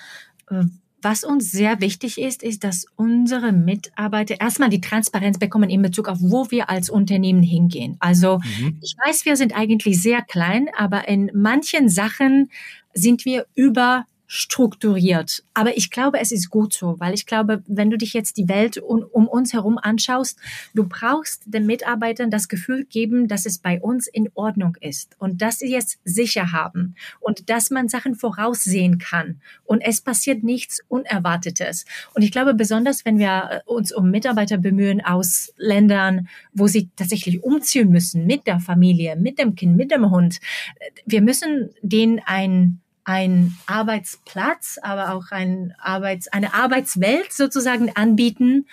äh, 0.49 0.63
was 1.01 1.23
uns 1.23 1.51
sehr 1.51 1.81
wichtig 1.81 2.19
ist, 2.19 2.43
ist, 2.43 2.63
dass 2.63 2.85
unsere 2.95 3.51
Mitarbeiter 3.51 4.39
erstmal 4.39 4.69
die 4.69 4.81
Transparenz 4.81 5.39
bekommen 5.39 5.69
in 5.69 5.81
Bezug 5.81 6.07
auf, 6.07 6.17
wo 6.21 6.51
wir 6.51 6.69
als 6.69 6.89
Unternehmen 6.89 7.43
hingehen. 7.43 7.97
Also 7.99 8.39
mhm. 8.39 8.77
ich 8.81 8.95
weiß, 9.05 9.25
wir 9.25 9.35
sind 9.35 9.55
eigentlich 9.55 10.01
sehr 10.01 10.21
klein, 10.21 10.67
aber 10.77 11.07
in 11.07 11.31
manchen 11.33 11.89
Sachen 11.89 12.49
sind 12.93 13.25
wir 13.25 13.45
über 13.55 14.05
strukturiert. 14.33 15.43
Aber 15.53 15.75
ich 15.75 15.91
glaube, 15.91 16.21
es 16.21 16.31
ist 16.31 16.49
gut 16.49 16.73
so, 16.73 16.97
weil 16.99 17.13
ich 17.13 17.25
glaube, 17.25 17.63
wenn 17.67 17.89
du 17.89 17.97
dich 17.97 18.13
jetzt 18.13 18.37
die 18.37 18.47
Welt 18.47 18.77
um, 18.77 19.03
um, 19.11 19.27
uns 19.27 19.51
herum 19.51 19.77
anschaust, 19.77 20.39
du 20.73 20.87
brauchst 20.87 21.43
den 21.47 21.65
Mitarbeitern 21.65 22.31
das 22.31 22.47
Gefühl 22.47 22.85
geben, 22.85 23.27
dass 23.27 23.45
es 23.45 23.59
bei 23.59 23.81
uns 23.81 24.07
in 24.07 24.29
Ordnung 24.33 24.77
ist 24.79 25.17
und 25.19 25.41
dass 25.41 25.59
sie 25.59 25.75
es 25.75 25.99
sicher 26.05 26.53
haben 26.53 26.95
und 27.19 27.49
dass 27.49 27.71
man 27.71 27.89
Sachen 27.89 28.15
voraussehen 28.15 28.99
kann 28.99 29.41
und 29.65 29.81
es 29.81 29.99
passiert 29.99 30.43
nichts 30.43 30.79
Unerwartetes. 30.87 31.83
Und 32.13 32.21
ich 32.21 32.31
glaube, 32.31 32.53
besonders 32.53 33.03
wenn 33.03 33.19
wir 33.19 33.49
äh, 33.51 33.59
uns 33.69 33.91
um 33.91 34.11
Mitarbeiter 34.11 34.57
bemühen 34.57 35.01
aus 35.01 35.53
Ländern, 35.57 36.29
wo 36.53 36.67
sie 36.67 36.89
tatsächlich 36.95 37.43
umziehen 37.43 37.89
müssen 37.89 38.25
mit 38.25 38.47
der 38.47 38.61
Familie, 38.61 39.17
mit 39.17 39.39
dem 39.39 39.55
Kind, 39.55 39.75
mit 39.75 39.91
dem 39.91 40.09
Hund, 40.09 40.39
äh, 40.79 40.89
wir 41.05 41.21
müssen 41.21 41.71
denen 41.81 42.21
ein 42.25 42.80
ein 43.03 43.55
Arbeitsplatz, 43.65 44.77
aber 44.81 45.13
auch 45.13 45.31
ein 45.31 45.73
Arbeits-, 45.79 46.27
eine 46.27 46.53
Arbeitswelt 46.53 47.31
sozusagen 47.33 47.95
anbieten, 47.95 48.65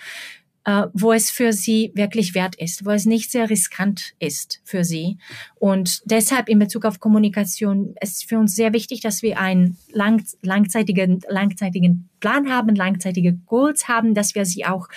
äh, 0.65 0.87
wo 0.93 1.13
es 1.13 1.31
für 1.31 1.53
sie 1.53 1.91
wirklich 1.95 2.35
wert 2.35 2.55
ist, 2.55 2.85
wo 2.85 2.91
es 2.91 3.05
nicht 3.05 3.31
sehr 3.31 3.49
riskant 3.49 4.13
ist 4.19 4.61
für 4.63 4.83
sie. 4.83 5.17
Und 5.55 6.01
deshalb 6.05 6.47
in 6.49 6.59
Bezug 6.59 6.85
auf 6.85 6.99
Kommunikation 6.99 7.95
ist 8.01 8.27
für 8.29 8.37
uns 8.37 8.55
sehr 8.55 8.73
wichtig, 8.73 9.01
dass 9.01 9.21
wir 9.21 9.39
einen 9.39 9.77
lang, 9.91 10.23
langzeitigen, 10.41 11.21
langzeitigen 11.27 12.09
Plan 12.19 12.49
haben, 12.51 12.75
langzeitige 12.75 13.33
Goals 13.33 13.87
haben, 13.87 14.13
dass 14.13 14.35
wir 14.35 14.45
sie 14.45 14.65
auch 14.65 14.89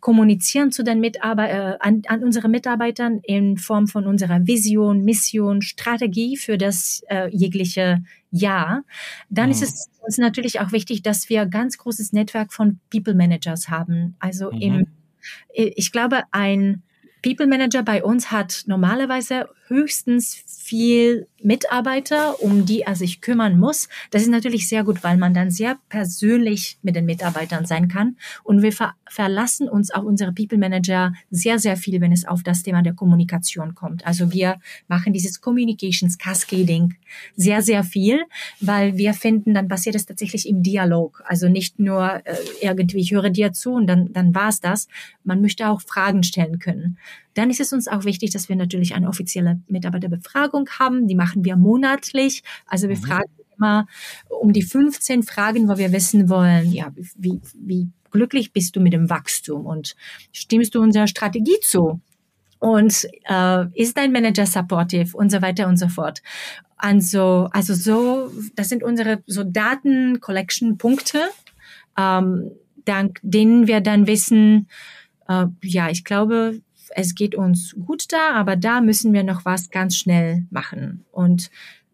kommunizieren 0.00 0.72
zu 0.72 0.82
den 0.82 1.00
Mitarbeitern, 1.00 1.72
äh, 1.72 1.76
an, 1.78 2.02
an 2.08 2.24
unsere 2.24 2.48
Mitarbeitern 2.48 3.20
in 3.22 3.56
Form 3.56 3.86
von 3.86 4.06
unserer 4.06 4.46
Vision, 4.46 5.04
Mission, 5.04 5.62
Strategie 5.62 6.38
für 6.38 6.58
das 6.58 7.02
äh, 7.08 7.28
jegliche 7.28 8.02
Jahr. 8.30 8.82
Dann 9.28 9.46
mhm. 9.46 9.52
ist 9.52 9.62
es 9.62 9.90
uns 10.00 10.18
natürlich 10.18 10.60
auch 10.60 10.72
wichtig, 10.72 11.02
dass 11.02 11.28
wir 11.28 11.46
ganz 11.46 11.78
großes 11.78 12.12
Netzwerk 12.12 12.52
von 12.52 12.80
People 12.90 13.14
Managers 13.14 13.68
haben. 13.68 14.16
Also 14.18 14.50
mhm. 14.50 14.60
im 14.60 14.86
ich 15.52 15.92
glaube, 15.92 16.22
ein 16.30 16.82
People 17.22 17.46
Manager 17.46 17.82
bei 17.82 18.02
uns 18.02 18.30
hat 18.30 18.64
normalerweise 18.66 19.48
höchstens 19.70 20.34
viel 20.46 21.26
Mitarbeiter, 21.42 22.42
um 22.42 22.66
die 22.66 22.82
er 22.82 22.94
sich 22.94 23.20
kümmern 23.20 23.58
muss. 23.58 23.88
Das 24.10 24.22
ist 24.22 24.28
natürlich 24.28 24.68
sehr 24.68 24.84
gut, 24.84 25.02
weil 25.02 25.16
man 25.16 25.32
dann 25.32 25.50
sehr 25.50 25.78
persönlich 25.88 26.76
mit 26.82 26.96
den 26.96 27.06
Mitarbeitern 27.06 27.64
sein 27.64 27.88
kann. 27.88 28.16
Und 28.44 28.62
wir 28.62 28.72
ver 28.72 28.94
verlassen 29.08 29.68
uns 29.68 29.90
auch 29.90 30.04
unsere 30.04 30.32
People 30.32 30.58
Manager 30.58 31.12
sehr, 31.30 31.58
sehr 31.58 31.76
viel, 31.76 32.00
wenn 32.00 32.12
es 32.12 32.24
auf 32.24 32.44
das 32.44 32.62
Thema 32.62 32.82
der 32.82 32.92
Kommunikation 32.92 33.74
kommt. 33.74 34.06
Also 34.06 34.32
wir 34.32 34.60
machen 34.86 35.12
dieses 35.12 35.40
Communications 35.40 36.16
Cascading 36.18 36.94
sehr, 37.34 37.62
sehr 37.62 37.82
viel, 37.82 38.20
weil 38.60 38.96
wir 38.96 39.14
finden, 39.14 39.54
dann 39.54 39.66
passiert 39.66 39.96
es 39.96 40.06
tatsächlich 40.06 40.48
im 40.48 40.62
Dialog. 40.62 41.22
Also 41.26 41.48
nicht 41.48 41.80
nur 41.80 42.24
äh, 42.24 42.36
irgendwie, 42.60 43.00
ich 43.00 43.10
höre 43.10 43.30
dir 43.30 43.52
zu 43.52 43.72
und 43.72 43.88
dann, 43.88 44.12
dann 44.12 44.32
war's 44.34 44.60
das. 44.60 44.86
Man 45.24 45.40
möchte 45.40 45.68
auch 45.68 45.80
Fragen 45.80 46.22
stellen 46.22 46.60
können. 46.60 46.98
Dann 47.34 47.50
ist 47.50 47.60
es 47.60 47.72
uns 47.72 47.88
auch 47.88 48.04
wichtig, 48.04 48.30
dass 48.32 48.48
wir 48.48 48.56
natürlich 48.56 48.94
eine 48.94 49.08
offizielle 49.08 49.60
Mitarbeiterbefragung 49.68 50.68
haben. 50.78 51.06
Die 51.06 51.14
machen 51.14 51.44
wir 51.44 51.56
monatlich. 51.56 52.42
Also 52.66 52.88
wir 52.88 52.96
mhm. 52.96 53.02
fragen 53.02 53.30
immer 53.56 53.86
um 54.28 54.52
die 54.52 54.62
15 54.62 55.22
Fragen, 55.22 55.68
wo 55.68 55.76
wir 55.78 55.92
wissen 55.92 56.28
wollen, 56.28 56.72
ja, 56.72 56.92
wie, 57.16 57.40
wie 57.54 57.88
glücklich 58.10 58.52
bist 58.52 58.74
du 58.76 58.80
mit 58.80 58.92
dem 58.92 59.08
Wachstum 59.10 59.66
und 59.66 59.94
stimmst 60.32 60.74
du 60.74 60.80
unserer 60.80 61.06
Strategie 61.06 61.60
zu? 61.62 62.00
Und 62.58 63.06
äh, 63.24 63.66
ist 63.72 63.96
dein 63.96 64.12
Manager 64.12 64.44
supportive 64.44 65.16
und 65.16 65.30
so 65.30 65.40
weiter 65.40 65.66
und 65.66 65.78
so 65.78 65.88
fort. 65.88 66.20
Also, 66.76 67.48
also 67.52 67.74
so, 67.74 68.30
das 68.54 68.68
sind 68.68 68.82
unsere 68.82 69.22
so 69.26 69.44
Daten 69.44 70.20
Collection 70.20 70.76
Punkte, 70.76 71.20
ähm, 71.96 72.50
dank 72.84 73.18
denen 73.22 73.66
wir 73.66 73.80
dann 73.80 74.06
wissen, 74.06 74.68
äh, 75.28 75.46
ja, 75.62 75.88
ich 75.88 76.04
glaube, 76.04 76.60
es 76.90 77.14
geht 77.14 77.34
uns 77.34 77.74
gut 77.86 78.12
da, 78.12 78.32
aber 78.32 78.56
da 78.56 78.80
müssen 78.80 79.12
wir 79.12 79.22
noch 79.22 79.44
was 79.44 79.70
ganz 79.70 79.96
schnell 79.96 80.46
machen. 80.50 81.04
Und 81.12 81.50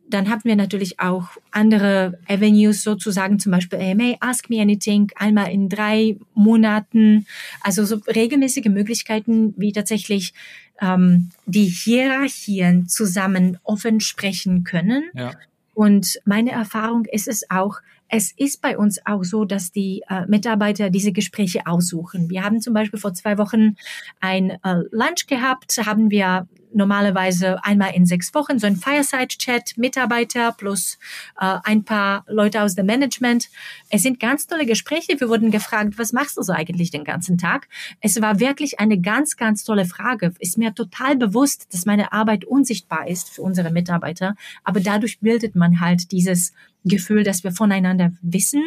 dann 0.09 0.31
haben 0.31 0.45
wir 0.45 0.57
natürlich 0.57 1.01
auch 1.01 1.31
andere 1.51 2.19
Avenues 2.29 2.83
sozusagen, 2.83 3.39
zum 3.39 3.53
Beispiel 3.53 3.81
AMA, 3.81 4.15
Ask 4.21 4.49
Me 4.49 4.61
Anything, 4.61 5.11
einmal 5.17 5.51
in 5.51 5.69
drei 5.69 6.17
Monaten. 6.35 7.27
Also 7.61 7.85
so 7.85 7.97
regelmäßige 8.07 8.67
Möglichkeiten, 8.67 9.55
wie 9.57 9.73
tatsächlich 9.73 10.33
ähm, 10.81 11.31
die 11.47 11.65
Hierarchien 11.65 12.89
zusammen 12.89 13.59
offen 13.65 14.01
sprechen 14.01 14.65
können. 14.65 15.05
Ja. 15.15 15.33
Und 15.75 16.21
meine 16.25 16.53
Erfahrung 16.53 17.05
ist 17.05 17.29
es 17.29 17.51
auch, 17.51 17.81
es 18.09 18.33
ist 18.37 18.61
bei 18.61 18.79
uns 18.79 19.01
auch 19.05 19.25
so, 19.25 19.45
dass 19.45 19.73
die 19.73 20.03
äh, 20.09 20.27
Mitarbeiter 20.27 20.91
diese 20.91 21.13
Gespräche 21.13 21.67
aussuchen. 21.67 22.31
Wir 22.31 22.45
haben 22.45 22.61
zum 22.61 22.75
Beispiel 22.75 23.01
vor 23.01 23.15
zwei 23.15 23.39
Wochen 23.39 23.77
ein 24.21 24.51
äh, 24.51 24.83
Lunch 24.91 25.27
gehabt, 25.27 25.77
haben 25.85 26.11
wir 26.11 26.47
normalerweise 26.77 27.65
einmal 27.65 27.95
in 27.95 28.07
sechs 28.07 28.35
Wochen 28.35 28.59
so 28.59 28.67
ein 28.67 28.77
Fireside-Chat, 28.77 29.79
Mitarbeiter 29.79 30.53
plus 30.53 30.99
äh, 31.41 31.59
ein 31.65 31.85
paar 31.85 32.25
Leute 32.29 32.63
aus 32.63 32.75
dem 32.75 32.87
Management. 32.87 33.49
Es 33.89 34.03
sind 34.03 34.21
ganz 34.21 34.47
tolle 34.47 34.67
Gespräche. 34.67 35.19
Wir 35.19 35.29
wurden 35.29 35.51
gefragt, 35.51 35.95
was 35.97 36.13
machst 36.13 36.37
du 36.37 36.43
so 36.43 36.53
eigentlich 36.53 36.91
den 36.91 37.05
ganzen 37.05 37.39
Tag? 37.39 37.69
Es 38.01 38.21
war 38.21 38.41
wirklich 38.41 38.79
eine 38.79 39.01
ganz, 39.01 39.37
ganz 39.37 39.65
tolle 39.65 39.87
Frage. 39.87 40.35
Ist 40.39 40.59
mir 40.59 40.75
total 40.75 41.17
bewusst, 41.17 41.73
dass 41.73 41.87
meine 41.87 42.13
Arbeit 42.13 42.45
unsichtbar 42.45 43.09
ist 43.09 43.31
für 43.31 43.43
unsere 43.43 43.71
Mitarbeiter, 43.71 44.37
aber 44.63 44.81
dadurch 44.81 45.21
bildet 45.21 45.57
man 45.57 45.81
halt 45.81 46.13
dieses 46.13 46.53
Gefühl, 46.89 47.25
dass 47.25 47.45
wir 47.45 47.53
voneinander 47.53 48.13
wissen 48.23 48.63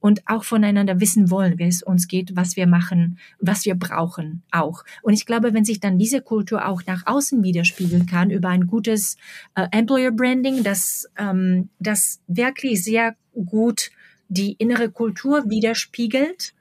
und 0.00 0.22
auch 0.26 0.44
voneinander 0.44 1.00
wissen 1.00 1.30
wollen, 1.30 1.58
wie 1.58 1.68
es 1.68 1.82
uns 1.82 2.08
geht, 2.08 2.36
was 2.36 2.56
wir 2.56 2.66
machen, 2.66 3.18
was 3.38 3.64
wir 3.64 3.74
brauchen 3.74 4.42
auch. 4.50 4.84
Und 5.02 5.14
ich 5.14 5.26
glaube, 5.26 5.54
wenn 5.54 5.64
sich 5.64 5.80
dann 5.80 5.98
diese 5.98 6.20
Kultur 6.20 6.66
auch 6.66 6.82
nach 6.86 7.06
außen 7.06 7.42
widerspiegeln 7.42 8.06
kann 8.06 8.30
über 8.30 8.48
ein 8.48 8.66
gutes 8.66 9.16
äh, 9.54 9.68
Employer 9.70 10.10
Branding, 10.10 10.62
das, 10.64 11.08
ähm, 11.16 11.68
das 11.78 12.20
wirklich 12.26 12.82
sehr 12.82 13.14
gut 13.32 13.90
die 14.28 14.52
innere 14.52 14.90
Kultur 14.90 15.48
widerspiegelt, 15.48 16.54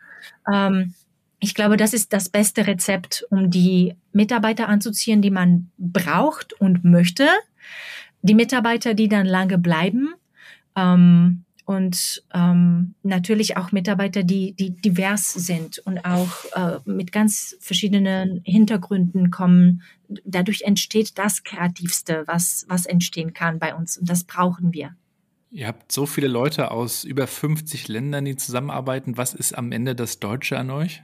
ähm, 0.51 0.93
ich 1.41 1.55
glaube, 1.55 1.78
das 1.78 1.93
ist 1.93 2.12
das 2.12 2.28
beste 2.28 2.68
Rezept, 2.68 3.26
um 3.30 3.49
die 3.49 3.95
Mitarbeiter 4.12 4.68
anzuziehen, 4.68 5.22
die 5.22 5.32
man 5.32 5.72
braucht 5.78 6.51
und 6.60 6.84
möchte. 6.84 7.28
Die 8.22 8.36
Mitarbeiter, 8.36 8.93
die 8.93 9.07
dann 9.07 9.26
lange 9.26 9.57
bleiben 9.57 10.16
ähm, 10.80 11.45
und 11.65 12.23
ähm, 12.34 12.95
natürlich 13.03 13.55
auch 13.55 13.71
Mitarbeiter, 13.71 14.23
die, 14.23 14.53
die 14.53 14.71
divers 14.71 15.34
sind 15.34 15.77
und 15.80 16.03
auch 16.03 16.45
äh, 16.55 16.80
mit 16.86 17.11
ganz 17.11 17.55
verschiedenen 17.59 18.41
Hintergründen 18.43 19.30
kommen. 19.30 19.84
Dadurch 20.25 20.63
entsteht 20.63 21.19
das 21.19 21.43
Kreativste, 21.43 22.23
was, 22.25 22.65
was 22.69 22.88
entstehen 22.88 23.34
kann 23.34 23.59
bei 23.59 23.75
uns. 23.75 23.99
Und 23.99 24.09
das 24.09 24.23
brauchen 24.23 24.73
wir. 24.73 24.95
Ihr 25.51 25.67
habt 25.67 25.91
so 25.91 26.07
viele 26.07 26.27
Leute 26.27 26.71
aus 26.71 27.03
über 27.03 27.27
50 27.27 27.88
Ländern, 27.88 28.25
die 28.25 28.36
zusammenarbeiten. 28.36 29.17
Was 29.17 29.36
ist 29.36 29.55
am 29.55 29.71
Ende 29.71 29.93
das 29.93 30.19
Deutsche 30.19 30.57
an 30.57 30.71
euch? 30.71 31.03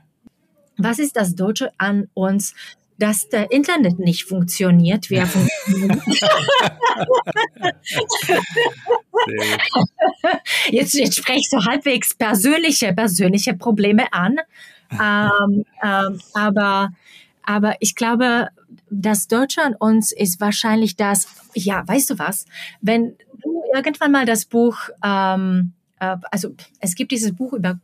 Was 0.77 0.97
ist 0.97 1.15
das 1.15 1.35
Deutsche 1.35 1.71
an 1.77 2.09
uns? 2.15 2.55
Dass 2.97 3.29
der 3.29 3.51
Internet 3.51 3.99
nicht 3.99 4.23
funktioniert. 4.25 5.09
Wir 5.09 5.25
funktionieren. 5.27 6.01
jetzt, 10.71 10.93
jetzt 10.93 11.15
sprichst 11.15 11.53
du 11.53 11.65
halbwegs 11.65 12.13
persönliche, 12.13 12.93
persönliche 12.93 13.53
Probleme 13.53 14.11
an. 14.13 14.37
Ähm, 14.91 15.65
ähm, 15.83 16.21
aber, 16.35 16.93
aber 17.41 17.75
ich 17.79 17.95
glaube, 17.95 18.49
das 18.91 19.27
Deutsche 19.27 19.63
an 19.63 19.73
uns 19.73 20.11
ist 20.11 20.39
wahrscheinlich 20.39 20.95
das, 20.95 21.27
ja, 21.55 21.85
weißt 21.87 22.11
du 22.11 22.19
was, 22.19 22.45
wenn 22.81 23.17
du 23.41 23.63
irgendwann 23.73 24.11
mal 24.11 24.27
das 24.27 24.45
Buch, 24.45 24.77
ähm, 25.03 25.73
äh, 25.99 26.17
also 26.29 26.49
es 26.79 26.93
gibt 26.93 27.11
dieses 27.11 27.35
Buch 27.35 27.53
über 27.53 27.79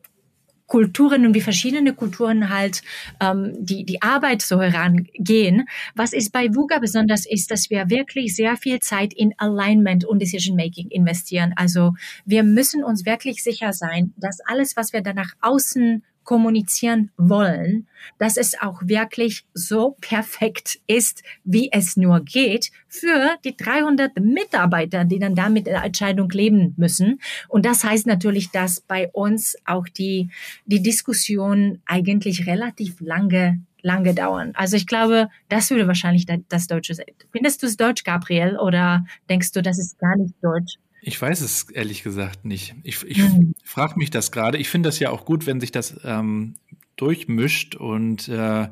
Kulturen 0.72 1.26
und 1.26 1.34
wie 1.34 1.42
verschiedene 1.42 1.94
Kulturen 1.94 2.48
halt 2.48 2.82
ähm, 3.20 3.52
die, 3.60 3.84
die 3.84 4.02
Arbeit 4.02 4.42
so 4.42 4.62
herangehen. 4.62 5.68
Was 5.96 6.14
ist 6.14 6.32
bei 6.32 6.48
VUGA 6.48 6.80
besonders 6.80 7.26
ist, 7.26 7.52
dass 7.52 7.70
wir 7.70 7.90
wirklich 7.90 8.34
sehr 8.34 8.56
viel 8.56 8.80
Zeit 8.80 9.14
in 9.14 9.34
Alignment 9.38 10.06
und 10.06 10.22
Decision 10.22 10.56
Making 10.56 10.88
investieren. 10.88 11.52
Also 11.58 11.92
wir 12.24 12.44
müssen 12.44 12.86
uns 12.86 13.06
wirklich 13.06 13.44
sicher 13.44 13.74
sein, 13.74 14.14
dass 14.16 14.40
alles, 14.46 14.78
was 14.78 14.94
wir 14.94 15.02
dann 15.02 15.18
nach 15.18 15.34
außen 15.42 16.04
kommunizieren 16.24 17.12
wollen, 17.18 17.88
dass 18.18 18.38
es 18.38 18.60
auch 18.62 18.82
wirklich 18.84 19.46
so 19.54 19.98
perfekt 20.02 20.80
ist, 20.88 21.24
wie 21.44 21.70
es 21.72 21.98
nur 21.98 22.22
geht 22.22 22.72
für 22.88 23.38
die 23.44 23.56
300 23.56 24.20
Mitarbeiter, 24.20 25.06
die 25.06 25.20
dann 25.20 25.36
damit 25.36 25.68
der 25.68 25.84
Entscheidung 25.84 26.30
leben 26.30 26.74
müssen. 26.78 27.20
Und 27.48 27.66
das 27.66 27.84
heißt 27.84 28.08
natürlich, 28.08 28.52
dass 28.52 28.82
bei 28.82 29.10
uns 29.10 29.56
auch 29.66 29.88
die, 29.88 30.30
die 30.66 30.82
Diskussion 30.82 31.82
eigentlich 31.86 32.48
relativ 32.48 33.00
lange 33.00 33.62
lange 33.84 34.14
dauern. 34.14 34.52
Also 34.54 34.78
ich 34.78 34.86
glaube, 34.86 35.30
das 35.50 35.72
würde 35.72 35.88
wahrscheinlich 35.88 36.28
das 36.50 36.68
Deutsche 36.68 36.94
sein. 36.94 37.08
Findest 37.32 37.64
du 37.64 37.68
es 37.68 37.78
deutsch, 37.78 38.04
Gabriel, 38.04 38.58
oder 38.58 39.06
denkst 39.28 39.54
du, 39.54 39.62
das 39.62 39.80
ist 39.80 39.98
gar 39.98 40.16
nicht 40.18 40.36
deutsch? 40.42 40.78
Ich 41.02 41.20
weiß 41.20 41.42
es 41.42 41.70
ehrlich 41.72 42.04
gesagt 42.04 42.46
nicht. 42.46 42.76
Ich, 42.84 43.04
ich 43.04 43.18
mhm. 43.18 43.56
frage 43.64 43.96
mich 43.98 44.12
das 44.12 44.32
gerade. 44.32 44.58
Ich 44.58 44.70
finde 44.70 44.88
das 44.88 45.00
ja 45.00 45.10
auch 45.10 45.26
gut, 45.26 45.48
wenn 45.48 45.60
sich 45.60 45.72
das 45.72 46.00
ähm, 46.04 46.56
durchmischt 46.96 47.76
und 47.76 48.28
äh, 48.30 48.68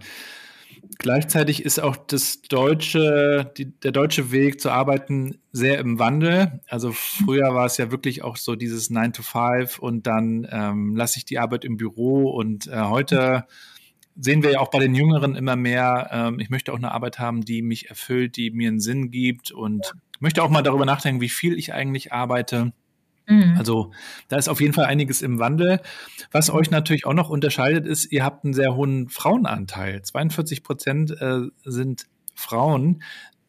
gleichzeitig 0.99 1.65
ist 1.65 1.79
auch 1.79 1.95
das 1.95 2.43
deutsche, 2.43 3.51
die, 3.57 3.65
der 3.79 3.91
deutsche 3.91 4.31
Weg 4.31 4.61
zu 4.61 4.69
arbeiten 4.69 5.39
sehr 5.51 5.79
im 5.79 5.97
Wandel. 5.97 6.61
Also 6.67 6.91
früher 6.91 7.55
war 7.55 7.65
es 7.65 7.77
ja 7.77 7.89
wirklich 7.89 8.23
auch 8.23 8.37
so 8.37 8.55
dieses 8.55 8.91
9 8.91 9.13
to 9.13 9.23
5 9.23 9.79
und 9.79 10.05
dann 10.05 10.47
ähm, 10.51 10.95
lasse 10.95 11.17
ich 11.17 11.25
die 11.25 11.39
Arbeit 11.39 11.65
im 11.65 11.77
Büro 11.77 12.29
und 12.29 12.67
äh, 12.67 12.81
heute 12.81 13.47
sehen 14.19 14.43
wir 14.43 14.51
ja 14.51 14.59
auch 14.59 14.69
bei 14.69 14.79
den 14.79 14.95
Jüngeren 14.95 15.35
immer 15.35 15.55
mehr, 15.55 16.09
ähm, 16.11 16.39
ich 16.39 16.49
möchte 16.49 16.73
auch 16.73 16.77
eine 16.77 16.91
Arbeit 16.91 17.19
haben, 17.19 17.45
die 17.45 17.61
mich 17.61 17.89
erfüllt, 17.89 18.35
die 18.37 18.51
mir 18.51 18.67
einen 18.67 18.79
Sinn 18.79 19.11
gibt 19.11 19.51
und 19.51 19.85
ja 19.85 19.91
möchte 20.19 20.43
auch 20.43 20.49
mal 20.49 20.61
darüber 20.61 20.85
nachdenken, 20.85 21.21
wie 21.21 21.29
viel 21.29 21.57
ich 21.57 21.73
eigentlich 21.73 22.13
arbeite. 22.13 22.73
Mhm. 23.27 23.55
Also 23.57 23.91
da 24.27 24.37
ist 24.37 24.49
auf 24.49 24.61
jeden 24.61 24.73
Fall 24.73 24.85
einiges 24.85 25.21
im 25.21 25.39
Wandel. 25.39 25.81
Was 26.31 26.49
euch 26.49 26.71
natürlich 26.71 27.05
auch 27.05 27.13
noch 27.13 27.29
unterscheidet, 27.29 27.85
ist, 27.85 28.11
ihr 28.11 28.23
habt 28.23 28.43
einen 28.43 28.53
sehr 28.53 28.75
hohen 28.75 29.09
Frauenanteil. 29.09 30.01
42 30.01 30.63
Prozent 30.63 31.11
äh, 31.19 31.41
sind 31.63 32.07
Frauen. 32.35 33.01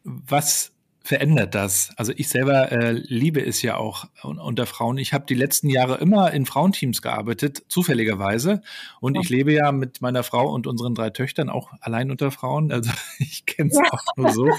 Was 0.03 0.73
verändert 1.03 1.55
das? 1.55 1.91
Also 1.97 2.13
ich 2.15 2.29
selber 2.29 2.71
äh, 2.71 2.91
liebe 2.91 3.43
es 3.43 3.61
ja 3.61 3.77
auch 3.77 4.05
unter 4.23 4.65
Frauen. 4.65 4.97
Ich 4.97 5.13
habe 5.13 5.25
die 5.25 5.35
letzten 5.35 5.69
Jahre 5.69 5.97
immer 5.97 6.31
in 6.31 6.45
Frauenteams 6.45 7.01
gearbeitet, 7.01 7.63
zufälligerweise. 7.67 8.61
Und 8.99 9.15
ich 9.15 9.29
lebe 9.29 9.51
ja 9.51 9.71
mit 9.71 10.01
meiner 10.01 10.23
Frau 10.23 10.51
und 10.51 10.67
unseren 10.67 10.93
drei 10.95 11.09
Töchtern 11.09 11.49
auch 11.49 11.71
allein 11.81 12.11
unter 12.11 12.31
Frauen. 12.31 12.71
Also 12.71 12.91
ich 13.19 13.45
kenne 13.45 13.69
es 13.71 13.77
ja. 13.77 13.83
auch 13.91 14.03
nur 14.15 14.31
so. 14.31 14.49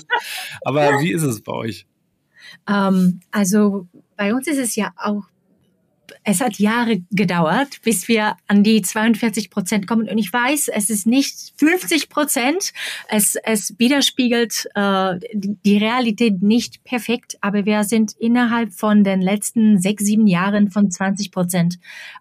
Aber 0.63 1.01
wie 1.01 1.13
ist 1.13 1.23
es 1.23 1.43
bei 1.43 1.53
euch? 1.53 1.87
Ähm, 2.69 3.21
also 3.31 3.87
bei 4.17 4.35
uns 4.35 4.47
ist 4.47 4.59
es 4.59 4.77
ja 4.77 4.93
auch 4.97 5.25
es 6.25 6.41
hat 6.41 6.59
Jahre 6.59 7.03
gedauert, 7.11 7.81
bis 7.83 8.09
wir 8.09 8.37
an 8.47 8.63
die 8.63 8.83
42 8.83 9.51
Prozent 9.51 9.87
kommen. 9.87 10.09
Und 10.09 10.19
ich 10.19 10.33
weiß, 10.33 10.69
es 10.69 10.91
ist 10.91 11.07
nicht 11.07 11.53
50 11.57 12.09
Prozent. 12.09 12.73
Es, 13.09 13.37
es 13.45 13.75
widerspiegelt 13.79 14.69
äh, 14.75 15.19
die 15.35 15.79
Realität 15.79 16.43
nicht 16.43 16.85
perfekt, 16.85 17.37
aber 17.41 17.65
wir 17.65 17.85
sind 17.85 18.13
innerhalb 18.19 18.73
von 18.73 19.05
den 19.05 19.21
letzten 19.21 19.81
sechs, 19.81 20.05
sieben 20.05 20.27
Jahren 20.27 20.71
von 20.71 20.91
20 20.91 21.33
Prozent 21.33 21.79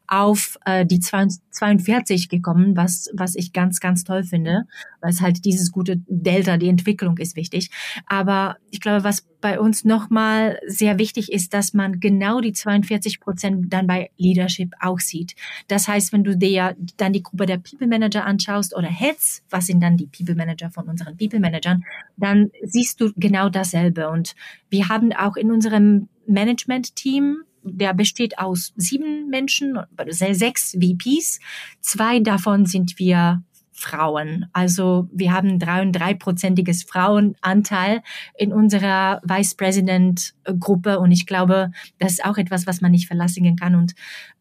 auf 0.08 0.58
äh, 0.66 0.86
die 0.86 1.00
42 1.00 2.30
gekommen, 2.30 2.76
was, 2.76 3.10
was 3.14 3.36
ich 3.36 3.54
ganz, 3.54 3.80
ganz 3.80 4.04
toll 4.04 4.24
finde, 4.24 4.64
weil 5.00 5.12
es 5.12 5.22
halt 5.22 5.46
dieses 5.46 5.72
gute 5.72 6.02
Delta, 6.08 6.58
die 6.58 6.68
Entwicklung 6.68 7.18
ist 7.18 7.36
wichtig. 7.36 7.70
Aber 8.06 8.58
ich 8.70 8.82
glaube, 8.82 9.04
was 9.04 9.26
bei 9.42 9.60
uns 9.60 9.84
nochmal 9.84 10.60
sehr 10.68 10.98
wichtig 10.98 11.32
ist, 11.32 11.54
dass 11.54 11.74
man 11.74 12.00
genau 12.00 12.40
die 12.40 12.54
42 12.54 13.20
Prozent 13.20 13.74
dann 13.74 13.88
bei 13.88 14.12
Leadership 14.18 14.74
auch 14.80 15.00
sieht. 15.00 15.36
Das 15.68 15.88
heißt, 15.88 16.14
wenn 16.14 16.24
du 16.24 16.38
dir 16.38 16.76
dann 16.98 17.14
die 17.14 17.24
Gruppe 17.24 17.46
der 17.46 17.58
People 17.58 17.88
Manager 17.88 18.26
anschaust 18.26 18.76
oder 18.76 18.88
Heads, 18.88 19.44
was 19.50 19.66
sind 19.66 19.82
dann 19.82 19.98
die 19.98 20.08
People 20.08 20.36
Manager 20.36 20.70
von 20.70 20.88
unseren 20.88 21.18
People 21.18 21.40
Managern, 21.40 21.84
dann 22.18 22.52
siehst 22.64 23.02
du 23.02 23.12
genau 23.16 23.50
dasselbe. 23.50 24.10
Und 24.10 24.36
wir 24.70 24.88
haben 24.88 25.12
auch 25.14 25.36
in 25.36 25.52
unserem 25.52 26.08
Management-Team 26.28 27.44
der 27.64 27.94
besteht 27.94 28.40
aus 28.40 28.74
sieben 28.76 29.30
Menschen, 29.30 29.78
sechs 30.10 30.72
VPs. 30.72 31.40
Zwei 31.80 32.20
davon 32.20 32.66
sind 32.66 32.98
wir 32.98 33.44
Frauen. 33.82 34.46
Also 34.54 35.10
wir 35.12 35.34
haben 35.34 35.60
drei 35.60 35.82
und 35.82 35.92
drei 35.92 36.14
prozentiges 36.14 36.84
Frauenanteil 36.84 38.02
in 38.38 38.54
unserer 38.54 39.22
Vice 39.24 39.56
President 39.56 40.34
Gruppe 40.60 41.00
und 41.00 41.12
ich 41.12 41.26
glaube, 41.26 41.72
das 42.00 42.14
ist 42.14 42.26
auch 42.26 42.38
etwas, 42.38 42.68
was 42.68 42.82
man 42.82 42.92
nicht 42.92 43.08
verlassen 43.08 43.56
kann 43.56 43.76
und 43.76 43.94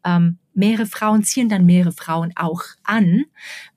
ähm, 0.05 0.37
mehrere 0.53 0.85
Frauen 0.85 1.23
ziehen 1.23 1.49
dann 1.49 1.65
mehrere 1.65 1.91
Frauen 1.91 2.31
auch 2.35 2.61
an. 2.83 3.23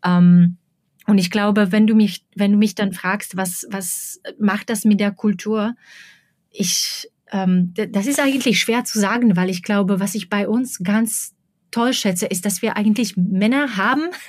Ähm, 0.05 0.59
und 1.07 1.19
ich 1.19 1.31
glaube, 1.31 1.71
wenn 1.73 1.87
du 1.87 1.95
mich, 1.95 2.25
wenn 2.35 2.53
du 2.53 2.59
mich 2.59 2.75
dann 2.75 2.93
fragst, 2.93 3.37
was, 3.37 3.67
was 3.71 4.21
macht 4.39 4.71
das 4.71 4.85
mit 4.85 5.01
der 5.01 5.12
Kultur? 5.12 5.75
Ich, 6.51 7.11
ähm, 7.31 7.75
das 7.75 8.07
ist 8.07 8.21
eigentlich 8.21 8.61
schwer 8.61 8.85
zu 8.85 8.99
sagen, 8.99 9.37
weil 9.37 9.51
ich 9.51 9.62
glaube, 9.62 10.01
was 10.01 10.15
ich 10.15 10.31
bei 10.31 10.49
uns 10.49 10.79
ganz 10.83 11.34
toll 11.75 11.93
schätze, 11.93 12.27
ist, 12.27 12.47
dass 12.47 12.62
wir 12.62 12.77
eigentlich 12.77 13.16
Männer 13.16 13.77
haben, 13.77 14.03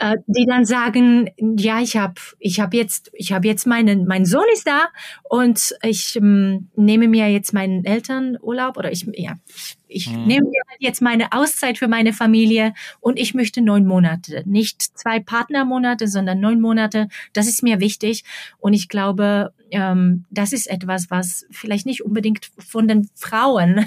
äh, 0.00 0.16
die 0.26 0.46
dann 0.46 0.64
sagen, 0.64 1.30
ja, 1.38 1.80
ich 1.80 1.96
habe 1.96 2.20
ich 2.40 2.58
hab 2.58 2.74
jetzt, 2.74 3.10
ich 3.12 3.32
habe 3.32 3.46
jetzt 3.46 3.68
meinen, 3.68 4.04
mein 4.04 4.26
Sohn 4.26 4.44
ist 4.52 4.66
da 4.66 4.88
und 5.22 5.76
ich 5.82 6.16
ähm, 6.16 6.70
nehme 6.74 7.06
mir 7.06 7.30
jetzt 7.30 7.52
meinen 7.52 7.84
Elternurlaub 7.84 8.76
oder 8.76 8.90
ich, 8.90 9.08
ja, 9.14 9.34
ich 9.46 9.77
ich 9.88 10.10
mhm. 10.10 10.26
nehme 10.26 10.46
halt 10.68 10.80
jetzt 10.80 11.02
meine 11.02 11.32
Auszeit 11.32 11.78
für 11.78 11.88
meine 11.88 12.12
Familie 12.12 12.74
und 13.00 13.18
ich 13.18 13.34
möchte 13.34 13.60
neun 13.60 13.86
Monate, 13.86 14.42
nicht 14.46 14.82
zwei 14.82 15.18
Partnermonate, 15.18 16.08
sondern 16.08 16.40
neun 16.40 16.60
Monate. 16.60 17.08
Das 17.32 17.48
ist 17.48 17.62
mir 17.62 17.80
wichtig 17.80 18.24
und 18.58 18.74
ich 18.74 18.88
glaube, 18.88 19.52
ähm, 19.70 20.24
das 20.30 20.52
ist 20.52 20.68
etwas, 20.68 21.10
was 21.10 21.46
vielleicht 21.50 21.86
nicht 21.86 22.04
unbedingt 22.04 22.50
von 22.58 22.88
den 22.88 23.08
Frauen 23.14 23.86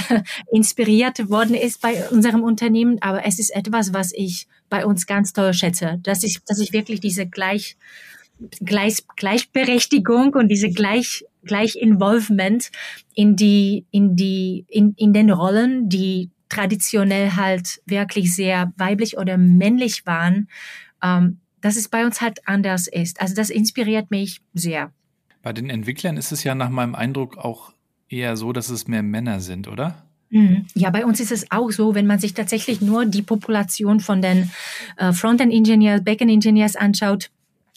inspiriert 0.50 1.30
worden 1.30 1.54
ist 1.54 1.80
bei 1.80 2.08
unserem 2.10 2.42
Unternehmen, 2.42 3.00
aber 3.00 3.24
es 3.26 3.38
ist 3.38 3.54
etwas, 3.54 3.92
was 3.92 4.12
ich 4.12 4.46
bei 4.68 4.86
uns 4.86 5.06
ganz 5.06 5.32
toll 5.32 5.52
schätze, 5.54 5.98
dass 6.02 6.22
ich, 6.22 6.42
dass 6.46 6.58
ich 6.58 6.72
wirklich 6.72 7.00
diese 7.00 7.26
gleich 7.26 7.76
Gleich, 8.64 9.04
Gleichberechtigung 9.14 10.34
und 10.34 10.48
diese 10.48 10.70
Gleich, 10.70 11.24
Gleichinvolvement 11.44 12.70
in 13.14 13.36
die, 13.36 13.86
in 13.90 14.16
die, 14.16 14.64
in, 14.68 14.94
in 14.96 15.12
den 15.12 15.30
Rollen, 15.30 15.88
die 15.88 16.30
traditionell 16.48 17.32
halt 17.32 17.80
wirklich 17.86 18.34
sehr 18.34 18.72
weiblich 18.76 19.16
oder 19.16 19.38
männlich 19.38 20.04
waren, 20.06 20.48
ähm, 21.02 21.38
dass 21.60 21.76
es 21.76 21.88
bei 21.88 22.04
uns 22.04 22.20
halt 22.20 22.46
anders 22.46 22.88
ist. 22.88 23.20
Also 23.20 23.34
das 23.34 23.50
inspiriert 23.50 24.10
mich 24.10 24.42
sehr. 24.52 24.92
Bei 25.42 25.52
den 25.52 25.70
Entwicklern 25.70 26.16
ist 26.16 26.30
es 26.30 26.44
ja 26.44 26.54
nach 26.54 26.70
meinem 26.70 26.94
Eindruck 26.94 27.38
auch 27.38 27.72
eher 28.08 28.36
so, 28.36 28.52
dass 28.52 28.68
es 28.68 28.86
mehr 28.86 29.02
Männer 29.02 29.40
sind, 29.40 29.66
oder? 29.66 30.04
Mhm. 30.30 30.66
Ja, 30.74 30.90
bei 30.90 31.04
uns 31.04 31.20
ist 31.20 31.32
es 31.32 31.50
auch 31.50 31.70
so, 31.70 31.94
wenn 31.94 32.06
man 32.06 32.18
sich 32.18 32.34
tatsächlich 32.34 32.80
nur 32.80 33.06
die 33.06 33.22
Population 33.22 34.00
von 34.00 34.22
den 34.22 34.50
äh, 34.96 35.12
Frontend 35.12 35.52
Engineers, 35.52 36.04
Backend 36.04 36.30
Engineers 36.30 36.76
anschaut, 36.76 37.30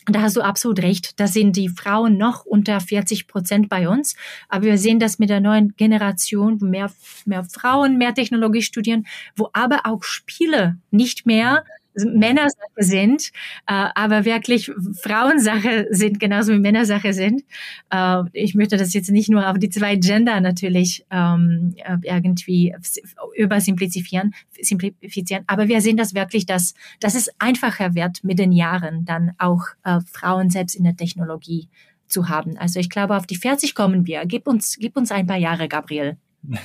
da 0.05 0.21
hast 0.21 0.35
du 0.35 0.41
absolut 0.41 0.81
recht. 0.81 1.19
Da 1.19 1.27
sind 1.27 1.55
die 1.55 1.69
Frauen 1.69 2.17
noch 2.17 2.45
unter 2.45 2.79
40 2.79 3.27
Prozent 3.27 3.69
bei 3.69 3.89
uns. 3.89 4.15
Aber 4.49 4.65
wir 4.65 4.77
sehen 4.77 4.99
das 4.99 5.19
mit 5.19 5.29
der 5.29 5.41
neuen 5.41 5.75
Generation, 5.75 6.61
wo 6.61 6.65
mehr, 6.65 6.91
mehr 7.25 7.43
Frauen 7.43 7.97
mehr 7.97 8.13
Technologie 8.13 8.61
studieren, 8.61 9.05
wo 9.35 9.49
aber 9.53 9.81
auch 9.85 10.03
Spiele 10.03 10.77
nicht 10.91 11.25
mehr 11.25 11.63
Männersache 11.95 12.55
sind, 12.77 13.31
äh, 13.67 13.87
aber 13.95 14.25
wirklich 14.25 14.71
Frauensache 15.01 15.87
sind, 15.91 16.19
genauso 16.19 16.53
wie 16.53 16.59
Männersache 16.59 17.13
sind. 17.13 17.43
Äh, 17.89 18.23
ich 18.33 18.55
möchte 18.55 18.77
das 18.77 18.93
jetzt 18.93 19.11
nicht 19.11 19.29
nur 19.29 19.49
auf 19.49 19.57
die 19.57 19.69
zwei 19.69 19.95
Gender 19.95 20.41
natürlich 20.41 21.05
ähm, 21.11 21.75
äh, 21.77 21.97
irgendwie 22.03 22.75
übersimplifizieren, 23.35 24.33
simplifizieren, 24.59 25.43
aber 25.47 25.67
wir 25.67 25.81
sehen 25.81 25.97
das 25.97 26.13
wirklich, 26.13 26.45
dass, 26.45 26.73
dass 26.99 27.15
es 27.15 27.29
einfacher 27.39 27.95
wird 27.95 28.23
mit 28.23 28.39
den 28.39 28.51
Jahren 28.51 29.05
dann 29.05 29.33
auch 29.37 29.63
äh, 29.83 29.99
Frauen 30.11 30.49
selbst 30.49 30.75
in 30.75 30.83
der 30.83 30.95
Technologie 30.95 31.69
zu 32.07 32.29
haben. 32.29 32.57
Also 32.57 32.79
ich 32.79 32.89
glaube, 32.89 33.15
auf 33.15 33.25
die 33.25 33.35
40 33.35 33.75
kommen 33.75 34.05
wir. 34.05 34.25
Gib 34.25 34.47
uns, 34.47 34.77
gib 34.79 34.95
uns 34.97 35.11
ein 35.11 35.27
paar 35.27 35.37
Jahre, 35.37 35.67
Gabriel. 35.67 36.17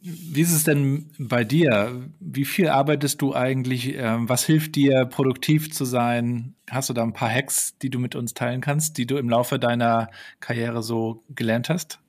Wie 0.00 0.40
ist 0.40 0.52
es 0.52 0.64
denn 0.64 1.10
bei 1.18 1.44
dir? 1.44 2.08
Wie 2.20 2.44
viel 2.44 2.68
arbeitest 2.68 3.20
du 3.20 3.34
eigentlich? 3.34 3.94
Ähm, 3.94 4.28
was 4.28 4.44
hilft 4.44 4.76
dir, 4.76 5.06
produktiv 5.06 5.72
zu 5.72 5.84
sein? 5.84 6.54
Hast 6.70 6.88
du 6.88 6.94
da 6.94 7.02
ein 7.02 7.12
paar 7.12 7.30
Hacks, 7.30 7.76
die 7.78 7.90
du 7.90 7.98
mit 7.98 8.14
uns 8.14 8.34
teilen 8.34 8.60
kannst, 8.60 8.96
die 8.98 9.06
du 9.06 9.16
im 9.16 9.28
Laufe 9.28 9.58
deiner 9.58 10.10
Karriere 10.40 10.82
so 10.82 11.24
gelernt 11.30 11.68
hast? 11.68 12.00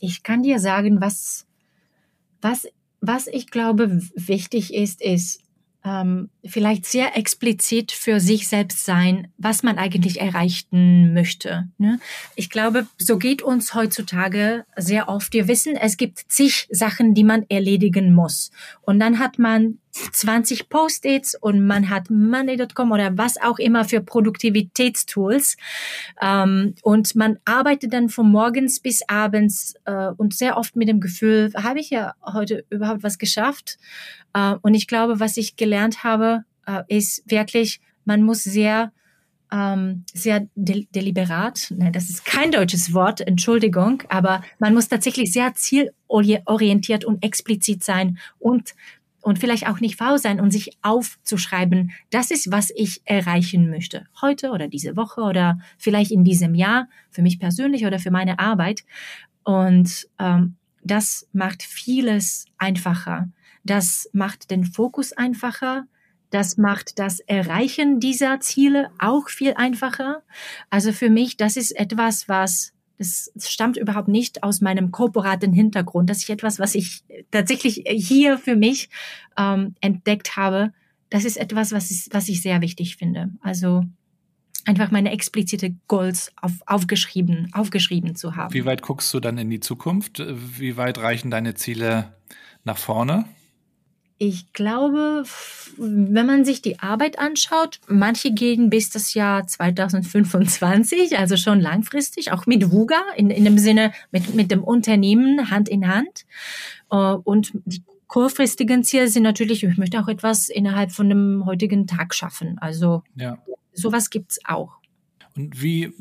Ich 0.00 0.22
kann 0.22 0.42
dir 0.42 0.58
sagen, 0.58 1.00
was, 1.00 1.46
was, 2.42 2.66
was 3.00 3.26
ich 3.26 3.50
glaube 3.50 4.02
wichtig 4.14 4.74
ist, 4.74 5.00
ist, 5.00 5.40
ähm, 5.86 6.30
vielleicht 6.44 6.84
sehr 6.84 7.16
explizit 7.16 7.92
für 7.92 8.18
sich 8.18 8.48
selbst 8.48 8.84
sein, 8.84 9.28
was 9.38 9.62
man 9.62 9.78
eigentlich 9.78 10.20
erreichen 10.20 11.14
möchte. 11.14 11.68
Ne? 11.78 12.00
Ich 12.34 12.50
glaube, 12.50 12.86
so 12.98 13.18
geht 13.18 13.40
uns 13.40 13.72
heutzutage 13.74 14.64
sehr 14.76 15.08
oft. 15.08 15.32
Wir 15.32 15.46
wissen, 15.46 15.76
es 15.76 15.96
gibt 15.96 16.18
zig 16.28 16.66
Sachen, 16.70 17.14
die 17.14 17.22
man 17.22 17.46
erledigen 17.48 18.12
muss. 18.12 18.50
Und 18.82 18.98
dann 18.98 19.20
hat 19.20 19.38
man 19.38 19.78
20 20.12 20.68
Post-its 20.68 21.34
und 21.34 21.66
man 21.66 21.90
hat 21.90 22.10
Money.com 22.10 22.92
oder 22.92 23.16
was 23.16 23.40
auch 23.40 23.58
immer 23.58 23.84
für 23.84 24.00
Produktivitätstools. 24.00 25.56
Ähm, 26.20 26.74
und 26.82 27.14
man 27.16 27.38
arbeitet 27.44 27.92
dann 27.92 28.08
von 28.08 28.30
morgens 28.30 28.80
bis 28.80 29.02
abends 29.08 29.74
äh, 29.84 30.08
und 30.16 30.34
sehr 30.34 30.56
oft 30.56 30.76
mit 30.76 30.88
dem 30.88 31.00
Gefühl, 31.00 31.52
habe 31.56 31.80
ich 31.80 31.90
ja 31.90 32.14
heute 32.24 32.64
überhaupt 32.70 33.02
was 33.02 33.18
geschafft? 33.18 33.78
Äh, 34.34 34.54
und 34.62 34.74
ich 34.74 34.86
glaube, 34.86 35.20
was 35.20 35.36
ich 35.36 35.56
gelernt 35.56 36.04
habe, 36.04 36.44
äh, 36.66 36.82
ist 36.88 37.22
wirklich, 37.30 37.80
man 38.04 38.22
muss 38.22 38.44
sehr 38.44 38.92
ähm, 39.52 40.04
sehr 40.12 40.48
de 40.54 40.86
deliberat, 40.94 41.72
nein, 41.76 41.92
das 41.92 42.10
ist 42.10 42.24
kein 42.24 42.50
deutsches 42.50 42.92
Wort, 42.92 43.20
Entschuldigung, 43.20 44.02
aber 44.08 44.42
man 44.58 44.74
muss 44.74 44.88
tatsächlich 44.88 45.32
sehr 45.32 45.54
zielorientiert 45.54 47.04
und 47.04 47.22
explizit 47.22 47.84
sein 47.84 48.18
und 48.38 48.74
und 49.26 49.40
vielleicht 49.40 49.66
auch 49.66 49.80
nicht 49.80 49.96
faul 49.96 50.18
sein 50.20 50.38
und 50.38 50.52
sich 50.52 50.78
aufzuschreiben, 50.82 51.90
das 52.10 52.30
ist, 52.30 52.52
was 52.52 52.70
ich 52.70 53.02
erreichen 53.06 53.68
möchte. 53.70 54.06
Heute 54.22 54.50
oder 54.50 54.68
diese 54.68 54.94
Woche 54.94 55.20
oder 55.20 55.58
vielleicht 55.78 56.12
in 56.12 56.22
diesem 56.22 56.54
Jahr, 56.54 56.88
für 57.10 57.22
mich 57.22 57.40
persönlich 57.40 57.84
oder 57.84 57.98
für 57.98 58.12
meine 58.12 58.38
Arbeit. 58.38 58.84
Und 59.42 60.06
ähm, 60.20 60.54
das 60.84 61.28
macht 61.32 61.64
vieles 61.64 62.44
einfacher. 62.56 63.28
Das 63.64 64.08
macht 64.12 64.52
den 64.52 64.64
Fokus 64.64 65.12
einfacher. 65.12 65.88
Das 66.30 66.56
macht 66.56 67.00
das 67.00 67.18
Erreichen 67.18 67.98
dieser 67.98 68.38
Ziele 68.38 68.92
auch 69.00 69.28
viel 69.28 69.54
einfacher. 69.54 70.22
Also 70.70 70.92
für 70.92 71.10
mich, 71.10 71.36
das 71.36 71.56
ist 71.56 71.72
etwas, 71.72 72.28
was 72.28 72.75
Das 72.98 73.30
stammt 73.38 73.76
überhaupt 73.76 74.08
nicht 74.08 74.42
aus 74.42 74.60
meinem 74.60 74.90
korporaten 74.90 75.52
Hintergrund. 75.52 76.08
Das 76.08 76.18
ist 76.18 76.30
etwas, 76.30 76.58
was 76.58 76.74
ich 76.74 77.02
tatsächlich 77.30 77.84
hier 77.86 78.38
für 78.38 78.56
mich 78.56 78.88
ähm, 79.36 79.74
entdeckt 79.80 80.36
habe. 80.36 80.72
Das 81.10 81.24
ist 81.24 81.36
etwas, 81.36 81.72
was 81.72 81.90
ich, 81.90 82.08
was 82.12 82.28
ich 82.28 82.42
sehr 82.42 82.60
wichtig 82.60 82.96
finde. 82.96 83.30
Also 83.40 83.84
einfach 84.64 84.90
meine 84.90 85.12
explizite 85.12 85.76
Goals 85.88 86.32
auf, 86.40 86.52
aufgeschrieben, 86.66 87.48
aufgeschrieben 87.52 88.16
zu 88.16 88.36
haben. 88.36 88.52
Wie 88.52 88.64
weit 88.64 88.82
guckst 88.82 89.12
du 89.14 89.20
dann 89.20 89.38
in 89.38 89.50
die 89.50 89.60
Zukunft? 89.60 90.22
Wie 90.58 90.76
weit 90.76 90.98
reichen 90.98 91.30
deine 91.30 91.54
Ziele 91.54 92.14
nach 92.64 92.78
vorne? 92.78 93.26
Ich 94.18 94.52
glaube, 94.54 95.24
wenn 95.76 96.26
man 96.26 96.44
sich 96.46 96.62
die 96.62 96.78
Arbeit 96.78 97.18
anschaut, 97.18 97.80
manche 97.86 98.32
gehen 98.32 98.70
bis 98.70 98.88
das 98.88 99.12
Jahr 99.12 99.46
2025, 99.46 101.18
also 101.18 101.36
schon 101.36 101.60
langfristig, 101.60 102.32
auch 102.32 102.46
mit 102.46 102.70
VUGA, 102.70 103.02
in, 103.16 103.28
in 103.30 103.44
dem 103.44 103.58
Sinne 103.58 103.92
mit, 104.10 104.34
mit 104.34 104.50
dem 104.50 104.64
Unternehmen 104.64 105.50
Hand 105.50 105.68
in 105.68 105.86
Hand. 105.86 106.24
Äh, 106.90 106.96
und 106.96 107.52
die 107.66 107.82
kurzfristigen 108.06 108.84
Ziele 108.84 109.08
sind 109.08 109.22
natürlich, 109.22 109.62
ich 109.64 109.76
möchte 109.76 110.00
auch 110.00 110.08
etwas 110.08 110.48
innerhalb 110.48 110.92
von 110.92 111.08
dem 111.08 111.44
heutigen 111.44 111.86
Tag 111.86 112.14
schaffen. 112.14 112.56
Also 112.58 113.02
ja. 113.16 113.36
sowas 113.74 114.08
gibt's 114.08 114.38
auch. 114.46 114.78
Und 115.36 115.60
wie 115.60 115.92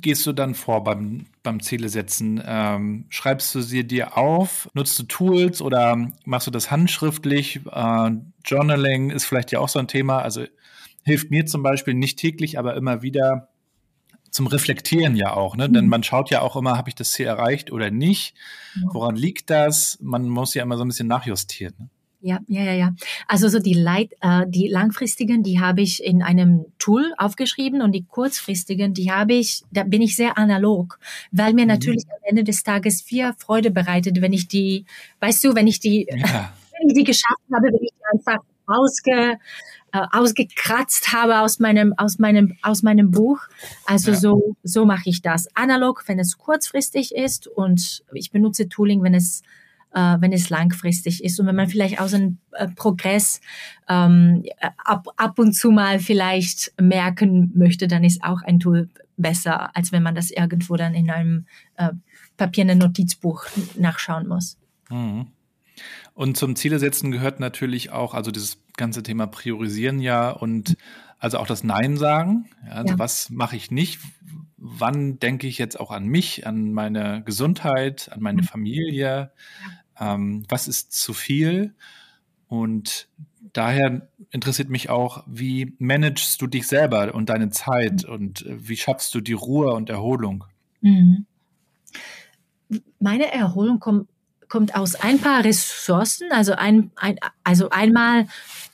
gehst 0.00 0.26
du 0.26 0.32
dann 0.32 0.54
vor 0.54 0.84
beim, 0.84 1.26
beim 1.42 1.60
Ziele 1.60 1.88
setzen? 1.88 2.42
Ähm, 2.44 3.06
schreibst 3.08 3.54
du 3.54 3.60
sie 3.60 3.86
dir 3.86 4.16
auf? 4.16 4.68
Nutzt 4.74 4.98
du 4.98 5.04
Tools 5.04 5.62
oder 5.62 6.10
machst 6.24 6.46
du 6.46 6.50
das 6.50 6.70
handschriftlich? 6.70 7.60
Äh, 7.70 8.10
Journaling 8.44 9.10
ist 9.10 9.24
vielleicht 9.24 9.52
ja 9.52 9.60
auch 9.60 9.68
so 9.68 9.78
ein 9.78 9.88
Thema. 9.88 10.18
Also 10.18 10.44
hilft 11.04 11.30
mir 11.30 11.46
zum 11.46 11.62
Beispiel 11.62 11.94
nicht 11.94 12.18
täglich, 12.18 12.58
aber 12.58 12.76
immer 12.76 13.02
wieder 13.02 13.48
zum 14.30 14.46
Reflektieren 14.46 15.14
ja 15.14 15.34
auch, 15.34 15.56
ne? 15.56 15.68
Denn 15.68 15.84
mhm. 15.84 15.90
man 15.90 16.02
schaut 16.02 16.30
ja 16.30 16.40
auch 16.40 16.56
immer, 16.56 16.78
habe 16.78 16.88
ich 16.88 16.94
das 16.94 17.12
Ziel 17.12 17.26
erreicht 17.26 17.70
oder 17.70 17.90
nicht? 17.90 18.34
Woran 18.92 19.14
liegt 19.14 19.50
das? 19.50 19.98
Man 20.00 20.28
muss 20.28 20.54
ja 20.54 20.62
immer 20.62 20.78
so 20.78 20.84
ein 20.84 20.88
bisschen 20.88 21.08
nachjustieren. 21.08 21.74
Ne? 21.78 21.90
Ja, 22.24 22.38
ja, 22.46 22.62
ja, 22.62 22.72
ja. 22.72 22.94
Also 23.26 23.48
so 23.48 23.58
die 23.58 23.74
Leit, 23.74 24.12
äh, 24.20 24.46
die 24.46 24.68
langfristigen, 24.68 25.42
die 25.42 25.58
habe 25.58 25.82
ich 25.82 26.04
in 26.04 26.22
einem 26.22 26.66
Tool 26.78 27.12
aufgeschrieben 27.18 27.82
und 27.82 27.90
die 27.90 28.04
kurzfristigen, 28.04 28.94
die 28.94 29.10
habe 29.10 29.32
ich, 29.32 29.64
da 29.72 29.82
bin 29.82 30.02
ich 30.02 30.14
sehr 30.14 30.38
analog, 30.38 31.00
weil 31.32 31.52
mir 31.52 31.62
mhm. 31.62 31.72
natürlich 31.72 32.04
am 32.08 32.20
Ende 32.22 32.44
des 32.44 32.62
Tages 32.62 33.02
viel 33.02 33.32
Freude 33.38 33.72
bereitet, 33.72 34.20
wenn 34.20 34.32
ich 34.32 34.46
die, 34.46 34.86
weißt 35.18 35.42
du, 35.42 35.56
wenn 35.56 35.66
ich 35.66 35.80
die, 35.80 36.06
ja. 36.08 36.16
wenn 36.78 36.88
ich 36.90 36.94
die 36.94 37.04
geschafft 37.04 37.42
habe, 37.52 37.66
wenn 37.66 37.82
ich 37.82 37.90
die 37.90 38.16
einfach 38.16 38.44
ausge, 38.68 39.38
äh, 39.92 40.06
ausgekratzt 40.12 41.12
habe 41.12 41.40
aus 41.40 41.58
meinem, 41.58 41.92
aus 41.96 42.20
meinem, 42.20 42.56
aus 42.62 42.84
meinem 42.84 43.10
Buch. 43.10 43.40
Also 43.84 44.12
ja. 44.12 44.16
so, 44.16 44.54
so 44.62 44.84
mache 44.84 45.10
ich 45.10 45.22
das. 45.22 45.48
Analog, 45.56 46.04
wenn 46.06 46.20
es 46.20 46.38
kurzfristig 46.38 47.16
ist 47.16 47.48
und 47.48 48.04
ich 48.12 48.30
benutze 48.30 48.68
Tooling, 48.68 49.02
wenn 49.02 49.14
es 49.14 49.42
äh, 49.94 50.16
wenn 50.20 50.32
es 50.32 50.50
langfristig 50.50 51.22
ist 51.22 51.38
und 51.38 51.46
wenn 51.46 51.56
man 51.56 51.68
vielleicht 51.68 52.00
aus 52.00 52.14
einem 52.14 52.38
äh, 52.52 52.68
Progress 52.68 53.40
ähm, 53.88 54.44
ab, 54.78 55.06
ab 55.16 55.38
und 55.38 55.52
zu 55.52 55.70
mal 55.70 55.98
vielleicht 55.98 56.72
merken 56.80 57.52
möchte, 57.54 57.88
dann 57.88 58.04
ist 58.04 58.22
auch 58.22 58.42
ein 58.42 58.60
Tool 58.60 58.88
besser, 59.16 59.76
als 59.76 59.92
wenn 59.92 60.02
man 60.02 60.14
das 60.14 60.30
irgendwo 60.30 60.76
dann 60.76 60.94
in 60.94 61.10
einem 61.10 61.46
äh, 61.76 61.90
papierenden 62.36 62.78
Notizbuch 62.78 63.44
nachschauen 63.76 64.28
muss. 64.28 64.58
Mhm. 64.90 65.28
Und 66.14 66.36
zum 66.36 66.56
Ziele 66.56 66.78
setzen 66.78 67.10
gehört 67.10 67.40
natürlich 67.40 67.90
auch, 67.90 68.14
also 68.14 68.30
dieses 68.30 68.58
ganze 68.76 69.02
Thema 69.02 69.26
Priorisieren 69.26 70.00
ja 70.00 70.30
und 70.30 70.76
also 71.18 71.38
auch 71.38 71.46
das 71.46 71.64
Nein 71.64 71.96
sagen. 71.96 72.48
Ja, 72.66 72.72
also 72.72 72.94
ja. 72.94 72.98
was 72.98 73.30
mache 73.30 73.56
ich 73.56 73.70
nicht? 73.70 74.00
Wann 74.56 75.18
denke 75.18 75.46
ich 75.46 75.58
jetzt 75.58 75.78
auch 75.78 75.90
an 75.90 76.06
mich, 76.06 76.46
an 76.46 76.72
meine 76.72 77.22
Gesundheit, 77.24 78.10
an 78.12 78.20
meine 78.20 78.42
mhm. 78.42 78.46
Familie? 78.46 79.32
Ähm, 80.02 80.44
was 80.48 80.68
ist 80.68 80.92
zu 80.92 81.14
viel 81.14 81.74
und 82.48 83.08
daher 83.52 84.08
interessiert 84.30 84.68
mich 84.68 84.90
auch, 84.90 85.24
wie 85.26 85.74
managst 85.78 86.40
du 86.40 86.46
dich 86.46 86.66
selber 86.66 87.14
und 87.14 87.28
deine 87.28 87.50
Zeit 87.50 88.04
und 88.04 88.44
äh, 88.46 88.68
wie 88.68 88.76
schaffst 88.76 89.14
du 89.14 89.20
die 89.20 89.32
Ruhe 89.32 89.72
und 89.72 89.90
Erholung? 89.90 90.44
Mhm. 90.80 91.26
Meine 92.98 93.32
Erholung 93.32 93.80
kommt, 93.80 94.08
kommt 94.48 94.74
aus 94.74 94.94
ein 94.94 95.18
paar 95.18 95.44
Ressourcen, 95.44 96.32
also 96.32 96.52
ein, 96.54 96.90
ein, 96.96 97.16
also 97.44 97.70
einmal 97.70 98.26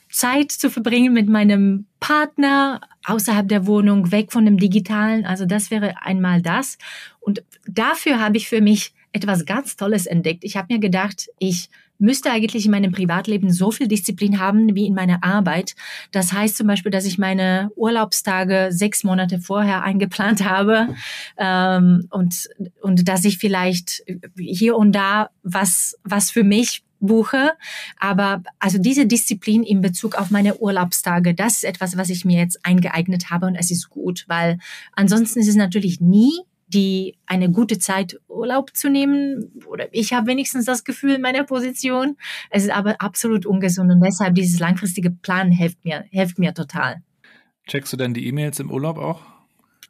Zeit 0.09 0.51
zu 0.51 0.69
verbringen 0.69 1.13
mit 1.13 1.29
meinem 1.29 1.85
Partner 1.99 2.81
außerhalb 3.05 3.47
der 3.47 3.67
Wohnung, 3.67 4.11
weg 4.11 4.31
von 4.31 4.45
dem 4.45 4.57
Digitalen. 4.57 5.25
Also 5.25 5.45
das 5.45 5.69
wäre 5.69 6.01
einmal 6.01 6.41
das. 6.41 6.77
Und 7.19 7.43
dafür 7.67 8.19
habe 8.19 8.37
ich 8.37 8.47
für 8.47 8.61
mich 8.61 8.93
etwas 9.11 9.45
ganz 9.45 9.75
Tolles 9.75 10.05
entdeckt. 10.05 10.43
Ich 10.43 10.57
habe 10.57 10.73
mir 10.73 10.79
gedacht, 10.79 11.29
ich 11.39 11.69
müsste 11.99 12.31
eigentlich 12.31 12.65
in 12.65 12.71
meinem 12.71 12.91
Privatleben 12.91 13.51
so 13.51 13.71
viel 13.71 13.87
Disziplin 13.87 14.39
haben 14.39 14.73
wie 14.73 14.87
in 14.87 14.93
meiner 14.93 15.23
Arbeit. 15.23 15.75
Das 16.11 16.31
heißt 16.31 16.55
zum 16.55 16.67
Beispiel, 16.67 16.91
dass 16.91 17.05
ich 17.05 17.17
meine 17.17 17.71
Urlaubstage 17.75 18.69
sechs 18.71 19.03
Monate 19.03 19.39
vorher 19.39 19.83
eingeplant 19.83 20.45
habe 20.45 20.95
ähm, 21.37 22.07
und, 22.09 22.49
und 22.81 23.07
dass 23.07 23.25
ich 23.25 23.37
vielleicht 23.37 24.03
hier 24.37 24.77
und 24.77 24.93
da 24.93 25.29
was, 25.43 25.97
was 26.03 26.31
für 26.31 26.43
mich 26.43 26.83
buche. 27.01 27.51
Aber 27.99 28.43
also 28.59 28.77
diese 28.77 29.05
Disziplin 29.05 29.63
in 29.63 29.81
Bezug 29.81 30.15
auf 30.15 30.31
meine 30.31 30.57
Urlaubstage, 30.57 31.33
das 31.33 31.57
ist 31.57 31.63
etwas, 31.65 31.97
was 31.97 32.09
ich 32.09 32.25
mir 32.25 32.39
jetzt 32.39 32.65
eingeeignet 32.65 33.29
habe 33.29 33.45
und 33.45 33.55
es 33.55 33.71
ist 33.71 33.89
gut, 33.89 34.25
weil 34.27 34.57
ansonsten 34.93 35.39
ist 35.39 35.47
es 35.47 35.55
natürlich 35.55 35.99
nie 35.99 36.31
die 36.69 37.17
eine 37.25 37.51
gute 37.51 37.79
Zeit 37.79 38.19
Urlaub 38.27 38.75
zu 38.75 38.89
nehmen. 38.89 39.51
Oder 39.65 39.87
ich 39.91 40.13
habe 40.13 40.27
wenigstens 40.27 40.65
das 40.65 40.83
Gefühl 40.83 41.15
in 41.15 41.21
meiner 41.21 41.43
Position. 41.43 42.15
Es 42.49 42.63
ist 42.63 42.71
aber 42.71 43.01
absolut 43.01 43.45
ungesund 43.45 43.91
und 43.91 44.01
deshalb 44.01 44.35
dieses 44.35 44.59
langfristige 44.59 45.09
Plan 45.11 45.51
hilft 45.51 45.83
mir, 45.83 46.05
hilft 46.11 46.39
mir 46.39 46.53
total. 46.53 47.01
Checkst 47.67 47.93
du 47.93 47.97
denn 47.97 48.13
die 48.13 48.27
E-Mails 48.27 48.59
im 48.59 48.71
Urlaub 48.71 48.97
auch? 48.97 49.21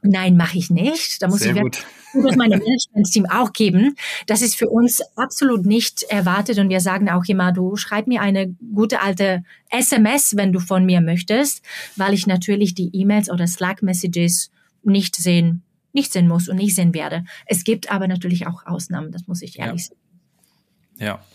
Nein, 0.02 0.38
mache 0.38 0.58
ich 0.58 0.70
nicht. 0.70 1.22
Da 1.22 1.28
muss 1.28 1.42
Sehr 1.42 1.54
ich 1.56 1.62
gut. 1.62 1.86
das 2.14 2.38
meinem 2.38 2.60
Management-Team 2.60 3.26
auch 3.26 3.52
geben. 3.52 3.96
Das 4.28 4.42
ist 4.42 4.56
für 4.56 4.70
uns 4.70 5.02
absolut 5.18 5.66
nicht 5.66 6.04
erwartet 6.04 6.58
und 6.58 6.70
wir 6.70 6.80
sagen 6.80 7.10
auch 7.10 7.26
immer, 7.28 7.52
du 7.52 7.76
schreib 7.76 8.08
mir 8.08 8.22
eine 8.22 8.56
gute 8.74 9.02
alte 9.02 9.44
SMS, 9.70 10.38
wenn 10.38 10.54
du 10.54 10.62
von 10.62 10.86
mir 10.86 11.02
möchtest, 11.02 11.62
weil 11.98 12.14
ich 12.14 12.28
natürlich 12.28 12.74
die 12.74 12.90
E-Mails 12.94 13.30
oder 13.30 13.46
Slack-Messages 13.46 14.52
nicht 14.84 15.18
sehen 15.18 15.64
nicht 15.94 16.12
sehen 16.12 16.28
muss 16.28 16.50
und 16.50 16.58
nicht 16.58 16.76
sehen 16.76 16.94
werde. 16.94 17.24
Es 17.46 17.64
gibt 17.64 17.92
aber 17.92 18.08
natürlich 18.08 18.48
auch 18.48 18.66
Ausnahmen, 18.66 19.12
das 19.12 19.28
muss 19.28 19.42
ich 19.42 19.60
ehrlich 19.60 19.82
ja. 19.82 19.88
sagen. 19.88 20.00
Ja. 20.98 21.26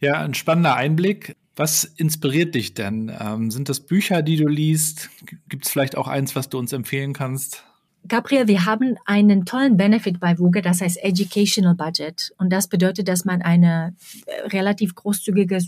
Ja, 0.00 0.20
ein 0.20 0.34
spannender 0.34 0.74
Einblick. 0.74 1.36
Was 1.54 1.84
inspiriert 1.84 2.54
dich 2.54 2.74
denn? 2.74 3.12
Ähm, 3.20 3.50
sind 3.50 3.68
das 3.68 3.80
Bücher, 3.80 4.22
die 4.22 4.36
du 4.36 4.48
liest? 4.48 5.10
Gibt 5.48 5.66
es 5.66 5.70
vielleicht 5.70 5.96
auch 5.96 6.08
eins, 6.08 6.34
was 6.34 6.48
du 6.48 6.58
uns 6.58 6.72
empfehlen 6.72 7.12
kannst? 7.12 7.64
Gabriel, 8.08 8.48
wir 8.48 8.64
haben 8.64 8.96
einen 9.04 9.44
tollen 9.44 9.76
Benefit 9.76 10.18
bei 10.18 10.38
Wuge, 10.38 10.60
das 10.60 10.80
heißt 10.80 11.02
Educational 11.02 11.74
Budget. 11.74 12.32
Und 12.36 12.50
das 12.52 12.68
bedeutet, 12.68 13.06
dass 13.06 13.24
man 13.24 13.42
eine 13.42 13.94
äh, 14.26 14.48
relativ 14.48 14.94
großzügige 14.94 15.60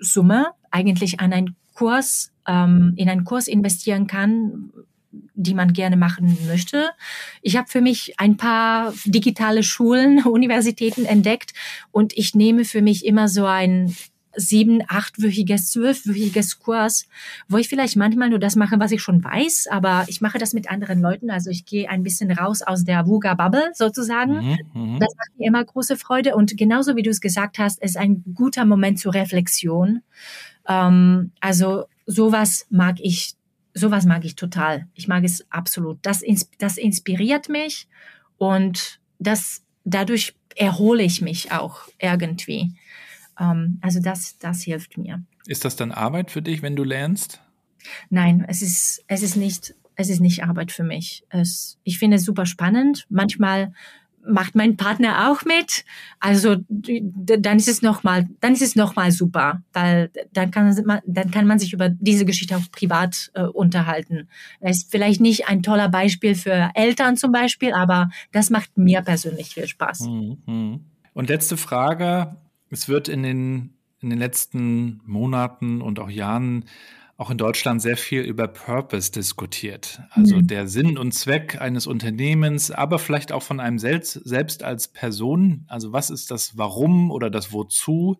Summe 0.00 0.46
eigentlich 0.70 1.20
an 1.20 1.32
einen 1.32 1.56
Kurs, 1.74 2.32
ähm, 2.46 2.94
in 2.96 3.08
einen 3.08 3.24
Kurs 3.24 3.48
investieren 3.48 4.06
kann, 4.06 4.72
die 5.34 5.54
man 5.54 5.72
gerne 5.72 5.96
machen 5.96 6.38
möchte. 6.46 6.90
Ich 7.42 7.56
habe 7.56 7.68
für 7.68 7.80
mich 7.80 8.14
ein 8.18 8.36
paar 8.36 8.92
digitale 9.04 9.62
Schulen, 9.62 10.22
Universitäten 10.24 11.04
entdeckt 11.04 11.52
und 11.90 12.16
ich 12.16 12.34
nehme 12.34 12.64
für 12.64 12.82
mich 12.82 13.04
immer 13.04 13.28
so 13.28 13.46
ein 13.46 13.94
sieben, 14.36 14.82
achtwöchiges, 14.86 15.70
zwölfwöchiges 15.70 16.58
Kurs, 16.58 17.06
wo 17.48 17.56
ich 17.56 17.68
vielleicht 17.68 17.96
manchmal 17.96 18.30
nur 18.30 18.38
das 18.38 18.56
mache, 18.56 18.78
was 18.78 18.92
ich 18.92 19.02
schon 19.02 19.22
weiß, 19.22 19.68
aber 19.70 20.04
ich 20.08 20.20
mache 20.20 20.38
das 20.38 20.52
mit 20.52 20.70
anderen 20.70 21.00
Leuten. 21.00 21.30
Also 21.30 21.50
ich 21.50 21.64
gehe 21.64 21.88
ein 21.88 22.02
bisschen 22.02 22.30
raus 22.30 22.62
aus 22.62 22.84
der 22.84 23.06
Wuga-Bubble 23.06 23.72
sozusagen. 23.74 24.34
Mhm, 24.34 24.58
mhm, 24.74 24.98
das 24.98 25.14
macht 25.16 25.38
mir 25.38 25.48
immer 25.48 25.64
große 25.64 25.96
Freude. 25.96 26.34
Und 26.34 26.56
genauso 26.56 26.96
wie 26.96 27.02
du 27.02 27.10
es 27.10 27.20
gesagt 27.20 27.58
hast, 27.58 27.82
ist 27.82 27.96
ein 27.96 28.24
guter 28.34 28.64
Moment 28.64 28.98
zur 28.98 29.14
Reflexion. 29.14 30.02
Ähm, 30.66 31.32
also 31.40 31.84
sowas 32.06 32.66
mag 32.70 32.96
ich 33.00 33.34
sowas 33.74 34.06
mag 34.06 34.24
ich 34.24 34.36
total. 34.36 34.86
Ich 34.94 35.08
mag 35.08 35.24
es 35.24 35.50
absolut. 35.50 35.98
Das, 36.02 36.22
das 36.58 36.78
inspiriert 36.78 37.48
mich 37.48 37.88
und 38.38 39.00
das, 39.18 39.62
dadurch 39.84 40.34
erhole 40.56 41.02
ich 41.02 41.20
mich 41.20 41.52
auch 41.52 41.88
irgendwie. 41.98 42.72
Ähm, 43.38 43.78
also 43.82 44.00
das, 44.00 44.38
das 44.38 44.62
hilft 44.62 44.96
mir. 44.96 45.22
Ist 45.46 45.64
das 45.64 45.76
dann 45.76 45.92
Arbeit 45.92 46.30
für 46.30 46.40
dich, 46.40 46.62
wenn 46.62 46.76
du 46.76 46.84
lernst? 46.84 47.40
Nein, 48.08 48.44
es 48.48 48.62
ist, 48.62 49.04
es 49.08 49.22
ist 49.22 49.36
nicht, 49.36 49.74
es 49.96 50.08
ist 50.08 50.20
nicht 50.20 50.44
Arbeit 50.44 50.72
für 50.72 50.84
mich. 50.84 51.24
Es, 51.28 51.78
ich 51.82 51.98
finde 51.98 52.16
es 52.16 52.24
super 52.24 52.46
spannend. 52.46 53.06
Manchmal 53.10 53.72
macht 54.26 54.54
mein 54.54 54.76
Partner 54.76 55.30
auch 55.30 55.44
mit. 55.44 55.84
Also 56.20 56.56
dann 56.68 57.56
ist 57.56 57.68
es 57.68 57.82
noch 57.82 58.02
mal, 58.02 58.28
dann 58.40 58.52
ist 58.52 58.62
es 58.62 58.76
noch 58.76 58.96
mal 58.96 59.12
super, 59.12 59.62
weil 59.72 60.10
dann 60.32 60.50
kann 60.50 60.74
man, 60.86 61.00
dann 61.06 61.30
kann 61.30 61.46
man 61.46 61.58
sich 61.58 61.72
über 61.72 61.88
diese 61.88 62.24
Geschichte 62.24 62.56
auch 62.56 62.70
privat 62.70 63.30
äh, 63.34 63.42
unterhalten. 63.42 64.28
Es 64.60 64.78
ist 64.78 64.90
vielleicht 64.90 65.20
nicht 65.20 65.48
ein 65.48 65.62
toller 65.62 65.88
Beispiel 65.88 66.34
für 66.34 66.70
Eltern 66.74 67.16
zum 67.16 67.32
Beispiel, 67.32 67.72
aber 67.72 68.10
das 68.32 68.50
macht 68.50 68.76
mir 68.76 69.02
persönlich 69.02 69.54
viel 69.54 69.66
Spaß. 69.66 70.00
Mhm. 70.00 70.80
Und 71.12 71.28
letzte 71.28 71.56
Frage: 71.56 72.36
Es 72.70 72.88
wird 72.88 73.08
in 73.08 73.22
den 73.22 73.70
in 74.04 74.10
den 74.10 74.18
letzten 74.18 75.00
Monaten 75.06 75.80
und 75.80 75.98
auch 75.98 76.10
Jahren 76.10 76.66
auch 77.16 77.30
in 77.30 77.38
Deutschland 77.38 77.80
sehr 77.80 77.96
viel 77.96 78.22
über 78.22 78.48
Purpose 78.48 79.12
diskutiert. 79.12 80.00
Also 80.10 80.36
mhm. 80.36 80.46
der 80.48 80.66
Sinn 80.66 80.98
und 80.98 81.12
Zweck 81.12 81.60
eines 81.60 81.86
Unternehmens, 81.86 82.70
aber 82.70 82.98
vielleicht 82.98 83.30
auch 83.30 83.42
von 83.42 83.60
einem 83.60 83.78
selbst, 83.78 84.14
selbst 84.24 84.64
als 84.64 84.88
Person. 84.88 85.64
Also 85.68 85.92
was 85.92 86.10
ist 86.10 86.30
das 86.30 86.58
Warum 86.58 87.12
oder 87.12 87.30
das 87.30 87.52
Wozu? 87.52 88.18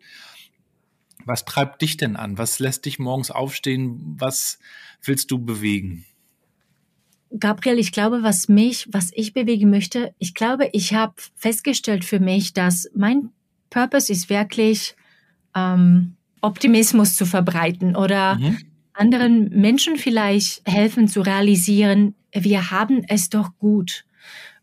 Was 1.25 1.45
treibt 1.45 1.83
dich 1.83 1.97
denn 1.97 2.15
an? 2.17 2.39
Was 2.39 2.61
lässt 2.61 2.85
dich 2.85 2.99
morgens 3.01 3.31
aufstehen? 3.33 4.15
Was 4.19 4.59
willst 5.03 5.31
du 5.31 5.39
bewegen? 5.39 6.05
Gabriel, 7.37 7.81
ich 7.81 7.91
glaube, 7.91 8.23
was 8.23 8.49
mich, 8.49 8.87
was 8.93 9.11
ich 9.13 9.33
bewegen 9.33 9.71
möchte, 9.71 10.15
ich 10.19 10.35
glaube, 10.35 10.69
ich 10.73 10.95
habe 10.95 11.15
festgestellt 11.35 12.05
für 12.05 12.21
mich, 12.21 12.53
dass 12.53 12.89
mein 12.95 13.31
Purpose 13.71 14.13
ist 14.13 14.31
wirklich 14.31 14.95
ähm, 15.57 16.15
Optimismus 16.43 17.17
zu 17.17 17.27
verbreiten 17.27 17.97
oder 17.97 18.37
mhm 18.37 18.59
anderen 18.95 19.51
Menschen 19.51 19.97
vielleicht 19.97 20.63
helfen 20.67 21.09
zu 21.09 21.21
realisieren, 21.21 22.15
wir 22.33 22.71
haben 22.71 23.05
es 23.09 23.29
doch 23.29 23.51
gut. 23.59 24.05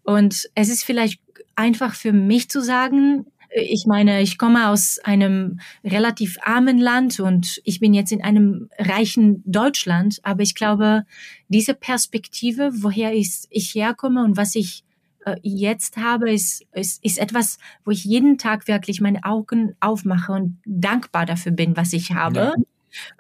Und 0.04 0.50
es 0.56 0.70
ist 0.70 0.84
vielleicht 0.84 1.22
einfach 1.56 1.94
für 1.94 2.14
mich 2.14 2.50
zu 2.50 2.62
sagen, 2.62 3.26
ich 3.54 3.86
meine, 3.86 4.22
ich 4.22 4.38
komme 4.38 4.70
aus 4.70 5.00
einem 5.00 5.60
relativ 5.84 6.38
armen 6.42 6.78
Land 6.78 7.20
und 7.20 7.62
ich 7.66 7.80
bin 7.80 7.94
jetzt 7.94 8.12
in 8.12 8.24
einem 8.24 8.70
reichen 8.78 9.44
Deutschland, 9.46 10.20
aber 10.24 10.42
ich 10.42 10.56
glaube, 10.56 11.06
diese 11.50 11.74
Perspektive, 11.74 12.72
woher 12.76 13.14
ich, 13.14 13.44
ich 13.50 13.76
herkomme 13.76 14.24
und 14.24 14.38
was 14.38 14.56
ich 14.56 14.86
äh, 15.26 15.36
jetzt 15.44 15.98
habe, 15.98 16.32
ist, 16.32 16.66
ist, 16.72 17.04
ist 17.04 17.20
etwas, 17.20 17.58
wo 17.84 17.92
ich 17.92 18.06
jeden 18.06 18.38
Tag 18.38 18.68
wirklich 18.68 19.02
meine 19.02 19.24
Augen 19.24 19.76
aufmache 19.82 20.32
und 20.32 20.58
dankbar 20.66 21.26
dafür 21.26 21.52
bin, 21.52 21.76
was 21.76 21.92
ich 21.92 22.12
habe. 22.12 22.54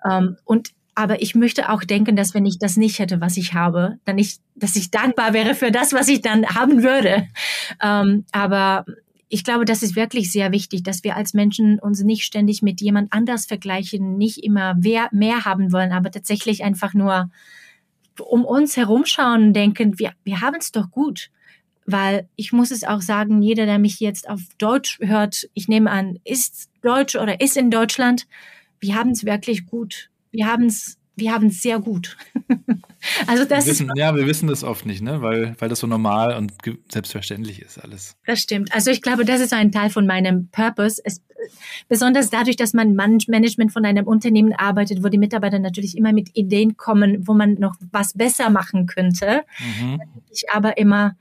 Ja. 0.03 0.17
Ähm, 0.17 0.37
und 0.45 0.71
aber 0.93 1.21
ich 1.21 1.35
möchte 1.35 1.69
auch 1.69 1.83
denken, 1.83 2.15
dass 2.15 2.33
wenn 2.33 2.45
ich 2.45 2.59
das 2.59 2.75
nicht 2.77 2.99
hätte, 2.99 3.21
was 3.21 3.37
ich 3.37 3.53
habe, 3.53 3.97
dann 4.05 4.17
ich, 4.17 4.37
dass 4.55 4.75
ich 4.75 4.91
dankbar 4.91 5.33
wäre 5.33 5.55
für 5.55 5.71
das, 5.71 5.93
was 5.93 6.07
ich 6.07 6.21
dann 6.21 6.45
haben 6.47 6.83
würde. 6.83 7.27
Ähm, 7.81 8.25
aber 8.31 8.85
ich 9.29 9.45
glaube, 9.45 9.63
das 9.63 9.81
ist 9.81 9.95
wirklich 9.95 10.31
sehr 10.31 10.51
wichtig, 10.51 10.83
dass 10.83 11.05
wir 11.05 11.15
als 11.15 11.33
Menschen 11.33 11.79
uns 11.79 12.03
nicht 12.03 12.23
ständig 12.25 12.61
mit 12.61 12.81
jemand 12.81 13.13
anders 13.13 13.45
vergleichen, 13.45 14.17
nicht 14.17 14.43
immer 14.43 14.75
mehr, 14.75 15.07
mehr 15.13 15.45
haben 15.45 15.71
wollen, 15.71 15.93
aber 15.93 16.11
tatsächlich 16.11 16.63
einfach 16.63 16.93
nur 16.93 17.31
um 18.19 18.43
uns 18.43 18.75
herumschauen 18.75 19.47
und 19.47 19.53
denken, 19.53 19.97
wir, 19.97 20.11
wir 20.25 20.41
haben 20.41 20.57
es 20.59 20.73
doch 20.73 20.91
gut. 20.91 21.29
Weil 21.85 22.27
ich 22.35 22.51
muss 22.51 22.69
es 22.71 22.83
auch 22.83 23.01
sagen, 23.01 23.41
jeder, 23.41 23.65
der 23.65 23.79
mich 23.79 23.99
jetzt 23.99 24.29
auf 24.29 24.41
Deutsch 24.57 24.99
hört, 25.01 25.49
ich 25.53 25.67
nehme 25.67 25.89
an, 25.89 26.19
ist 26.25 26.69
Deutsch 26.81 27.15
oder 27.15 27.41
ist 27.41 27.57
in 27.57 27.71
Deutschland, 27.71 28.27
wir 28.79 28.95
haben 28.95 29.11
es 29.11 29.25
wirklich 29.25 29.65
gut 29.65 30.10
wir 30.31 30.47
haben 30.47 30.65
es 30.65 30.97
wir 31.15 31.33
haben 31.33 31.47
es 31.47 31.61
sehr 31.61 31.79
gut. 31.79 32.17
also 33.27 33.45
das 33.45 33.65
wir 33.65 33.71
wissen, 33.71 33.89
ist, 33.89 33.97
ja, 33.97 34.15
wir 34.15 34.25
wissen 34.25 34.47
das 34.47 34.63
oft 34.63 34.85
nicht, 34.85 35.01
ne? 35.01 35.21
weil, 35.21 35.55
weil 35.59 35.69
das 35.69 35.79
so 35.79 35.87
normal 35.87 36.35
und 36.35 36.53
selbstverständlich 36.91 37.61
ist 37.61 37.77
alles. 37.77 38.15
Das 38.25 38.39
stimmt. 38.39 38.73
Also 38.73 38.91
ich 38.91 39.01
glaube, 39.01 39.25
das 39.25 39.41
ist 39.41 39.53
ein 39.53 39.71
Teil 39.71 39.89
von 39.89 40.07
meinem 40.07 40.47
Purpose. 40.49 41.01
Es, 41.03 41.21
besonders 41.87 42.29
dadurch, 42.29 42.55
dass 42.55 42.73
man 42.73 42.95
Management 42.95 43.71
von 43.71 43.85
einem 43.85 44.07
Unternehmen 44.07 44.53
arbeitet, 44.53 45.03
wo 45.03 45.09
die 45.09 45.17
Mitarbeiter 45.17 45.59
natürlich 45.59 45.97
immer 45.97 46.13
mit 46.13 46.29
Ideen 46.35 46.77
kommen, 46.77 47.27
wo 47.27 47.33
man 47.33 47.55
noch 47.55 47.75
was 47.91 48.13
besser 48.13 48.49
machen 48.49 48.85
könnte. 48.87 49.43
Mhm. 49.59 50.01
Ich 50.31 50.45
aber 50.51 50.77
immer, 50.77 51.15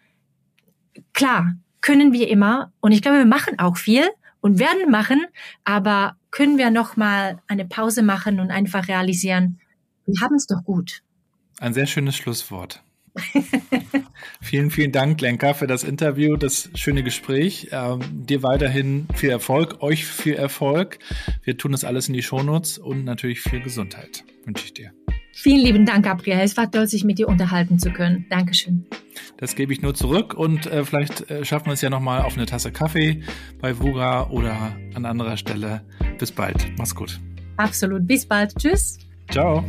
klar, 1.13 1.55
können 1.81 2.13
wir 2.13 2.29
immer 2.29 2.73
und 2.81 2.93
ich 2.93 3.03
glaube, 3.03 3.19
wir 3.19 3.27
machen 3.27 3.59
auch 3.59 3.77
viel 3.77 4.05
und 4.41 4.59
werden 4.59 4.91
machen, 4.91 5.27
aber 5.65 6.17
können 6.31 6.59
wir 6.59 6.71
noch 6.71 6.97
mal 6.97 7.41
eine 7.47 7.65
Pause 7.65 8.03
machen 8.03 8.41
und 8.41 8.51
einfach 8.51 8.89
realisieren, 8.89 9.61
wir 10.07 10.21
haben 10.21 10.37
es 10.37 10.47
doch 10.47 10.65
gut. 10.65 11.03
Ein 11.59 11.75
sehr 11.75 11.87
schönes 11.87 12.17
Schlusswort. 12.17 12.83
vielen, 14.41 14.71
vielen 14.71 14.93
Dank, 14.93 15.21
Lenka, 15.21 15.55
für 15.55 15.67
das 15.67 15.85
Interview, 15.85 16.37
das 16.37 16.71
schöne 16.75 17.03
Gespräch. 17.03 17.69
Ähm, 17.73 18.01
dir 18.27 18.43
weiterhin 18.43 19.09
viel 19.15 19.31
Erfolg, 19.31 19.83
euch 19.83 20.07
viel 20.07 20.35
Erfolg. 20.35 20.99
Wir 21.43 21.57
tun 21.57 21.73
das 21.73 21.85
alles 21.85 22.09
in 22.09 22.15
die 22.15 22.23
Shownotes 22.23 22.79
und 22.79 23.05
natürlich 23.05 23.41
viel 23.41 23.61
Gesundheit 23.61 24.25
wünsche 24.45 24.65
ich 24.65 24.75
dir. 24.75 24.93
Vielen 25.33 25.61
lieben 25.61 25.87
Dank, 25.87 26.05
Gabriel. 26.05 26.41
Es 26.41 26.57
war 26.57 26.71
toll, 26.71 26.87
sich 26.87 27.05
mit 27.05 27.19
dir 27.19 27.29
unterhalten 27.29 27.79
zu 27.79 27.91
können. 27.91 28.27
Dankeschön. 28.29 28.85
Das 29.37 29.55
gebe 29.55 29.73
ich 29.73 29.81
nur 29.81 29.95
zurück 29.95 30.35
und 30.35 30.67
äh, 30.67 30.85
vielleicht 30.85 31.31
äh, 31.31 31.45
schaffen 31.45 31.67
wir 31.67 31.73
es 31.73 31.81
ja 31.81 31.91
nochmal 31.91 32.23
auf 32.23 32.37
eine 32.37 32.47
Tasse 32.47 32.73
Kaffee 32.73 33.23
bei 33.61 33.79
Vuga 33.79 34.29
oder 34.29 34.77
an 34.95 35.05
anderer 35.05 35.37
Stelle. 35.37 35.83
Bis 36.19 36.33
bald. 36.33 36.67
Mach's 36.77 36.95
gut. 36.95 37.19
Absolut. 37.57 38.07
Bis 38.07 38.27
bald. 38.27 38.55
Tschüss. 38.59 38.99
Ciao. 39.31 39.65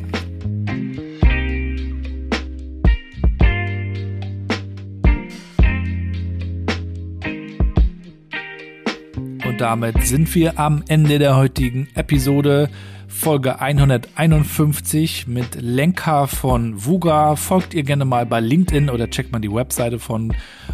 Und 9.45 9.59
damit 9.59 10.03
sind 10.03 10.33
wir 10.33 10.59
am 10.59 10.83
Ende 10.87 11.19
der 11.19 11.35
heutigen 11.35 11.87
Episode. 11.93 12.69
Folge 13.11 13.59
151 13.59 15.27
mit 15.27 15.55
Lenka 15.61 16.25
von 16.25 16.85
Vuga. 16.85 17.35
Folgt 17.35 17.75
ihr 17.75 17.83
gerne 17.83 18.03
mal 18.03 18.25
bei 18.25 18.39
LinkedIn 18.39 18.89
oder 18.89 19.09
checkt 19.09 19.31
mal 19.31 19.39
die 19.39 19.53
Webseite 19.53 19.99
von 19.99 20.33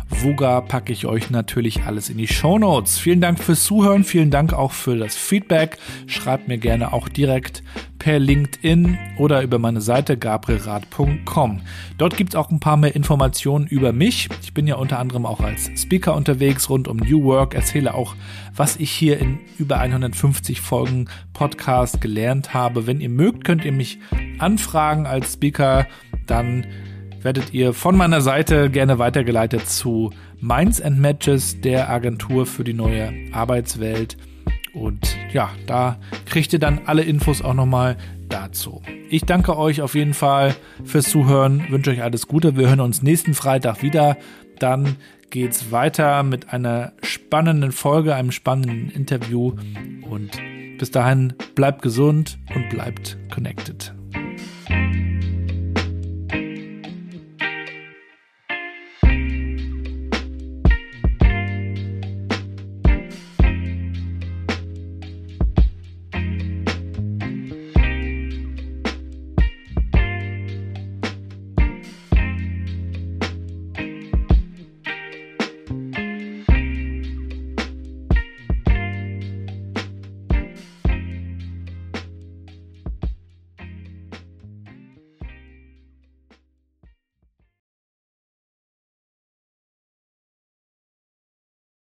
Vuga. 0.09 0.61
Packe 0.61 0.93
ich 0.93 1.05
euch 1.05 1.29
natürlich 1.29 1.83
alles 1.83 2.09
in 2.09 2.17
die 2.17 2.27
Show 2.27 2.57
Notes. 2.57 2.97
Vielen 2.97 3.21
Dank 3.21 3.39
fürs 3.39 3.63
Zuhören. 3.63 4.03
Vielen 4.03 4.31
Dank 4.31 4.53
auch 4.53 4.71
für 4.71 4.97
das 4.97 5.15
Feedback. 5.15 5.77
Schreibt 6.05 6.47
mir 6.47 6.57
gerne 6.57 6.93
auch 6.93 7.09
direkt 7.09 7.63
per 7.99 8.19
LinkedIn 8.19 8.97
oder 9.17 9.41
über 9.41 9.59
meine 9.59 9.81
Seite 9.81 10.17
gabrielrad.com. 10.17 11.61
Dort 11.97 12.15
gibt 12.15 12.31
es 12.31 12.35
auch 12.35 12.49
ein 12.49 12.59
paar 12.59 12.77
mehr 12.77 12.95
Informationen 12.95 13.67
über 13.67 13.91
mich. 13.91 14.29
Ich 14.41 14.53
bin 14.53 14.67
ja 14.67 14.75
unter 14.75 14.99
anderem 14.99 15.25
auch 15.25 15.39
als 15.41 15.69
Speaker 15.75 16.15
unterwegs 16.15 16.69
rund 16.69 16.87
um 16.87 16.97
New 16.97 17.23
Work, 17.23 17.53
erzähle 17.53 17.93
auch, 17.93 18.15
was 18.55 18.77
ich 18.77 18.91
hier 18.91 19.19
in 19.19 19.39
über 19.57 19.79
150 19.79 20.61
Folgen 20.61 21.09
Podcast 21.33 21.99
gelernt 21.99 22.53
habe. 22.53 22.87
Wenn 22.87 23.01
ihr 23.01 23.09
mögt, 23.09 23.43
könnt 23.43 23.65
ihr 23.65 23.73
mich 23.73 23.99
anfragen 24.39 25.05
als 25.05 25.33
Speaker, 25.33 25.87
dann 26.27 26.65
werdet 27.27 27.53
ihr 27.53 27.73
von 27.73 27.97
meiner 27.97 28.21
Seite 28.21 28.69
gerne 28.69 28.99
weitergeleitet 28.99 29.67
zu 29.67 30.11
Minds 30.39 30.81
and 30.81 30.97
Matches, 30.97 31.59
der 31.59 31.89
Agentur 31.89 32.45
für 32.45 32.63
die 32.63 32.73
neue 32.73 33.11
Arbeitswelt. 33.33 34.15
Und 34.73 35.17
ja, 35.33 35.49
da 35.65 35.97
kriegt 36.25 36.53
ihr 36.53 36.59
dann 36.59 36.79
alle 36.85 37.01
Infos 37.01 37.41
auch 37.41 37.53
nochmal 37.53 37.97
dazu. 38.29 38.81
Ich 39.09 39.23
danke 39.23 39.57
euch 39.57 39.81
auf 39.81 39.93
jeden 39.93 40.13
Fall 40.13 40.55
fürs 40.85 41.09
Zuhören, 41.09 41.69
wünsche 41.69 41.91
euch 41.91 42.01
alles 42.01 42.29
Gute. 42.29 42.55
Wir 42.55 42.69
hören 42.69 42.79
uns 42.79 43.01
nächsten 43.01 43.33
Freitag 43.33 43.83
wieder. 43.83 44.15
Dann 44.59 44.95
geht's 45.29 45.69
weiter 45.69 46.23
mit 46.23 46.53
einer 46.53 46.93
spannenden 47.03 47.73
Folge, 47.73 48.15
einem 48.15 48.31
spannenden 48.31 48.89
Interview. 48.89 49.51
Und 50.09 50.31
bis 50.77 50.91
dahin 50.91 51.33
bleibt 51.55 51.81
gesund 51.81 52.39
und 52.55 52.69
bleibt 52.69 53.17
connected. 53.29 53.96